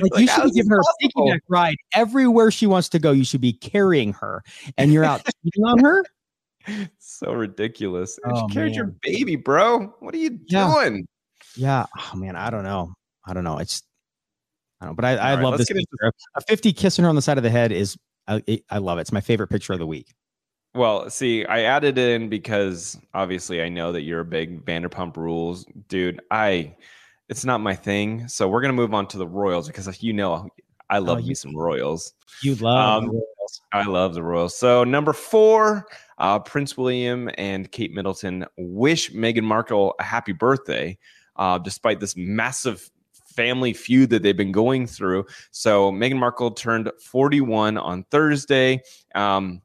Like, 0.00 0.12
like 0.12 0.20
you 0.20 0.28
should 0.28 0.44
be 0.44 0.50
giving 0.52 0.70
her 0.70 0.78
a 0.78 1.04
piggyback 1.04 1.40
ride 1.48 1.74
everywhere 1.94 2.52
she 2.52 2.64
wants 2.64 2.88
to 2.90 3.00
go. 3.00 3.10
You 3.10 3.24
should 3.24 3.40
be 3.40 3.52
carrying 3.52 4.12
her, 4.12 4.44
and 4.78 4.92
you're 4.92 5.02
out 5.02 5.20
cheating 5.42 5.64
on 5.64 5.80
her 5.80 6.04
so 6.98 7.32
ridiculous. 7.32 8.18
Oh, 8.24 8.42
you 8.42 8.48
carried 8.52 8.70
man. 8.70 8.74
your 8.74 8.94
baby, 9.02 9.36
bro. 9.36 9.94
What 10.00 10.14
are 10.14 10.18
you 10.18 10.38
yeah. 10.46 10.72
doing? 10.72 11.06
Yeah. 11.56 11.86
Oh 11.98 12.16
man, 12.16 12.36
I 12.36 12.50
don't 12.50 12.64
know. 12.64 12.92
I 13.26 13.34
don't 13.34 13.44
know. 13.44 13.58
It's 13.58 13.82
I 14.80 14.86
don't 14.86 14.92
know, 14.92 14.96
but 14.96 15.04
I, 15.04 15.16
I 15.16 15.34
right, 15.34 15.44
love 15.44 15.58
this 15.58 15.68
picture. 15.68 16.12
A 16.34 16.40
50 16.40 16.72
kissing 16.72 17.02
her 17.04 17.08
on 17.08 17.14
the 17.14 17.22
side 17.22 17.36
of 17.36 17.42
the 17.42 17.50
head 17.50 17.70
is 17.72 17.96
I, 18.26 18.62
I 18.70 18.78
love 18.78 18.98
it. 18.98 19.02
It's 19.02 19.12
my 19.12 19.20
favorite 19.20 19.48
picture 19.48 19.72
of 19.72 19.78
the 19.78 19.86
week. 19.86 20.14
Well, 20.74 21.10
see, 21.10 21.44
I 21.44 21.62
added 21.62 21.98
in 21.98 22.28
because 22.28 22.98
obviously 23.12 23.60
I 23.60 23.68
know 23.68 23.92
that 23.92 24.02
you're 24.02 24.20
a 24.20 24.24
big 24.24 24.64
Vanderpump 24.64 25.16
Rules 25.16 25.66
dude. 25.88 26.20
I 26.30 26.76
it's 27.28 27.44
not 27.44 27.60
my 27.60 27.74
thing, 27.74 28.28
so 28.28 28.48
we're 28.48 28.60
gonna 28.60 28.72
move 28.72 28.94
on 28.94 29.06
to 29.08 29.18
the 29.18 29.26
Royals 29.26 29.66
because 29.66 30.02
you 30.02 30.12
know 30.12 30.48
I 30.88 30.98
love 30.98 31.18
oh, 31.18 31.20
you, 31.20 31.28
me 31.28 31.34
some 31.34 31.56
Royals. 31.56 32.14
You 32.42 32.54
love 32.56 33.02
um, 33.02 33.10
Royals. 33.10 33.60
I 33.72 33.84
love 33.84 34.14
the 34.14 34.22
Royals. 34.22 34.56
So 34.56 34.84
number 34.84 35.12
four, 35.12 35.86
Uh, 36.20 36.38
Prince 36.38 36.76
William 36.76 37.28
and 37.36 37.70
Kate 37.72 37.92
Middleton 37.92 38.46
wish 38.56 39.10
Meghan 39.10 39.42
Markle 39.42 39.94
a 39.98 40.04
happy 40.04 40.32
birthday, 40.32 40.96
uh, 41.36 41.58
despite 41.58 41.98
this 41.98 42.16
massive 42.16 42.90
family 43.12 43.72
feud 43.72 44.10
that 44.10 44.22
they've 44.22 44.36
been 44.36 44.52
going 44.52 44.86
through. 44.86 45.24
So 45.50 45.90
Meghan 45.90 46.18
Markle 46.18 46.52
turned 46.52 46.90
41 47.00 47.78
on 47.78 48.04
Thursday. 48.10 48.82
Um, 49.14 49.62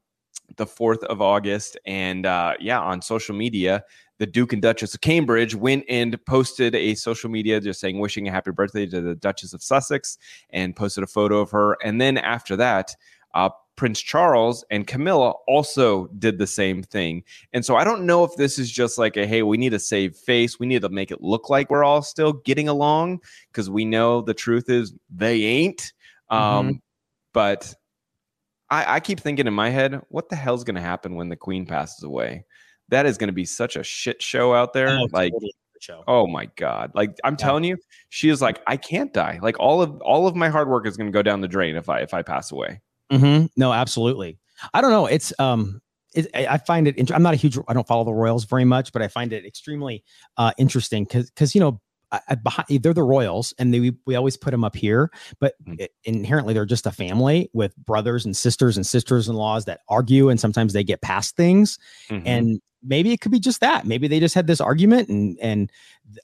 the 0.57 0.65
4th 0.65 1.03
of 1.05 1.21
August. 1.21 1.77
And 1.85 2.25
uh, 2.25 2.53
yeah, 2.59 2.79
on 2.79 3.01
social 3.01 3.35
media, 3.35 3.83
the 4.17 4.25
Duke 4.25 4.53
and 4.53 4.61
Duchess 4.61 4.93
of 4.93 5.01
Cambridge 5.01 5.55
went 5.55 5.83
and 5.89 6.23
posted 6.25 6.75
a 6.75 6.95
social 6.95 7.29
media 7.29 7.59
just 7.59 7.79
saying 7.79 7.99
wishing 7.99 8.27
a 8.27 8.31
happy 8.31 8.51
birthday 8.51 8.85
to 8.85 9.01
the 9.01 9.15
Duchess 9.15 9.53
of 9.53 9.61
Sussex 9.61 10.17
and 10.51 10.75
posted 10.75 11.03
a 11.03 11.07
photo 11.07 11.39
of 11.39 11.51
her. 11.51 11.77
And 11.83 11.99
then 11.99 12.17
after 12.17 12.55
that, 12.55 12.95
uh, 13.33 13.49
Prince 13.75 14.01
Charles 14.01 14.63
and 14.69 14.87
Camilla 14.87 15.31
also 15.47 16.07
did 16.19 16.37
the 16.37 16.47
same 16.47 16.83
thing. 16.83 17.23
And 17.53 17.65
so 17.65 17.75
I 17.75 17.83
don't 17.83 18.05
know 18.05 18.23
if 18.23 18.35
this 18.35 18.57
is 18.57 18.71
just 18.71 18.97
like 18.97 19.17
a 19.17 19.25
hey, 19.25 19.43
we 19.43 19.57
need 19.57 19.71
to 19.71 19.79
save 19.79 20.15
face. 20.15 20.59
We 20.59 20.65
need 20.65 20.81
to 20.81 20.89
make 20.89 21.11
it 21.11 21.21
look 21.21 21.49
like 21.49 21.69
we're 21.69 21.83
all 21.83 22.01
still 22.01 22.33
getting 22.33 22.67
along 22.67 23.21
because 23.51 23.69
we 23.69 23.85
know 23.85 24.21
the 24.21 24.33
truth 24.33 24.69
is 24.69 24.93
they 25.13 25.43
ain't. 25.43 25.93
Um, 26.29 26.39
mm-hmm. 26.39 26.71
But 27.33 27.75
I, 28.69 28.95
I 28.95 28.99
keep 28.99 29.19
thinking 29.19 29.47
in 29.47 29.53
my 29.53 29.69
head, 29.69 30.01
what 30.09 30.29
the 30.29 30.35
hell's 30.35 30.63
going 30.63 30.75
to 30.75 30.81
happen 30.81 31.15
when 31.15 31.29
the 31.29 31.35
queen 31.35 31.65
passes 31.65 32.03
away? 32.03 32.45
That 32.89 33.05
is 33.05 33.17
going 33.17 33.27
to 33.27 33.33
be 33.33 33.45
such 33.45 33.75
a 33.75 33.83
shit 33.83 34.21
show 34.21 34.53
out 34.53 34.73
there. 34.73 34.89
Oh, 34.89 35.07
like, 35.11 35.33
totally 35.33 35.51
oh 36.07 36.27
my 36.27 36.45
god! 36.55 36.91
Like 36.93 37.15
I'm 37.23 37.33
yeah. 37.33 37.37
telling 37.37 37.63
you, 37.63 37.77
she 38.09 38.29
is 38.29 38.41
like, 38.41 38.61
I 38.67 38.77
can't 38.77 39.13
die. 39.13 39.39
Like 39.41 39.59
all 39.59 39.81
of 39.81 39.99
all 40.01 40.27
of 40.27 40.35
my 40.35 40.49
hard 40.49 40.67
work 40.67 40.87
is 40.87 40.97
going 40.97 41.07
to 41.07 41.11
go 41.11 41.21
down 41.21 41.41
the 41.41 41.47
drain 41.47 41.75
if 41.75 41.89
I 41.89 41.99
if 41.99 42.13
I 42.13 42.21
pass 42.21 42.51
away. 42.51 42.81
Mm-hmm. 43.11 43.47
No, 43.55 43.73
absolutely. 43.73 44.39
I 44.73 44.81
don't 44.81 44.91
know. 44.91 45.05
It's 45.05 45.33
um, 45.39 45.81
it, 46.13 46.27
I 46.33 46.57
find 46.57 46.87
it. 46.87 47.11
I'm 47.11 47.23
not 47.23 47.33
a 47.33 47.37
huge. 47.37 47.57
I 47.67 47.73
don't 47.73 47.87
follow 47.87 48.03
the 48.03 48.13
Royals 48.13 48.45
very 48.45 48.65
much, 48.65 48.93
but 48.93 49.01
I 49.01 49.07
find 49.07 49.33
it 49.33 49.45
extremely 49.45 50.03
uh, 50.37 50.51
interesting 50.57 51.03
because 51.03 51.29
because 51.29 51.53
you 51.53 51.61
know 51.61 51.81
behind, 52.43 52.83
they're 52.83 52.93
the 52.93 53.03
royals 53.03 53.53
and 53.57 53.73
they, 53.73 53.91
we 54.05 54.15
always 54.15 54.37
put 54.37 54.51
them 54.51 54.63
up 54.63 54.75
here 54.75 55.09
but 55.39 55.53
mm-hmm. 55.63 55.75
it, 55.79 55.91
inherently 56.03 56.53
they're 56.53 56.65
just 56.65 56.85
a 56.85 56.91
family 56.91 57.49
with 57.53 57.75
brothers 57.77 58.25
and 58.25 58.35
sisters 58.35 58.77
and 58.77 58.85
sisters-in-laws 58.85 59.65
that 59.65 59.81
argue 59.89 60.29
and 60.29 60.39
sometimes 60.39 60.73
they 60.73 60.83
get 60.83 61.01
past 61.01 61.35
things 61.35 61.77
mm-hmm. 62.09 62.25
and 62.25 62.61
maybe 62.83 63.11
it 63.11 63.21
could 63.21 63.31
be 63.31 63.39
just 63.39 63.61
that 63.61 63.85
maybe 63.85 64.07
they 64.07 64.19
just 64.19 64.35
had 64.35 64.47
this 64.47 64.61
argument 64.61 65.09
and 65.09 65.37
and 65.41 65.71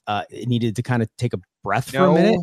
uh, 0.06 0.22
it 0.30 0.48
needed 0.48 0.76
to 0.76 0.82
kind 0.82 1.02
of 1.02 1.08
take 1.16 1.34
a 1.34 1.40
breath 1.62 1.92
no, 1.92 2.12
for 2.12 2.18
a 2.18 2.22
minute 2.22 2.40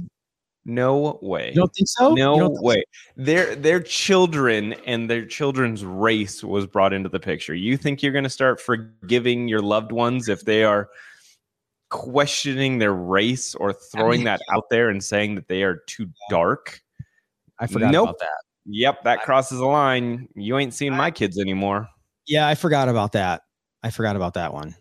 no 0.69 1.19
way. 1.21 1.49
You 1.49 1.55
don't 1.55 1.73
think 1.73 1.87
so? 1.89 2.13
No 2.13 2.49
way. 2.61 2.83
So? 3.17 3.23
Their 3.23 3.55
their 3.55 3.81
children 3.81 4.73
and 4.85 5.09
their 5.09 5.25
children's 5.25 5.83
race 5.83 6.43
was 6.43 6.67
brought 6.67 6.93
into 6.93 7.09
the 7.09 7.19
picture. 7.19 7.55
You 7.55 7.75
think 7.75 8.01
you're 8.01 8.13
going 8.13 8.23
to 8.23 8.29
start 8.29 8.61
forgiving 8.61 9.47
your 9.47 9.61
loved 9.61 9.91
ones 9.91 10.29
if 10.29 10.45
they 10.45 10.63
are 10.63 10.89
questioning 11.89 12.77
their 12.77 12.93
race 12.93 13.55
or 13.55 13.73
throwing 13.73 14.23
that 14.23 14.41
out 14.53 14.69
there 14.69 14.89
and 14.89 15.03
saying 15.03 15.35
that 15.35 15.47
they 15.47 15.63
are 15.63 15.77
too 15.87 16.07
dark. 16.29 16.81
I 17.59 17.67
forgot 17.67 17.91
nope. 17.91 18.09
about 18.09 18.19
that. 18.19 18.43
Yep, 18.65 19.03
that 19.03 19.21
crosses 19.21 19.59
a 19.59 19.65
line. 19.65 20.27
You 20.35 20.57
ain't 20.57 20.73
seeing 20.73 20.95
my 20.95 21.11
kids 21.11 21.39
anymore. 21.39 21.89
Yeah, 22.27 22.47
I 22.47 22.55
forgot 22.55 22.87
about 22.87 23.13
that. 23.13 23.41
I 23.81 23.89
forgot 23.89 24.15
about 24.15 24.35
that 24.35 24.53
one. 24.53 24.75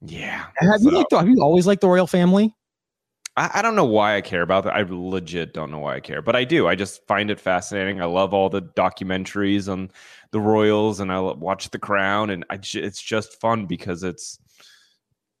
Yeah. 0.00 0.46
Have 0.56 0.80
you 0.82 0.90
liked, 0.90 1.12
have 1.12 1.28
you 1.28 1.40
always 1.40 1.66
liked 1.66 1.80
the 1.80 1.88
royal 1.88 2.06
family? 2.06 2.54
I, 3.38 3.50
I, 3.54 3.62
don't 3.62 3.76
know 3.76 3.84
why 3.84 4.16
I 4.16 4.20
care 4.20 4.42
about 4.42 4.64
that. 4.64 4.74
I 4.74 4.84
legit 4.88 5.54
don't 5.54 5.70
know 5.70 5.78
why 5.78 5.96
I 5.96 6.00
care, 6.00 6.20
but 6.20 6.34
I 6.36 6.44
do. 6.44 6.66
I 6.66 6.74
just 6.74 7.06
find 7.06 7.30
it 7.30 7.38
fascinating. 7.38 8.02
I 8.02 8.06
love 8.06 8.34
all 8.34 8.48
the 8.48 8.62
documentaries 8.62 9.70
on 9.70 9.90
the 10.32 10.40
royals, 10.40 11.00
and 11.00 11.12
I 11.12 11.20
watch 11.20 11.70
The 11.70 11.78
Crown, 11.78 12.30
and 12.30 12.44
I, 12.50 12.56
it's 12.56 13.00
just 13.00 13.40
fun 13.40 13.66
because 13.66 14.02
it's 14.02 14.38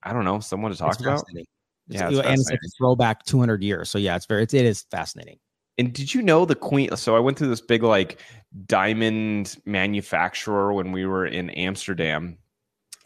I 0.02 0.12
don't 0.12 0.24
know, 0.24 0.40
someone 0.40 0.72
to 0.72 0.78
talk 0.78 0.94
it's 0.94 1.02
about. 1.02 1.24
Yeah, 1.88 2.08
it's 2.08 2.18
and 2.18 2.38
it's 2.38 2.50
like 2.50 2.60
a 2.64 2.68
throwback 2.78 3.24
200 3.24 3.62
years. 3.62 3.90
So 3.90 3.98
yeah, 3.98 4.16
it's 4.16 4.26
very, 4.26 4.42
it's, 4.42 4.54
it 4.54 4.64
is 4.64 4.84
fascinating. 4.90 5.38
And 5.78 5.92
did 5.92 6.12
you 6.12 6.22
know 6.22 6.44
the 6.44 6.54
queen? 6.54 6.94
So 6.96 7.16
I 7.16 7.20
went 7.20 7.38
through 7.38 7.48
this 7.48 7.60
big 7.60 7.82
like 7.82 8.20
diamond 8.66 9.56
manufacturer 9.64 10.72
when 10.72 10.92
we 10.92 11.06
were 11.06 11.26
in 11.26 11.50
Amsterdam, 11.50 12.36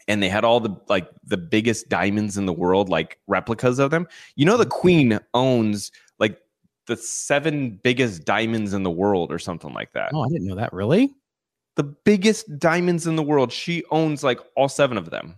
and 0.07 0.21
they 0.21 0.29
had 0.29 0.43
all 0.43 0.59
the 0.59 0.75
like 0.89 1.07
the 1.23 1.37
biggest 1.37 1.89
diamonds 1.89 2.37
in 2.37 2.45
the 2.45 2.53
world, 2.53 2.89
like 2.89 3.19
replicas 3.27 3.79
of 3.79 3.91
them. 3.91 4.07
You 4.35 4.45
know, 4.45 4.57
the 4.57 4.65
mm-hmm. 4.65 4.79
queen 4.79 5.19
owns 5.33 5.91
like 6.19 6.39
the 6.87 6.97
seven 6.97 7.79
biggest 7.83 8.25
diamonds 8.25 8.73
in 8.73 8.83
the 8.83 8.91
world, 8.91 9.31
or 9.31 9.39
something 9.39 9.73
like 9.73 9.93
that. 9.93 10.11
Oh, 10.13 10.23
I 10.23 10.27
didn't 10.29 10.47
know 10.47 10.55
that. 10.55 10.73
Really? 10.73 11.13
The 11.75 11.83
biggest 11.83 12.59
diamonds 12.59 13.07
in 13.07 13.15
the 13.15 13.23
world. 13.23 13.51
She 13.51 13.83
owns 13.89 14.23
like 14.23 14.39
all 14.55 14.69
seven 14.69 14.97
of 14.97 15.09
them 15.09 15.35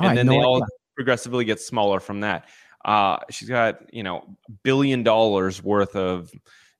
and 0.00 0.12
oh, 0.12 0.14
then 0.14 0.26
they 0.26 0.38
all 0.38 0.64
progressively 0.94 1.44
get 1.44 1.60
smaller 1.60 2.00
from 2.00 2.20
that. 2.20 2.46
Uh, 2.84 3.18
she's 3.30 3.48
got 3.48 3.92
you 3.92 4.02
know 4.02 4.24
billion 4.62 5.02
dollars 5.02 5.62
worth 5.62 5.96
of 5.96 6.30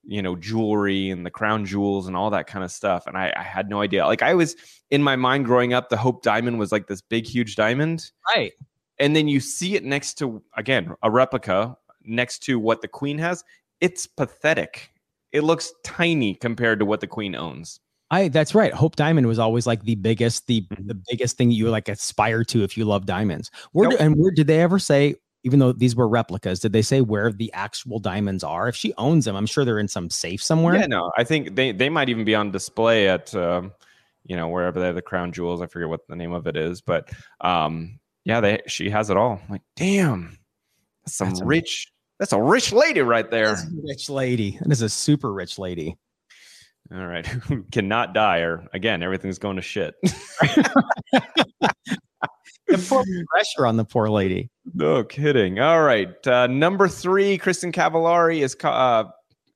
you 0.06 0.22
know 0.22 0.36
jewelry 0.36 1.10
and 1.10 1.26
the 1.26 1.30
crown 1.30 1.64
jewels 1.64 2.06
and 2.06 2.16
all 2.16 2.30
that 2.30 2.46
kind 2.46 2.64
of 2.64 2.70
stuff, 2.70 3.06
and 3.06 3.16
I, 3.16 3.32
I 3.36 3.42
had 3.42 3.68
no 3.68 3.80
idea. 3.80 4.06
Like 4.06 4.22
I 4.22 4.34
was 4.34 4.56
in 4.90 5.02
my 5.02 5.16
mind 5.16 5.44
growing 5.44 5.72
up, 5.72 5.88
the 5.88 5.96
Hope 5.96 6.22
Diamond 6.22 6.58
was 6.58 6.72
like 6.72 6.86
this 6.86 7.00
big, 7.00 7.26
huge 7.26 7.56
diamond, 7.56 8.10
right? 8.34 8.52
And 8.98 9.14
then 9.14 9.28
you 9.28 9.40
see 9.40 9.74
it 9.74 9.84
next 9.84 10.14
to 10.14 10.42
again 10.56 10.94
a 11.02 11.10
replica 11.10 11.76
next 12.04 12.40
to 12.44 12.58
what 12.58 12.82
the 12.82 12.88
Queen 12.88 13.18
has. 13.18 13.44
It's 13.80 14.06
pathetic. 14.06 14.90
It 15.32 15.42
looks 15.42 15.72
tiny 15.84 16.34
compared 16.34 16.78
to 16.78 16.84
what 16.86 17.00
the 17.00 17.06
Queen 17.06 17.34
owns. 17.34 17.80
I 18.10 18.28
that's 18.28 18.54
right. 18.54 18.72
Hope 18.72 18.96
Diamond 18.96 19.26
was 19.26 19.38
always 19.38 19.66
like 19.66 19.82
the 19.82 19.96
biggest, 19.96 20.46
the 20.46 20.62
mm-hmm. 20.62 20.86
the 20.86 21.00
biggest 21.10 21.36
thing 21.36 21.50
you 21.50 21.68
like 21.70 21.88
aspire 21.88 22.44
to 22.44 22.62
if 22.62 22.76
you 22.76 22.84
love 22.84 23.06
diamonds. 23.06 23.50
Where 23.72 23.88
nope. 23.88 23.98
do, 23.98 24.04
and 24.04 24.16
where 24.16 24.30
did 24.30 24.46
they 24.46 24.60
ever 24.60 24.78
say? 24.78 25.16
Even 25.46 25.60
though 25.60 25.70
these 25.70 25.94
were 25.94 26.08
replicas, 26.08 26.58
did 26.58 26.72
they 26.72 26.82
say 26.82 27.00
where 27.00 27.30
the 27.30 27.52
actual 27.52 28.00
diamonds 28.00 28.42
are? 28.42 28.66
If 28.66 28.74
she 28.74 28.92
owns 28.98 29.26
them, 29.26 29.36
I'm 29.36 29.46
sure 29.46 29.64
they're 29.64 29.78
in 29.78 29.86
some 29.86 30.10
safe 30.10 30.42
somewhere. 30.42 30.74
Yeah, 30.74 30.86
no, 30.86 31.12
I 31.16 31.22
think 31.22 31.54
they 31.54 31.70
they 31.70 31.88
might 31.88 32.08
even 32.08 32.24
be 32.24 32.34
on 32.34 32.50
display 32.50 33.08
at 33.08 33.32
um, 33.32 33.72
you 34.24 34.34
know 34.34 34.48
wherever 34.48 34.80
they 34.80 34.86
have 34.86 34.96
the 34.96 35.02
crown 35.02 35.30
jewels. 35.30 35.62
I 35.62 35.66
forget 35.66 35.88
what 35.88 36.08
the 36.08 36.16
name 36.16 36.32
of 36.32 36.48
it 36.48 36.56
is, 36.56 36.80
but 36.80 37.10
um, 37.40 38.00
yeah, 38.24 38.40
they 38.40 38.62
she 38.66 38.90
has 38.90 39.08
it 39.08 39.16
all. 39.16 39.40
I'm 39.44 39.48
like, 39.48 39.62
damn, 39.76 40.36
that's 41.04 41.16
some 41.16 41.28
that's 41.28 41.42
rich. 41.42 41.92
That's 42.18 42.32
a 42.32 42.42
rich 42.42 42.72
lady 42.72 43.02
right 43.02 43.30
there. 43.30 43.56
rich 43.84 44.10
lady. 44.10 44.58
That 44.60 44.72
is 44.72 44.82
a 44.82 44.88
super 44.88 45.32
rich 45.32 45.60
lady. 45.60 45.96
All 46.92 47.06
right. 47.06 47.26
Who 47.48 47.62
cannot 47.64 48.14
die, 48.14 48.38
or 48.38 48.66
again, 48.72 49.02
everything's 49.02 49.38
going 49.38 49.56
to 49.56 49.62
shit. 49.62 49.94
pressure 52.66 53.66
on 53.66 53.76
the 53.76 53.84
poor 53.84 54.08
lady. 54.08 54.50
No 54.74 55.04
kidding. 55.04 55.60
All 55.60 55.82
right. 55.82 56.26
Uh, 56.26 56.46
number 56.46 56.88
three, 56.88 57.38
Kristin 57.38 57.72
Cavallari 57.72 58.42
is, 58.42 58.56
uh, 58.64 59.04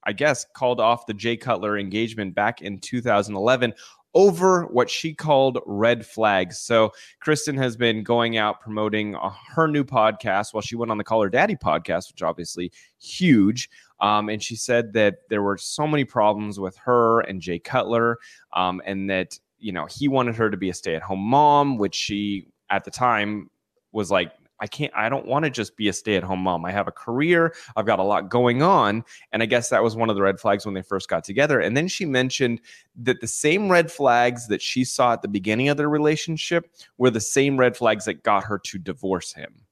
I 0.05 0.13
guess, 0.13 0.47
called 0.55 0.81
off 0.81 1.07
the 1.07 1.15
Jay 1.15 1.37
Cutler 1.37 1.79
engagement 1.79 2.35
back 2.35 2.63
in 2.63 2.79
2011 2.79 3.75
over 4.15 4.65
what 4.67 4.91
she 4.91 5.15
called 5.15 5.59
red 5.67 6.05
flags. 6.05 6.59
So 6.59 6.93
Kristen 7.21 7.57
has 7.57 7.77
been 7.77 8.03
going 8.03 8.37
out 8.37 8.61
promoting 8.61 9.15
uh, 9.15 9.31
her 9.55 9.69
new 9.69 9.85
podcast 9.85 10.53
while 10.53 10.63
she 10.63 10.77
went 10.77 10.91
on 10.91 10.99
the 10.99 11.05
Call 11.05 11.23
Her 11.23 11.29
Daddy 11.29 11.57
podcast, 11.57 12.11
which 12.11 12.23
obviously 12.23 12.73
huge. 12.99 13.71
Um, 14.01 14.29
and 14.29 14.43
she 14.43 14.57
said 14.57 14.93
that 14.95 15.29
there 15.29 15.43
were 15.43 15.59
so 15.59 15.87
many 15.87 16.05
problems 16.05 16.59
with 16.59 16.77
her 16.79 17.21
and 17.21 17.41
Jay 17.41 17.59
Cutler, 17.59 18.19
um, 18.53 18.81
and 18.85 19.09
that 19.11 19.39
you 19.59 19.73
know 19.73 19.87
he 19.87 20.09
wanted 20.09 20.37
her 20.37 20.51
to 20.51 20.57
be 20.57 20.71
a 20.71 20.75
stay-at-home 20.75 21.21
mom, 21.21 21.77
which 21.77 21.95
she 21.95 22.47
at 22.71 22.85
the 22.85 22.91
time 22.91 23.51
was 23.93 24.11
like, 24.11 24.33
I 24.61 24.67
can't, 24.67 24.93
I 24.95 25.09
don't 25.09 25.27
want 25.27 25.47
to 25.47 25.51
just 25.51 25.77
be 25.77 25.89
a 25.89 25.93
stay 25.93 26.17
at 26.17 26.23
home 26.23 26.41
mom. 26.41 26.65
I 26.67 26.71
have 26.71 26.87
a 26.87 26.93
career, 26.93 27.55
I've 27.77 27.87
got 27.87 27.99
a 27.99 28.03
lot 28.05 28.29
going 28.29 28.63
on. 28.63 29.05
And 29.33 29.43
I 29.43 29.47
guess 29.47 29.71
that 29.71 29.83
was 29.83 29.97
one 29.97 30.11
of 30.11 30.17
the 30.17 30.23
red 30.23 30.39
flags 30.39 30.67
when 30.67 30.75
they 30.75 30.83
first 30.83 31.09
got 31.09 31.25
together. 31.25 31.61
And 31.61 31.77
then 31.77 31.89
she 31.89 32.05
mentioned 32.05 32.61
that 32.97 33.21
the 33.21 33.27
same 33.27 33.71
red 33.71 33.91
flags 33.91 34.49
that 34.49 34.61
she 34.61 34.85
saw 34.85 35.15
at 35.15 35.23
the 35.23 35.29
beginning 35.29 35.71
of 35.71 35.79
their 35.79 35.89
relationship 35.89 36.71
were 36.99 37.11
the 37.11 37.21
same 37.21 37.59
red 37.59 37.77
flags 37.77 38.05
that 38.05 38.23
got 38.23 38.45
her 38.45 38.59
to 38.59 38.79
divorce 38.79 39.33
him. 39.33 39.63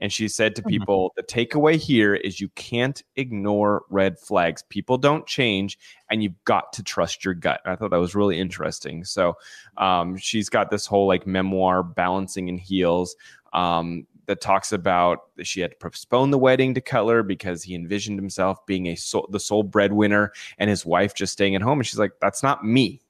And 0.00 0.12
she 0.12 0.28
said 0.28 0.54
to 0.56 0.62
mm-hmm. 0.62 0.68
people, 0.68 1.12
the 1.16 1.22
takeaway 1.22 1.76
here 1.76 2.14
is 2.14 2.40
you 2.40 2.48
can't 2.50 3.02
ignore 3.16 3.84
red 3.88 4.18
flags. 4.18 4.62
People 4.68 4.98
don't 4.98 5.26
change, 5.26 5.78
and 6.10 6.22
you've 6.22 6.44
got 6.44 6.72
to 6.74 6.82
trust 6.82 7.24
your 7.24 7.34
gut. 7.34 7.60
I 7.64 7.76
thought 7.76 7.90
that 7.90 7.96
was 7.96 8.14
really 8.14 8.38
interesting. 8.38 9.04
So 9.04 9.36
um, 9.78 10.16
she's 10.16 10.48
got 10.48 10.70
this 10.70 10.86
whole 10.86 11.06
like 11.06 11.26
memoir, 11.26 11.82
Balancing 11.82 12.48
in 12.48 12.58
Heels. 12.58 13.16
Um, 13.52 14.06
that 14.26 14.40
talks 14.40 14.72
about 14.72 15.20
she 15.42 15.60
had 15.60 15.70
to 15.70 15.76
postpone 15.76 16.30
the 16.30 16.38
wedding 16.38 16.74
to 16.74 16.80
Cutler 16.80 17.22
because 17.22 17.62
he 17.62 17.74
envisioned 17.74 18.18
himself 18.18 18.64
being 18.66 18.88
a 18.88 18.96
soul, 18.96 19.28
the 19.30 19.40
sole 19.40 19.62
breadwinner 19.62 20.32
and 20.58 20.68
his 20.68 20.84
wife 20.84 21.14
just 21.14 21.32
staying 21.32 21.54
at 21.54 21.62
home. 21.62 21.78
And 21.78 21.86
she's 21.86 21.98
like, 21.98 22.12
"That's 22.20 22.42
not 22.42 22.64
me. 22.64 23.00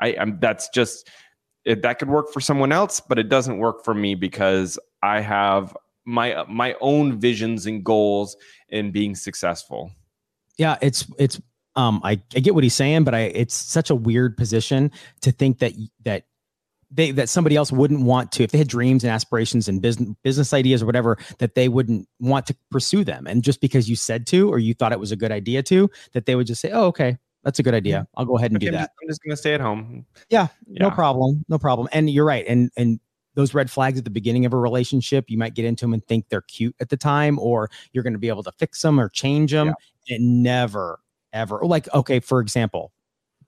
I, 0.00 0.10
am 0.10 0.38
That's 0.40 0.68
just 0.70 1.10
it, 1.64 1.82
that 1.82 1.98
could 1.98 2.08
work 2.08 2.32
for 2.32 2.40
someone 2.40 2.72
else, 2.72 3.00
but 3.00 3.18
it 3.18 3.28
doesn't 3.28 3.58
work 3.58 3.84
for 3.84 3.94
me 3.94 4.14
because 4.14 4.78
I 5.02 5.20
have 5.20 5.76
my 6.10 6.44
my 6.48 6.74
own 6.80 7.18
visions 7.20 7.66
and 7.66 7.84
goals 7.84 8.36
in 8.68 8.90
being 8.90 9.14
successful." 9.14 9.90
Yeah, 10.58 10.76
it's 10.82 11.06
it's 11.18 11.40
um 11.76 12.00
I, 12.04 12.20
I 12.34 12.40
get 12.40 12.54
what 12.54 12.64
he's 12.64 12.74
saying, 12.74 13.04
but 13.04 13.14
I 13.14 13.20
it's 13.20 13.54
such 13.54 13.90
a 13.90 13.94
weird 13.94 14.36
position 14.36 14.90
to 15.22 15.32
think 15.32 15.58
that 15.60 15.72
that 16.04 16.24
they 16.90 17.12
that 17.12 17.28
somebody 17.28 17.54
else 17.54 17.70
wouldn't 17.70 18.02
want 18.02 18.32
to 18.32 18.42
if 18.42 18.50
they 18.50 18.58
had 18.58 18.66
dreams 18.68 19.04
and 19.04 19.12
aspirations 19.12 19.68
and 19.68 19.80
business 19.80 20.10
business 20.24 20.52
ideas 20.52 20.82
or 20.82 20.86
whatever 20.86 21.16
that 21.38 21.54
they 21.54 21.68
wouldn't 21.68 22.08
want 22.18 22.46
to 22.46 22.56
pursue 22.70 23.04
them. 23.04 23.26
And 23.28 23.44
just 23.44 23.60
because 23.60 23.88
you 23.88 23.94
said 23.96 24.26
to 24.28 24.50
or 24.52 24.58
you 24.58 24.74
thought 24.74 24.90
it 24.92 24.98
was 24.98 25.12
a 25.12 25.16
good 25.16 25.30
idea 25.30 25.62
to 25.64 25.88
that 26.12 26.26
they 26.26 26.34
would 26.34 26.48
just 26.48 26.60
say 26.60 26.70
oh 26.72 26.86
okay 26.86 27.16
that's 27.42 27.58
a 27.58 27.62
good 27.62 27.72
idea. 27.72 28.06
I'll 28.18 28.26
go 28.26 28.36
ahead 28.36 28.50
and 28.50 28.58
Okay, 28.58 28.66
do 28.66 28.72
I'm 28.76 28.80
that. 28.80 28.80
just- 28.80 28.90
I'm 29.02 29.08
just 29.08 29.20
gonna 29.22 29.36
stay 29.36 29.54
at 29.54 29.60
home. 29.62 30.04
yeah, 30.28 30.48
no 30.66 30.90
problem 30.90 31.44
no 31.48 31.58
problem. 31.58 31.88
And 31.92 32.10
you're 32.10 32.26
right 32.26 32.44
and 32.46 32.70
and 32.76 32.98
those 33.40 33.54
red 33.54 33.70
flags 33.70 33.98
at 33.98 34.04
the 34.04 34.10
beginning 34.10 34.44
of 34.44 34.52
a 34.52 34.56
relationship 34.56 35.24
you 35.28 35.38
might 35.38 35.54
get 35.54 35.64
into 35.64 35.84
them 35.84 35.94
and 35.94 36.04
think 36.06 36.26
they're 36.28 36.42
cute 36.42 36.76
at 36.80 36.90
the 36.90 36.96
time 36.96 37.38
or 37.38 37.70
you're 37.92 38.04
going 38.04 38.12
to 38.12 38.18
be 38.18 38.28
able 38.28 38.42
to 38.42 38.52
fix 38.52 38.82
them 38.82 39.00
or 39.00 39.08
change 39.08 39.50
them 39.50 39.74
it 40.06 40.20
never 40.20 41.00
ever 41.32 41.60
like 41.62 41.92
okay 41.94 42.20
for 42.20 42.40
example 42.40 42.92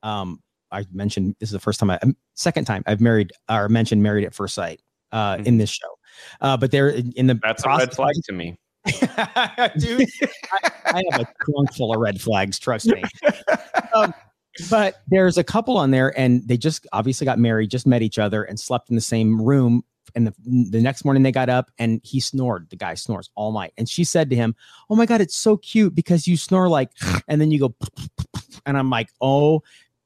um 0.03 0.41
i 0.71 0.85
mentioned 0.93 1.37
this 1.41 1.49
is 1.51 1.53
the 1.53 1.61
first 1.61 1.79
time 1.79 1.91
i 1.91 1.99
um, 2.03 2.17
second 2.35 2.65
time 2.65 2.83
i've 2.87 3.01
married 3.01 3.31
or 3.51 3.69
mentioned 3.69 4.03
married 4.03 4.25
at 4.25 4.35
first 4.35 4.55
sight 4.55 4.81
uh 5.13 5.37
in 5.45 5.59
this 5.59 5.71
show 5.71 5.99
uh 6.41 6.57
but 6.57 6.71
there 6.71 6.89
in 6.89 7.27
the 7.27 7.35
Mm-hmm. 7.35 7.47
That's 7.47 7.65
a 7.65 7.69
red 7.69 7.95
flag 7.95 8.15
to 8.25 8.33
me. 8.33 8.57
dude 9.79 10.09
I, 10.53 10.71
I 10.87 11.03
have 11.13 11.21
a 11.21 11.27
trunk 11.45 11.73
full 11.73 11.95
of 11.95 12.01
red 12.01 12.21
flags 12.21 12.59
trust 12.59 12.87
me 12.87 13.01
um, 13.95 14.13
but 14.71 15.03
there's 15.09 15.39
a 15.39 15.45
couple 15.45 15.77
on 15.77 15.91
there 15.91 16.17
and 16.19 16.47
they 16.47 16.57
just 16.57 16.87
obviously 16.93 17.25
got 17.25 17.39
married 17.39 17.71
just 17.71 17.87
met 17.87 18.03
each 18.03 18.19
other 18.19 18.45
and 18.45 18.59
slept 18.59 18.91
in 18.91 18.95
the 18.95 19.01
same 19.01 19.41
room. 19.41 19.85
And 20.15 20.27
the, 20.27 20.35
the 20.71 20.81
next 20.81 21.05
morning 21.05 21.23
they 21.23 21.33
got 21.33 21.49
up 21.49 21.71
and 21.79 22.01
he 22.05 22.21
snored. 22.21 22.69
The 22.69 22.77
guy 22.77 22.95
snores 22.95 23.31
all 23.35 23.53
night. 23.53 23.73
And 23.79 23.89
she 23.89 24.05
said 24.05 24.29
to 24.31 24.37
him 24.37 24.55
oh 24.91 24.97
my 24.97 25.07
god 25.07 25.21
it's 25.21 25.37
so 25.37 25.57
cute 25.57 25.95
because 25.95 26.27
you 26.27 26.37
snore 26.37 26.69
like 26.69 26.91
and 27.29 27.41
then 27.41 27.51
you 27.51 27.59
go 27.59 27.75
and 28.67 28.77
i'm 28.77 28.91
like 28.91 29.09
oh 29.21 29.63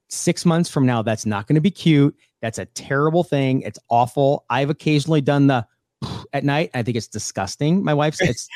six 0.09 0.45
months 0.47 0.71
from 0.71 0.87
now 0.87 1.03
that's 1.03 1.27
not 1.27 1.47
going 1.47 1.57
to 1.57 1.61
be 1.61 1.71
cute. 1.71 2.17
That's 2.41 2.59
a 2.59 2.67
terrible 2.67 3.25
thing. 3.25 3.63
It's 3.63 3.79
awful. 3.89 4.45
I've 4.51 4.71
occasionally 4.71 5.21
done 5.21 5.49
the 5.49 5.67
at 6.33 6.45
night. 6.45 6.71
I 6.75 6.83
think 6.83 6.97
it's 6.97 7.09
disgusting. 7.09 7.83
My 7.83 7.95
wife 7.95 8.15
said 8.15 8.29
it's 8.29 8.49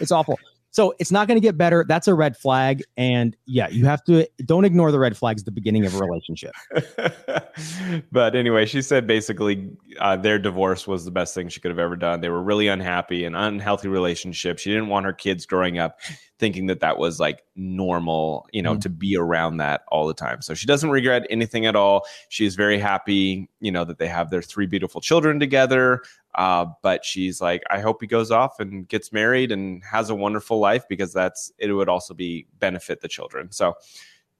it's 0.00 0.12
awful 0.12 0.38
so 0.76 0.92
it's 0.98 1.10
not 1.10 1.26
going 1.26 1.40
to 1.40 1.40
get 1.40 1.56
better 1.56 1.86
that's 1.88 2.06
a 2.06 2.14
red 2.14 2.36
flag 2.36 2.82
and 2.98 3.34
yeah 3.46 3.66
you 3.68 3.86
have 3.86 4.04
to 4.04 4.28
don't 4.44 4.66
ignore 4.66 4.92
the 4.92 4.98
red 4.98 5.16
flags 5.16 5.40
at 5.40 5.46
the 5.46 5.50
beginning 5.50 5.86
of 5.86 5.94
a 5.94 5.98
relationship 5.98 6.52
but 8.12 8.36
anyway, 8.36 8.66
she 8.66 8.82
said 8.82 9.06
basically 9.06 9.70
uh, 10.00 10.16
their 10.16 10.38
divorce 10.38 10.86
was 10.86 11.04
the 11.04 11.10
best 11.10 11.34
thing 11.34 11.48
she 11.48 11.60
could 11.60 11.70
have 11.70 11.78
ever 11.78 11.96
done. 11.96 12.20
They 12.20 12.28
were 12.28 12.42
really 12.42 12.68
unhappy, 12.68 13.24
an 13.24 13.34
unhealthy 13.34 13.88
relationship. 13.88 14.58
She 14.58 14.70
didn't 14.70 14.88
want 14.88 15.06
her 15.06 15.12
kids 15.12 15.46
growing 15.46 15.78
up 15.78 15.98
thinking 16.38 16.66
that 16.66 16.80
that 16.80 16.98
was 16.98 17.18
like 17.18 17.42
normal, 17.54 18.46
you 18.52 18.60
know, 18.60 18.74
Mm. 18.74 18.80
to 18.82 18.88
be 18.90 19.16
around 19.16 19.56
that 19.56 19.82
all 19.88 20.06
the 20.06 20.12
time. 20.14 20.42
So 20.42 20.52
she 20.52 20.66
doesn't 20.66 20.90
regret 20.90 21.26
anything 21.30 21.64
at 21.64 21.76
all. 21.76 22.04
She's 22.28 22.56
very 22.56 22.78
happy, 22.78 23.48
you 23.60 23.72
know, 23.72 23.84
that 23.84 23.98
they 23.98 24.08
have 24.08 24.28
their 24.30 24.42
three 24.42 24.66
beautiful 24.66 25.00
children 25.00 25.40
together. 25.40 26.02
Uh, 26.36 26.66
but 26.82 27.04
she's 27.04 27.40
like, 27.40 27.62
I 27.70 27.80
hope 27.80 28.00
he 28.00 28.06
goes 28.06 28.30
off 28.30 28.60
and 28.60 28.86
gets 28.88 29.12
married 29.12 29.52
and 29.52 29.82
has 29.84 30.10
a 30.10 30.14
wonderful 30.14 30.58
life 30.58 30.84
because 30.88 31.12
that's 31.12 31.50
it 31.58 31.72
would 31.72 31.88
also 31.88 32.14
be 32.14 32.46
benefit 32.58 33.00
the 33.00 33.08
children. 33.08 33.50
So 33.50 33.74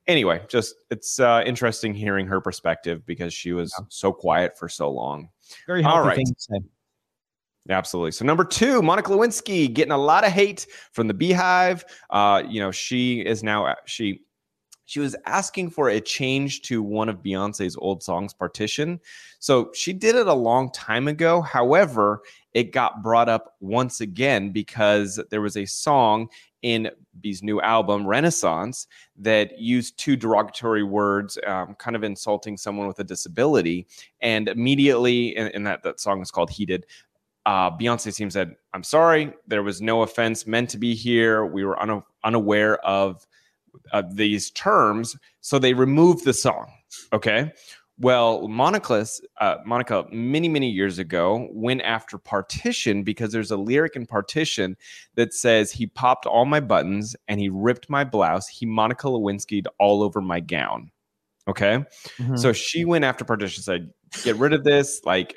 anyway, 0.07 0.43
just 0.49 0.75
it's 0.91 1.19
uh, 1.19 1.43
interesting 1.47 1.95
hearing 1.95 2.27
her 2.27 2.41
perspective 2.41 3.05
because 3.07 3.33
she 3.33 3.53
was 3.53 3.75
so 3.89 4.13
quiet 4.13 4.59
for 4.59 4.69
so 4.69 4.91
long. 4.91 5.31
very 5.67 5.83
All 5.85 6.03
right. 6.03 6.17
thing 6.17 6.27
to 6.27 6.35
say. 6.37 6.59
Absolutely. 7.69 8.13
So 8.13 8.25
number 8.25 8.45
two, 8.45 8.81
Monica 8.81 9.11
Lewinsky 9.11 9.73
getting 9.73 9.93
a 9.93 9.99
lot 9.99 10.25
of 10.25 10.33
hate 10.33 10.67
from 10.93 11.09
the 11.09 11.15
Beyhive. 11.15 11.83
Uh, 12.11 12.43
you 12.47 12.61
know, 12.61 12.71
she 12.71 13.21
is 13.21 13.43
now 13.43 13.75
she 13.87 14.21
she 14.87 15.01
was 15.01 15.14
asking 15.27 15.70
for 15.70 15.88
a 15.88 16.01
change 16.01 16.62
to 16.62 16.83
one 16.83 17.09
of 17.09 17.22
Beyonce's 17.22 17.77
old 17.77 18.03
songs, 18.03 18.33
Partition. 18.33 19.01
So 19.40 19.70
she 19.75 19.92
did 19.92 20.14
it 20.14 20.29
a 20.29 20.35
long 20.35 20.70
time 20.72 21.09
ago. 21.09 21.42
However, 21.42 22.22
it 22.55 22.72
got 22.72 23.03
brought 23.03 23.29
up 23.29 23.57
once 23.61 24.01
again 24.01 24.51
because 24.51 25.20
there 25.31 25.42
was 25.42 25.57
a 25.57 25.66
song 25.66 26.29
in 26.62 26.90
B's 27.20 27.42
new 27.42 27.61
album, 27.61 28.07
Renaissance, 28.07 28.87
that 29.16 29.59
used 29.59 29.99
two 29.99 30.16
derogatory 30.16 30.83
words, 30.83 31.37
um, 31.46 31.75
kind 31.75 31.94
of 31.96 32.03
insulting 32.03 32.57
someone 32.57 32.87
with 32.87 32.99
a 32.99 33.05
disability. 33.05 33.87
And 34.20 34.49
immediately, 34.49 35.37
and, 35.37 35.55
and 35.55 35.66
that, 35.66 35.83
that 35.83 36.01
song 36.01 36.22
is 36.22 36.31
called 36.31 36.51
Heated 36.51 36.87
uh, 37.46 37.70
Beyonce 37.70 38.14
team 38.14 38.29
said, 38.29 38.57
"I'm 38.75 38.83
sorry, 38.83 39.33
there 39.46 39.62
was 39.62 39.81
no 39.81 40.03
offense 40.03 40.49
meant 40.49 40.68
to 40.70 40.79
be 40.79 40.94
here. 40.94 41.46
We 41.46 41.64
were 41.64 41.81
una- 41.81 42.05
unaware 42.25 42.85
of 42.85 43.25
uh, 43.93 44.03
these 44.11 44.51
terms, 44.51 45.17
so 45.41 45.59
they 45.59 45.75
removed 45.75 46.25
the 46.25 46.35
song." 46.35 46.71
Okay. 47.12 47.53
Well, 47.99 48.47
Monica, 48.47 49.07
uh, 49.41 49.57
Monica, 49.65 50.05
many 50.12 50.49
many 50.49 50.69
years 50.71 50.99
ago, 50.99 51.49
went 51.51 51.81
after 51.81 52.19
Partition 52.19 53.03
because 53.03 53.33
there's 53.33 53.51
a 53.51 53.57
lyric 53.57 53.97
in 53.97 54.05
Partition 54.05 54.77
that 55.15 55.33
says 55.33 55.73
he 55.73 55.87
popped 55.87 56.27
all 56.27 56.45
my 56.45 56.61
buttons 56.61 57.17
and 57.27 57.41
he 57.41 57.49
ripped 57.49 57.89
my 57.89 58.05
blouse. 58.05 58.49
He 58.49 58.67
Monica 58.67 59.07
Lewinsky'd 59.07 59.67
all 59.79 60.03
over 60.03 60.21
my 60.21 60.41
gown. 60.41 60.91
Okay. 61.49 61.85
Mhm. 62.19 62.39
So 62.39 62.53
she 62.53 62.85
went 62.85 63.05
after 63.05 63.25
partition, 63.25 63.62
said, 63.62 63.91
"Get 64.25 64.37
rid 64.37 64.53
of 64.53 64.65
this. 64.65 65.01
Like, 65.05 65.35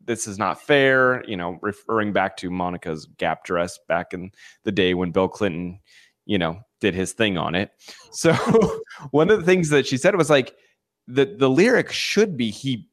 this 0.00 0.26
is 0.26 0.38
not 0.38 0.62
fair." 0.62 1.22
You 1.28 1.36
know, 1.36 1.58
referring 1.60 2.14
back 2.14 2.38
to 2.38 2.50
Monica's 2.50 3.06
Gap 3.18 3.44
dress 3.44 3.78
back 3.88 4.14
in 4.14 4.30
the 4.62 4.72
day 4.72 4.94
when 4.94 5.10
Bill 5.10 5.28
Clinton, 5.28 5.80
you 6.24 6.38
know, 6.38 6.60
did 6.84 6.94
his 6.94 7.12
thing 7.14 7.38
on 7.38 7.54
it. 7.54 7.70
So 8.12 8.34
one 9.10 9.30
of 9.30 9.38
the 9.38 9.44
things 9.46 9.70
that 9.70 9.86
she 9.86 9.96
said 9.96 10.14
was 10.16 10.28
like, 10.28 10.54
the 11.08 11.24
the 11.24 11.48
lyric 11.48 11.90
should 11.90 12.36
be 12.36 12.50
he 12.50 12.86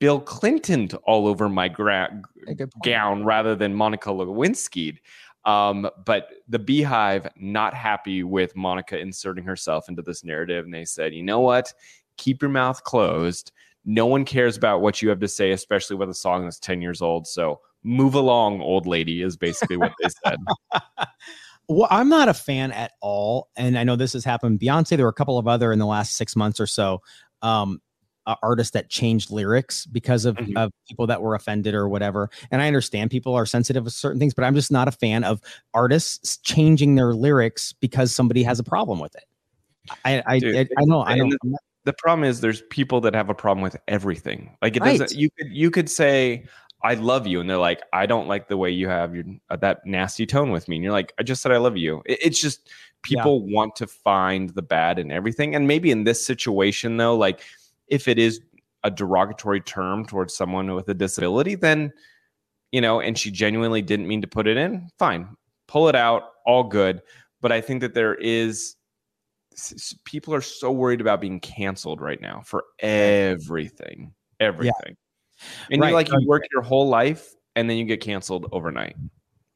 Bill 0.00 0.20
Clinton 0.20 0.88
all 1.04 1.26
over 1.26 1.48
my 1.48 1.66
gra- 1.68 2.22
A 2.46 2.54
good 2.54 2.70
point. 2.70 2.84
gown 2.84 3.24
rather 3.24 3.56
than 3.56 3.74
Monica 3.74 4.10
Lewinsky. 4.10 4.98
Um, 5.44 5.88
but 6.04 6.28
the 6.46 6.58
Beyhive 6.58 7.26
not 7.36 7.72
happy 7.72 8.22
with 8.22 8.54
Monica 8.54 8.98
inserting 8.98 9.44
herself 9.44 9.88
into 9.88 10.02
this 10.02 10.22
narrative, 10.22 10.66
and 10.66 10.74
they 10.74 10.84
said, 10.84 11.14
you 11.14 11.22
know 11.22 11.40
what? 11.40 11.72
Keep 12.18 12.42
your 12.42 12.50
mouth 12.50 12.84
closed. 12.84 13.50
No 13.86 14.04
one 14.04 14.24
cares 14.26 14.56
about 14.58 14.82
what 14.82 15.00
you 15.00 15.08
have 15.08 15.20
to 15.20 15.28
say, 15.28 15.52
especially 15.52 15.96
with 15.96 16.10
a 16.10 16.14
song 16.14 16.44
that's 16.44 16.58
10 16.58 16.82
years 16.82 17.00
old. 17.00 17.26
So 17.26 17.60
move 17.82 18.14
along, 18.14 18.60
old 18.60 18.86
lady, 18.86 19.22
is 19.22 19.36
basically 19.38 19.78
what 19.78 19.92
they 20.02 20.10
said. 20.24 20.38
Well, 21.68 21.88
I'm 21.90 22.08
not 22.08 22.28
a 22.30 22.34
fan 22.34 22.72
at 22.72 22.92
all, 23.02 23.50
and 23.54 23.78
I 23.78 23.84
know 23.84 23.94
this 23.94 24.14
has 24.14 24.24
happened. 24.24 24.58
Beyonce, 24.58 24.96
there 24.96 25.04
were 25.04 25.10
a 25.10 25.12
couple 25.12 25.36
of 25.38 25.46
other 25.46 25.70
in 25.70 25.78
the 25.78 25.84
last 25.86 26.16
six 26.16 26.34
months 26.34 26.58
or 26.60 26.66
so, 26.66 27.02
um, 27.42 27.80
uh, 28.26 28.36
artists 28.42 28.72
that 28.72 28.88
changed 28.88 29.30
lyrics 29.30 29.84
because 29.86 30.24
of, 30.24 30.36
Mhm. 30.36 30.56
of 30.56 30.72
people 30.88 31.06
that 31.06 31.20
were 31.20 31.34
offended 31.34 31.74
or 31.74 31.86
whatever. 31.88 32.30
And 32.50 32.62
I 32.62 32.66
understand 32.68 33.10
people 33.10 33.34
are 33.34 33.44
sensitive 33.46 33.84
to 33.84 33.90
certain 33.90 34.18
things, 34.18 34.32
but 34.32 34.44
I'm 34.44 34.54
just 34.54 34.72
not 34.72 34.88
a 34.88 34.92
fan 34.92 35.24
of 35.24 35.40
artists 35.74 36.38
changing 36.38 36.94
their 36.94 37.14
lyrics 37.14 37.74
because 37.74 38.14
somebody 38.14 38.42
has 38.44 38.58
a 38.58 38.64
problem 38.64 38.98
with 38.98 39.14
it. 39.14 39.24
I 40.04 40.22
I, 40.26 40.38
Dude, 40.38 40.56
I, 40.56 40.60
I 40.78 40.84
know 40.86 41.02
I 41.02 41.16
know. 41.16 41.28
the- 41.28 41.58
the 41.84 41.92
problem 41.94 42.24
is 42.28 42.40
there's 42.42 42.60
people 42.70 43.00
that 43.02 43.14
have 43.14 43.30
a 43.30 43.34
problem 43.34 43.62
with 43.62 43.76
everything. 43.88 44.56
Like 44.60 44.76
it 44.76 44.82
Right. 44.82 44.98
doesn't 45.00 45.18
you 45.18 45.30
could 45.38 45.48
you 45.50 45.70
could 45.70 45.88
say 45.88 46.44
I 46.82 46.94
love 46.94 47.26
you 47.26 47.40
and 47.40 47.50
they're 47.50 47.56
like 47.58 47.82
I 47.92 48.06
don't 48.06 48.28
like 48.28 48.48
the 48.48 48.56
way 48.56 48.70
you 48.70 48.88
have 48.88 49.14
your 49.14 49.24
uh, 49.50 49.56
that 49.56 49.84
nasty 49.84 50.26
tone 50.26 50.50
with 50.50 50.68
me 50.68 50.76
and 50.76 50.82
you're 50.84 50.92
like 50.92 51.12
I 51.18 51.22
just 51.22 51.42
said 51.42 51.50
I 51.52 51.56
love 51.58 51.76
you. 51.76 52.02
It- 52.06 52.18
it's 52.22 52.40
just 52.40 52.68
Yeah. 53.08 53.22
people 53.22 53.46
want 53.46 53.74
to 53.76 53.86
find 53.86 54.50
the 54.50 54.62
bad 54.62 54.98
in 54.98 55.10
everything 55.10 55.54
and 55.54 55.66
maybe 55.66 55.90
in 55.90 56.04
this 56.04 56.24
situation 56.24 56.96
though 56.96 57.16
like 57.16 57.40
if 57.88 58.06
it 58.08 58.18
is 58.18 58.40
a 58.84 58.90
derogatory 58.90 59.60
term 59.60 60.06
towards 60.06 60.34
someone 60.36 60.72
with 60.74 60.88
a 60.88 60.94
disability 60.94 61.54
then 61.56 61.92
you 62.72 62.80
know 62.80 63.00
and 63.00 63.18
she 63.18 63.30
genuinely 63.30 63.82
didn't 63.82 64.06
mean 64.06 64.20
to 64.22 64.28
put 64.28 64.46
it 64.46 64.56
in 64.56 64.88
fine 64.98 65.28
pull 65.66 65.88
it 65.88 65.94
out 65.96 66.30
all 66.46 66.62
good 66.64 67.02
but 67.40 67.50
I 67.52 67.60
think 67.60 67.80
that 67.80 67.94
there 67.94 68.14
is 68.16 68.76
people 70.04 70.34
are 70.34 70.40
so 70.40 70.70
worried 70.70 71.00
about 71.00 71.20
being 71.20 71.40
canceled 71.40 72.00
right 72.00 72.20
now 72.20 72.42
for 72.44 72.64
everything, 72.80 74.12
everything. 74.40 74.96
And 75.70 75.80
Right. 75.80 75.88
you 75.88 75.94
like 75.94 76.08
you 76.10 76.26
work 76.26 76.44
your 76.52 76.62
whole 76.62 76.88
life 76.88 77.34
and 77.56 77.68
then 77.68 77.76
you 77.76 77.84
get 77.84 78.00
canceled 78.00 78.46
overnight. 78.52 78.96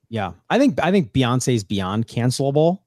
Yeah, 0.08 0.32
I 0.50 0.58
think 0.58 0.78
I 0.82 0.90
think 0.90 1.12
Beyonce's 1.12 1.64
beyond 1.64 2.06
cancelable, 2.06 2.80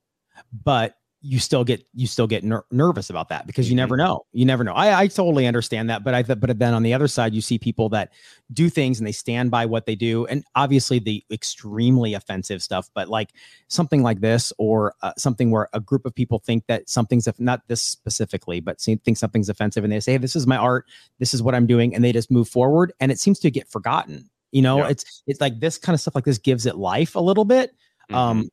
but 0.64 0.98
you 1.28 1.40
still 1.40 1.64
get 1.64 1.84
you 1.96 2.06
still 2.06 2.28
get 2.28 2.44
ner- 2.44 2.66
nervous 2.70 3.10
about 3.10 3.30
that 3.30 3.48
because 3.48 3.68
you 3.68 3.74
Mhm. 3.74 3.78
never 3.78 3.98
know. 3.98 4.26
You 4.32 4.46
never 4.46 4.64
know. 4.64 4.74
I, 4.74 5.02
I 5.02 5.08
totally 5.08 5.48
understand 5.48 5.90
that, 5.90 6.04
but 6.04 6.14
I 6.14 6.22
th- 6.22 6.40
but 6.40 6.60
then 6.60 6.74
on 6.76 6.84
the 6.84 6.94
other 6.94 7.08
side, 7.08 7.34
you 7.34 7.42
see 7.42 7.58
people 7.58 7.90
that 7.90 8.12
do 8.54 8.70
things 8.70 9.00
and 9.00 9.08
they 9.08 9.12
stand 9.12 9.50
by 9.50 9.66
what 9.66 9.88
they 9.88 9.96
do, 9.96 10.28
and 10.28 10.44
obviously 10.54 11.00
the 11.00 11.24
extremely 11.32 12.14
offensive 12.14 12.62
stuff. 12.62 12.90
But 12.94 13.10
like 13.10 13.32
something 13.70 14.04
like 14.04 14.22
this, 14.22 14.54
or 14.60 14.94
uh, 15.02 15.14
something 15.18 15.50
where 15.50 15.68
a 15.74 15.80
group 15.80 16.06
of 16.06 16.14
people 16.14 16.38
think 16.38 16.68
that 16.68 16.88
something's 16.90 17.28
not 17.40 17.62
this 17.68 17.82
specifically, 17.82 18.60
but 18.60 18.80
see, 18.80 18.96
think 18.98 19.18
something's 19.18 19.50
offensive, 19.50 19.84
and 19.84 19.92
they 19.92 20.00
say, 20.00 20.12
"Hey, 20.14 20.18
this 20.20 20.36
is 20.36 20.46
my 20.46 20.58
art. 20.58 20.86
This 21.18 21.34
is 21.34 21.42
what 21.42 21.56
I'm 21.56 21.66
doing," 21.66 21.96
and 21.96 22.04
they 22.04 22.12
just 22.12 22.30
move 22.30 22.48
forward, 22.48 22.94
and 23.00 23.12
it 23.12 23.20
seems 23.20 23.40
to 23.40 23.50
get 23.50 23.68
forgotten. 23.70 24.30
You 24.52 24.62
know, 24.62 24.78
Yeah. 24.78 24.90
it's 24.90 25.24
it's 25.26 25.42
like 25.42 25.60
this 25.60 25.78
kind 25.80 25.96
of 25.96 26.00
stuff 26.02 26.14
like 26.14 26.26
this 26.26 26.38
gives 26.38 26.66
it 26.68 26.76
life 26.78 27.16
a 27.16 27.20
little 27.20 27.46
bit. 27.46 27.72
Mhm. 28.12 28.16
Um, 28.16 28.50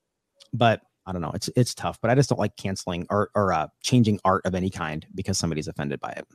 but 0.54 0.80
I 1.06 1.12
don't 1.12 1.22
know. 1.22 1.32
It's 1.34 1.50
it's 1.56 1.74
tough, 1.74 1.98
but 2.00 2.10
I 2.10 2.14
just 2.14 2.28
don't 2.28 2.38
like 2.38 2.56
canceling 2.56 3.06
or 3.10 3.30
or 3.34 3.52
uh, 3.52 3.68
changing 3.82 4.20
art 4.24 4.42
of 4.44 4.54
any 4.54 4.70
kind 4.70 5.06
because 5.14 5.38
somebody's 5.38 5.68
offended 5.68 6.00
by 6.00 6.10
it. 6.12 6.26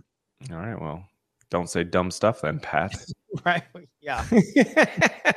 all 0.52 0.58
right, 0.58 0.80
well, 0.80 1.04
Don't 1.50 1.70
say 1.70 1.84
dumb 1.84 2.12
stuff 2.12 2.42
then, 2.42 2.60
Pat. 2.60 2.96
right? 3.46 3.64
Yeah. 4.02 4.26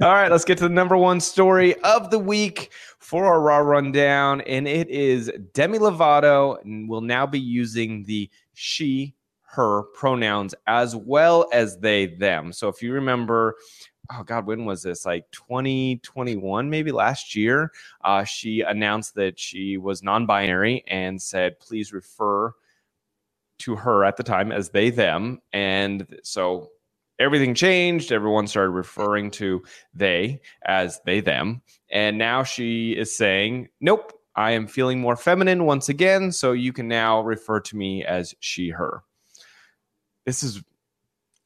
All 0.00 0.12
right, 0.12 0.30
let's 0.30 0.44
get 0.44 0.58
to 0.58 0.64
the 0.68 0.74
number 0.74 0.96
one 0.96 1.20
story 1.20 1.74
of 1.82 2.10
the 2.10 2.18
week 2.18 2.72
for 3.00 3.26
our 3.26 3.40
Raw 3.40 3.58
Rundown. 3.58 4.40
And 4.42 4.68
it 4.68 4.88
is 4.88 5.30
Demi 5.52 5.78
Lovato 5.78 6.58
will 6.88 7.00
now 7.00 7.26
be 7.26 7.40
using 7.40 8.04
the 8.04 8.30
she, 8.52 9.14
her 9.42 9.82
pronouns 9.94 10.54
as 10.66 10.94
well 10.96 11.48
as 11.52 11.78
they, 11.78 12.06
them. 12.06 12.52
So 12.52 12.68
if 12.68 12.82
you 12.82 12.92
remember, 12.92 13.56
oh 14.12 14.22
God, 14.22 14.46
when 14.46 14.64
was 14.64 14.82
this? 14.82 15.06
Like 15.06 15.30
2021, 15.30 16.68
maybe 16.68 16.92
last 16.92 17.34
year, 17.34 17.72
uh, 18.02 18.24
she 18.24 18.60
announced 18.60 19.14
that 19.14 19.38
she 19.38 19.76
was 19.76 20.02
non 20.02 20.26
binary 20.26 20.84
and 20.86 21.20
said, 21.20 21.58
please 21.60 21.92
refer 21.92 22.52
to 23.58 23.76
her 23.76 24.04
at 24.04 24.16
the 24.16 24.22
time 24.22 24.52
as 24.52 24.70
they, 24.70 24.90
them. 24.90 25.40
And 25.52 26.18
so 26.22 26.70
everything 27.18 27.54
changed. 27.54 28.12
Everyone 28.12 28.46
started 28.46 28.70
referring 28.70 29.30
to 29.32 29.62
they 29.94 30.40
as 30.66 31.00
they, 31.04 31.20
them. 31.20 31.62
And 31.90 32.18
now 32.18 32.42
she 32.42 32.92
is 32.92 33.16
saying, 33.16 33.68
nope, 33.80 34.12
I 34.36 34.52
am 34.52 34.66
feeling 34.66 35.00
more 35.00 35.16
feminine 35.16 35.64
once 35.64 35.88
again. 35.88 36.32
So 36.32 36.52
you 36.52 36.72
can 36.72 36.88
now 36.88 37.20
refer 37.20 37.60
to 37.60 37.76
me 37.76 38.04
as 38.04 38.34
she, 38.40 38.70
her. 38.70 39.02
This 40.26 40.42
is, 40.42 40.62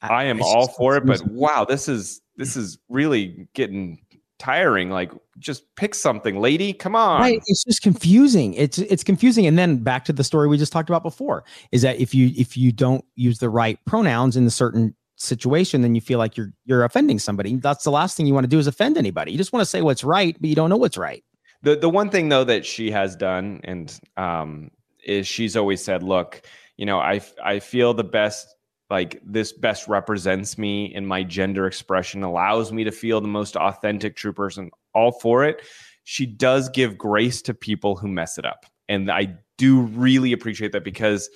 I 0.01 0.25
am 0.25 0.41
all 0.41 0.69
for 0.69 0.97
it, 0.97 1.05
but 1.05 1.21
wow, 1.27 1.65
this 1.65 1.89
is, 1.89 2.23
this 2.39 2.57
is 2.57 2.79
really 2.89 3.49
getting 3.53 3.99
tiring. 4.39 4.91
Like, 4.91 5.13
just 5.39 5.65
pick 5.77 5.95
something, 5.95 6.41
lady. 6.41 6.73
Come 6.73 6.97
on. 6.97 7.21
Right. 7.21 7.43
It's 7.47 7.65
just 7.65 7.83
confusing. 7.83 8.55
It's 8.55 8.79
it's 8.79 9.05
confusing. 9.05 9.47
And 9.47 9.59
then 9.59 9.79
back 9.79 10.05
to 10.07 10.13
the 10.13 10.25
story 10.25 10.49
we 10.49 10.57
just 10.57 10.73
talked 10.73 10.89
about 10.89 11.03
before 11.03 11.45
is 11.73 11.83
that 11.83 12.01
if 12.01 12.15
you 12.15 12.33
if 12.37 12.57
you 12.57 12.73
don't 12.73 13.05
use 13.17 13.39
the 13.39 13.51
right 13.51 13.79
pronouns 13.85 14.37
in 14.37 14.47
a 14.47 14.51
certain 14.51 14.95
situation, 15.17 15.83
then 15.83 15.95
you 15.95 16.01
feel 16.01 16.19
like 16.19 16.37
you're 16.37 16.53
you're 16.65 16.85
offending 16.85 17.19
somebody. 17.19 17.57
That's 17.57 17.85
the 17.85 17.91
last 17.91 18.17
thing 18.17 18.27
you 18.27 18.35
want 18.35 18.45
to 18.45 18.49
do 18.49 18.59
is 18.59 18.67
offend 18.67 18.97
anybody. 18.97 19.33
You 19.33 19.39
just 19.39 19.53
want 19.53 19.61
to 19.61 19.67
say 19.67 19.83
what's 19.83 20.05
right, 20.05 20.37
but 20.41 20.49
you 20.49 20.55
don't 20.55 20.71
know 20.71 20.77
what's 20.77 20.97
right. 20.97 21.23
The 21.63 21.77
the 21.77 21.91
one 21.91 22.09
thing 22.09 22.29
though 22.29 22.45
that 22.45 22.65
she 22.65 22.91
has 22.93 23.17
done 23.17 23.61
and 23.65 23.99
um 24.17 24.71
is 25.05 25.27
she's 25.27 25.57
always 25.57 25.83
said, 25.83 26.03
look, 26.03 26.43
you 26.77 26.87
know, 26.87 26.99
I 26.99 27.21
I 27.43 27.59
feel 27.59 27.95
the 27.95 28.05
best 28.05 28.55
like 28.91 29.21
this 29.25 29.53
best 29.53 29.87
represents 29.89 30.57
me 30.57 30.95
in 30.95 31.07
my 31.07 31.23
gender 31.23 31.67
expression, 31.67 32.23
allows 32.23 32.73
me 32.73 32.85
to 32.85 32.93
feel 32.93 33.21
the 33.21 33.29
most 33.29 33.57
authentic 33.57 34.17
true 34.17 34.33
person, 34.33 34.71
all 34.95 35.13
for 35.13 35.45
it. 35.45 35.63
She 36.05 36.25
does 36.25 36.69
give 36.71 36.97
grace 36.97 37.43
to 37.43 37.55
people 37.55 37.97
who 37.97 38.09
mess 38.09 38.39
it 38.39 38.47
up. 38.47 38.65
And 38.89 39.11
I 39.11 39.37
do 39.59 39.83
really 39.83 40.33
appreciate 40.33 40.73
that 40.73 40.85
because 40.85 41.29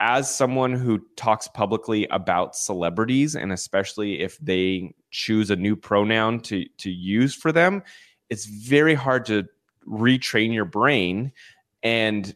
as 0.00 0.32
someone 0.34 0.72
who 0.72 1.04
talks 1.16 1.48
publicly 1.48 2.06
about 2.10 2.56
celebrities 2.56 3.34
and 3.34 3.52
especially 3.52 4.20
if 4.20 4.38
they 4.38 4.94
choose 5.10 5.50
a 5.50 5.56
new 5.56 5.74
pronoun 5.74 6.40
to 6.40 6.64
to 6.78 6.90
use 6.90 7.34
for 7.34 7.50
them 7.50 7.82
it's 8.30 8.44
very 8.46 8.94
hard 8.94 9.24
to 9.24 9.44
retrain 9.86 10.52
your 10.54 10.64
brain 10.64 11.32
and 11.82 12.34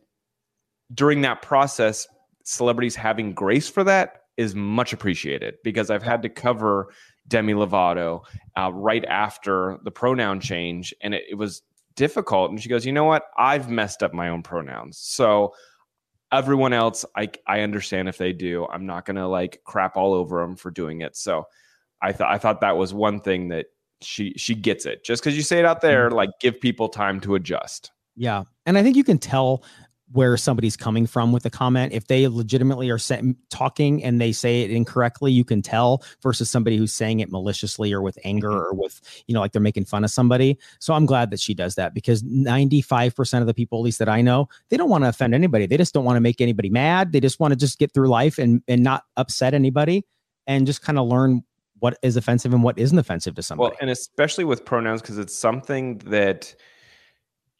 during 0.92 1.20
that 1.20 1.42
process 1.42 2.06
celebrities 2.42 2.96
having 2.96 3.32
grace 3.32 3.68
for 3.68 3.84
that 3.84 4.21
is 4.36 4.54
much 4.54 4.92
appreciated 4.92 5.54
because 5.62 5.90
i've 5.90 6.02
had 6.02 6.22
to 6.22 6.28
cover 6.28 6.92
demi 7.28 7.52
lovato 7.52 8.22
uh, 8.56 8.70
right 8.72 9.04
after 9.06 9.78
the 9.84 9.90
pronoun 9.90 10.40
change 10.40 10.94
and 11.02 11.14
it, 11.14 11.22
it 11.30 11.34
was 11.34 11.62
difficult. 11.94 12.50
And 12.50 12.60
she 12.60 12.68
goes 12.68 12.86
you 12.86 12.92
know 12.92 13.04
what? 13.04 13.24
I've 13.36 13.70
messed 13.70 14.02
up 14.02 14.12
my 14.12 14.28
own 14.28 14.42
pronouns. 14.42 14.98
So 14.98 15.54
everyone 16.30 16.72
else 16.72 17.04
i 17.16 17.28
i 17.46 17.60
understand 17.60 18.08
if 18.08 18.18
they 18.18 18.32
do. 18.32 18.66
I'm 18.66 18.86
not 18.86 19.04
gonna 19.04 19.28
like 19.28 19.60
crap 19.64 19.96
all 19.96 20.14
over 20.14 20.40
them 20.40 20.56
for 20.56 20.70
doing 20.70 21.02
it. 21.02 21.16
So 21.16 21.44
i 22.00 22.12
thought 22.12 22.32
i 22.32 22.38
thought 22.38 22.60
that 22.62 22.76
was 22.76 22.94
one 22.94 23.20
thing 23.20 23.48
that 23.48 23.66
she 24.00 24.32
she 24.36 24.54
gets 24.54 24.86
it. 24.86 25.04
Just 25.04 25.22
because 25.22 25.36
you 25.36 25.42
say 25.42 25.58
it 25.58 25.64
out 25.64 25.80
there 25.80 26.06
Mm-hmm. 26.06 26.16
like 26.16 26.30
give 26.40 26.60
people 26.60 26.88
time 26.88 27.20
to 27.20 27.34
adjust. 27.34 27.90
Yeah. 28.16 28.44
And 28.66 28.76
I 28.78 28.82
think 28.82 28.96
you 28.96 29.04
can 29.04 29.18
tell 29.18 29.62
where 30.12 30.36
somebody's 30.36 30.76
coming 30.76 31.06
from 31.06 31.32
with 31.32 31.42
the 31.42 31.50
comment. 31.50 31.92
If 31.92 32.06
they 32.06 32.28
legitimately 32.28 32.90
are 32.90 32.98
talking 33.50 34.04
and 34.04 34.20
they 34.20 34.32
say 34.32 34.62
it 34.62 34.70
incorrectly, 34.70 35.32
you 35.32 35.44
can 35.44 35.62
tell 35.62 36.02
versus 36.22 36.50
somebody 36.50 36.76
who's 36.76 36.92
saying 36.92 37.20
it 37.20 37.30
maliciously 37.30 37.92
or 37.92 38.02
with 38.02 38.18
anger 38.24 38.50
Mhm. 38.50 38.56
or 38.56 38.74
with, 38.74 39.00
you 39.26 39.34
know, 39.34 39.40
like 39.40 39.52
they're 39.52 39.62
making 39.62 39.86
fun 39.86 40.04
of 40.04 40.10
somebody. 40.10 40.58
So 40.80 40.92
I'm 40.94 41.06
glad 41.06 41.30
that 41.30 41.40
she 41.40 41.54
does 41.54 41.76
that 41.76 41.94
because 41.94 42.22
95% 42.22 43.40
of 43.40 43.46
the 43.46 43.54
people, 43.54 43.78
at 43.78 43.82
least 43.82 43.98
that 44.00 44.08
I 44.08 44.20
know, 44.20 44.48
they 44.68 44.76
don't 44.76 44.90
want 44.90 45.04
to 45.04 45.08
offend 45.08 45.34
anybody. 45.34 45.66
They 45.66 45.76
just 45.76 45.94
don't 45.94 46.04
want 46.04 46.16
to 46.16 46.20
make 46.20 46.40
anybody 46.40 46.68
mad. 46.68 47.12
They 47.12 47.20
just 47.20 47.40
want 47.40 47.52
to 47.52 47.56
just 47.56 47.78
get 47.78 47.92
through 47.94 48.08
life 48.08 48.38
and, 48.38 48.62
and 48.68 48.82
not 48.82 49.04
upset 49.16 49.54
anybody 49.54 50.04
and 50.46 50.66
just 50.66 50.82
kind 50.82 50.98
of 50.98 51.06
learn 51.06 51.42
what 51.78 51.98
is 52.02 52.16
offensive 52.16 52.52
and 52.52 52.62
what 52.62 52.78
isn't 52.78 52.98
offensive 52.98 53.34
to 53.34 53.42
somebody. 53.42 53.70
well 53.70 53.76
and 53.80 53.90
especially 53.90 54.44
with 54.44 54.64
pronouns 54.64 55.00
because 55.02 55.18
it's 55.18 55.34
something 55.36 55.98
that 55.98 56.54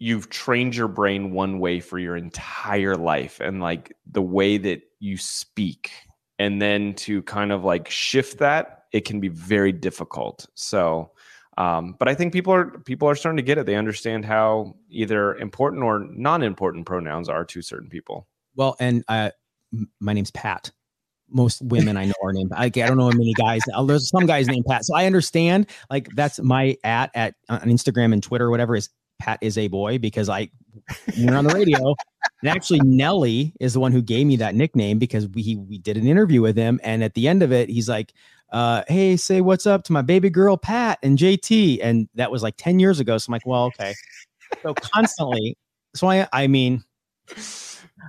you've 0.02 0.28
trained 0.30 0.74
your 0.74 0.88
brain 0.88 1.30
one 1.30 1.60
way 1.60 1.78
for 1.78 1.96
your 1.96 2.16
entire 2.16 2.96
life 2.96 3.38
and 3.38 3.60
like 3.60 3.96
the 4.10 4.20
way 4.20 4.58
that 4.58 4.82
you 4.98 5.16
speak 5.16 5.92
and 6.40 6.60
then 6.60 6.92
to 6.94 7.22
kind 7.22 7.52
of 7.52 7.62
like 7.62 7.88
shift 7.88 8.38
that 8.38 8.82
it 8.92 9.04
can 9.04 9.20
be 9.20 9.28
very 9.28 9.70
difficult 9.70 10.44
so 10.54 11.12
um, 11.56 11.94
but 12.00 12.08
i 12.08 12.14
think 12.16 12.32
people 12.32 12.52
are 12.52 12.78
people 12.80 13.08
are 13.08 13.14
starting 13.14 13.36
to 13.36 13.44
get 13.44 13.58
it 13.58 13.64
they 13.64 13.76
understand 13.76 14.24
how 14.24 14.74
either 14.90 15.36
important 15.36 15.84
or 15.84 16.00
non-important 16.10 16.84
pronouns 16.84 17.28
are 17.28 17.44
to 17.44 17.62
certain 17.62 17.88
people 17.88 18.26
Well, 18.56 18.74
and 18.80 19.04
uh, 19.06 19.30
my 20.00 20.12
name's 20.12 20.32
Pat. 20.32 20.72
Most 21.30 21.62
women 21.62 21.96
I 21.96 22.04
know 22.06 22.20
are 22.22 22.32
named. 22.32 22.52
I, 22.54 22.66
I 22.66 22.68
don't 22.68 22.98
know 22.98 23.08
many 23.08 23.32
guys. 23.32 23.62
uh, 23.72 23.82
There's 23.84 24.10
some 24.10 24.26
guys 24.26 24.48
named 24.48 24.66
Pat, 24.68 24.84
so 24.84 24.94
I 24.94 25.06
understand. 25.06 25.66
Like 25.88 26.08
that's 26.14 26.38
my 26.40 26.76
at 26.84 27.10
at 27.14 27.34
on 27.48 27.60
Instagram 27.60 28.12
and 28.12 28.22
Twitter, 28.22 28.46
or 28.46 28.50
whatever 28.50 28.76
is 28.76 28.90
Pat 29.22 29.38
is 29.40 29.56
a 29.56 29.68
boy 29.68 29.98
because 29.98 30.28
I 30.28 30.50
when 31.14 31.28
you're 31.28 31.36
on 31.36 31.44
the 31.44 31.54
radio. 31.54 31.94
And 32.42 32.50
actually, 32.50 32.80
Nelly 32.80 33.52
is 33.60 33.74
the 33.74 33.80
one 33.80 33.92
who 33.92 34.02
gave 34.02 34.26
me 34.26 34.36
that 34.36 34.56
nickname 34.56 34.98
because 34.98 35.28
we 35.28 35.56
we 35.56 35.78
did 35.78 35.96
an 35.96 36.08
interview 36.08 36.42
with 36.42 36.56
him, 36.56 36.80
and 36.82 37.04
at 37.04 37.14
the 37.14 37.28
end 37.28 37.42
of 37.42 37.52
it, 37.52 37.68
he's 37.68 37.88
like, 37.88 38.12
uh, 38.52 38.82
"Hey, 38.88 39.16
say 39.16 39.40
what's 39.40 39.64
up 39.64 39.84
to 39.84 39.92
my 39.92 40.02
baby 40.02 40.28
girl 40.28 40.56
Pat 40.56 40.98
and 41.04 41.16
JT," 41.16 41.78
and 41.82 42.08
that 42.16 42.32
was 42.32 42.42
like 42.42 42.54
ten 42.56 42.80
years 42.80 42.98
ago. 42.98 43.16
So 43.18 43.30
I'm 43.30 43.32
like, 43.32 43.46
"Well, 43.46 43.64
okay." 43.66 43.94
So 44.62 44.74
constantly, 44.94 45.56
so 45.94 46.08
I 46.08 46.26
I 46.32 46.48
mean, 46.48 46.82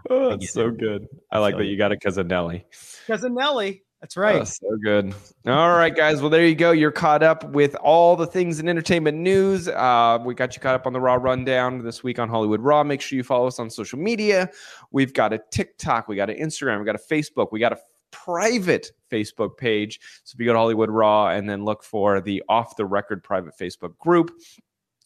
oh, 0.10 0.32
get 0.32 0.40
that's 0.40 0.54
so 0.54 0.72
good 0.72 1.08
i 1.32 1.38
like 1.38 1.54
So 1.54 1.60
that 1.60 1.66
you 1.66 1.78
got 1.78 1.92
it 1.92 2.00
because 2.00 2.18
of 2.18 2.28
nelly 2.28 2.66
cousin 3.06 3.36
Nelly. 3.36 3.84
That's 4.04 4.18
right. 4.18 4.42
Oh, 4.42 4.44
so 4.44 4.76
good. 4.84 5.16
All 5.48 5.78
right, 5.78 5.96
guys. 5.96 6.20
Well, 6.20 6.30
there 6.30 6.46
you 6.46 6.56
go. 6.56 6.72
You're 6.72 6.92
caught 6.92 7.24
up 7.24 7.46
with 7.52 7.74
all 7.76 8.18
the 8.18 8.28
things 8.28 8.60
in 8.60 8.68
entertainment 8.68 9.18
news. 9.18 9.70
Uh, 9.70 10.20
we 10.26 10.34
got 10.34 10.54
you 10.54 10.60
caught 10.60 10.76
up 10.76 10.86
on 10.86 10.92
the 10.92 11.00
Raw 11.00 11.14
Rundown 11.14 11.82
this 11.82 12.04
week 12.04 12.20
on 12.20 12.28
Hollywood 12.28 12.60
Raw. 12.60 12.84
Make 12.84 13.00
sure 13.00 13.16
you 13.16 13.24
follow 13.24 13.48
us 13.48 13.60
on 13.60 13.70
social 13.70 13.98
media. 13.98 14.50
We've 14.92 15.14
got 15.14 15.32
a 15.32 15.40
TikTok, 15.52 16.10
we 16.10 16.18
got 16.18 16.30
an 16.30 16.36
Instagram, 16.36 16.80
we 16.80 16.86
got 16.86 16.96
a 16.96 17.00
Facebook, 17.00 17.54
we 17.54 17.62
got 17.62 17.72
a 17.72 17.78
private 18.12 18.92
Facebook 19.10 19.56
page. 19.56 20.02
So 20.26 20.36
if 20.36 20.40
you 20.42 20.48
go 20.48 20.52
to 20.52 20.60
Hollywood 20.60 20.90
Raw 20.90 21.30
and 21.30 21.50
then 21.50 21.64
look 21.64 21.82
for 21.82 22.20
the 22.20 22.44
Off 22.50 22.76
the 22.76 22.86
Record 22.86 23.24
private 23.24 23.58
Facebook 23.58 23.98
group, 24.00 24.32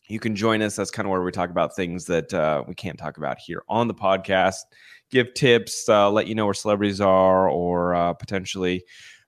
you 0.07 0.19
can 0.19 0.35
join 0.35 0.61
us. 0.63 0.75
That's 0.75 0.89
kind 0.89 1.05
of 1.05 1.11
where 1.11 1.21
we 1.21 1.31
talk 1.31 1.51
about 1.51 1.75
things 1.75 2.05
that 2.05 2.33
uh, 2.33 2.63
we 2.67 2.73
can't 2.73 2.97
talk 2.97 3.17
about 3.17 3.37
here 3.37 3.61
on 3.69 3.87
the 3.87 3.93
podcast. 3.93 4.63
Give 5.09 5.33
tips, 5.33 5.87
uh, 5.87 6.11
let 6.11 6.27
you 6.27 6.35
know 6.35 6.45
where 6.45 6.53
celebrities 6.53 6.99
are, 6.99 7.49
or 7.49 7.95
uh, 7.95 8.13
potentially 8.13 8.83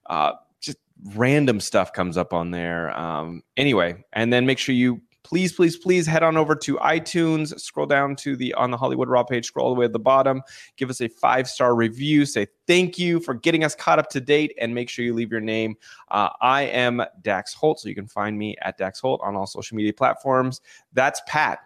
uh, 0.06 0.32
just 0.60 0.78
random 1.14 1.60
stuff 1.60 1.92
comes 1.92 2.16
up 2.16 2.32
on 2.32 2.50
there. 2.50 2.96
Um, 2.98 3.42
anyway, 3.56 4.04
and 4.12 4.32
then 4.32 4.44
make 4.44 4.58
sure 4.58 4.74
you 4.74 5.00
please, 5.30 5.52
please, 5.52 5.76
please 5.76 6.06
head 6.06 6.22
on 6.22 6.36
over 6.36 6.56
to 6.56 6.76
iTunes, 6.78 7.58
scroll 7.60 7.86
down 7.86 8.16
to 8.16 8.34
the 8.34 8.52
on 8.54 8.70
the 8.70 8.76
Hollywood 8.76 9.08
Raw 9.08 9.22
page, 9.22 9.46
scroll 9.46 9.68
all 9.68 9.74
the 9.74 9.78
way 9.78 9.86
at 9.86 9.92
the 9.92 9.98
bottom, 9.98 10.42
give 10.76 10.90
us 10.90 11.00
a 11.00 11.08
five 11.08 11.48
star 11.48 11.74
review, 11.74 12.26
say 12.26 12.46
thank 12.66 12.98
you 12.98 13.20
for 13.20 13.34
getting 13.34 13.62
us 13.62 13.74
caught 13.74 13.98
up 13.98 14.10
to 14.10 14.20
date, 14.20 14.52
and 14.60 14.74
make 14.74 14.88
sure 14.88 15.04
you 15.04 15.14
leave 15.14 15.30
your 15.30 15.40
name. 15.40 15.76
Uh, 16.10 16.30
I 16.40 16.62
am 16.62 17.02
Dax 17.22 17.54
Holt, 17.54 17.80
so 17.80 17.88
you 17.88 17.94
can 17.94 18.08
find 18.08 18.36
me 18.36 18.56
at 18.62 18.76
Dax 18.76 19.00
Holt 19.00 19.20
on 19.22 19.36
all 19.36 19.46
social 19.46 19.76
media 19.76 19.92
platforms. 19.92 20.60
That's 20.92 21.20
Pat. 21.26 21.60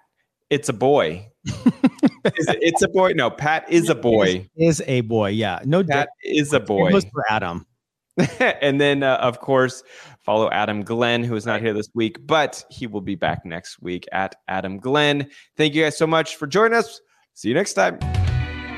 It's 0.50 0.68
a 0.68 0.72
boy. 0.72 1.26
Is 1.46 2.48
it- 2.48 2.58
it's 2.62 2.82
a 2.82 2.88
boy. 2.88 3.12
No, 3.14 3.30
Pat 3.30 3.64
is 3.70 3.88
a 3.88 3.94
boy. 3.94 4.48
Is, 4.56 4.80
is 4.80 4.84
a 4.86 5.00
boy. 5.02 5.30
Yeah. 5.30 5.60
No 5.64 5.80
Pat 5.82 5.88
doubt. 5.88 6.08
is 6.22 6.52
a 6.52 6.60
boy. 6.60 6.88
It 6.88 6.92
goes 6.92 7.04
for 7.12 7.24
Adam. 7.30 7.66
and 8.38 8.80
then, 8.80 9.02
uh, 9.02 9.16
of 9.16 9.40
course, 9.40 9.82
follow 10.20 10.48
Adam 10.50 10.84
Glyn, 10.84 11.24
who 11.24 11.34
is 11.34 11.44
not 11.46 11.60
here 11.60 11.72
this 11.72 11.88
week, 11.94 12.24
but 12.26 12.64
he 12.70 12.86
will 12.86 13.00
be 13.00 13.16
back 13.16 13.44
next 13.44 13.82
week 13.82 14.06
at 14.12 14.36
Adam 14.46 14.78
Glyn. 14.78 15.28
Thank 15.56 15.74
you 15.74 15.82
guys 15.82 15.98
so 15.98 16.06
much 16.06 16.36
for 16.36 16.46
joining 16.46 16.78
us. 16.78 17.00
See 17.34 17.48
you 17.48 17.54
next 17.54 17.74
time. 17.74 17.98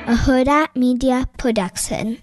a 0.07 0.15
Hurrdat 0.17 0.69
Media 0.75 1.29
Production. 1.37 2.19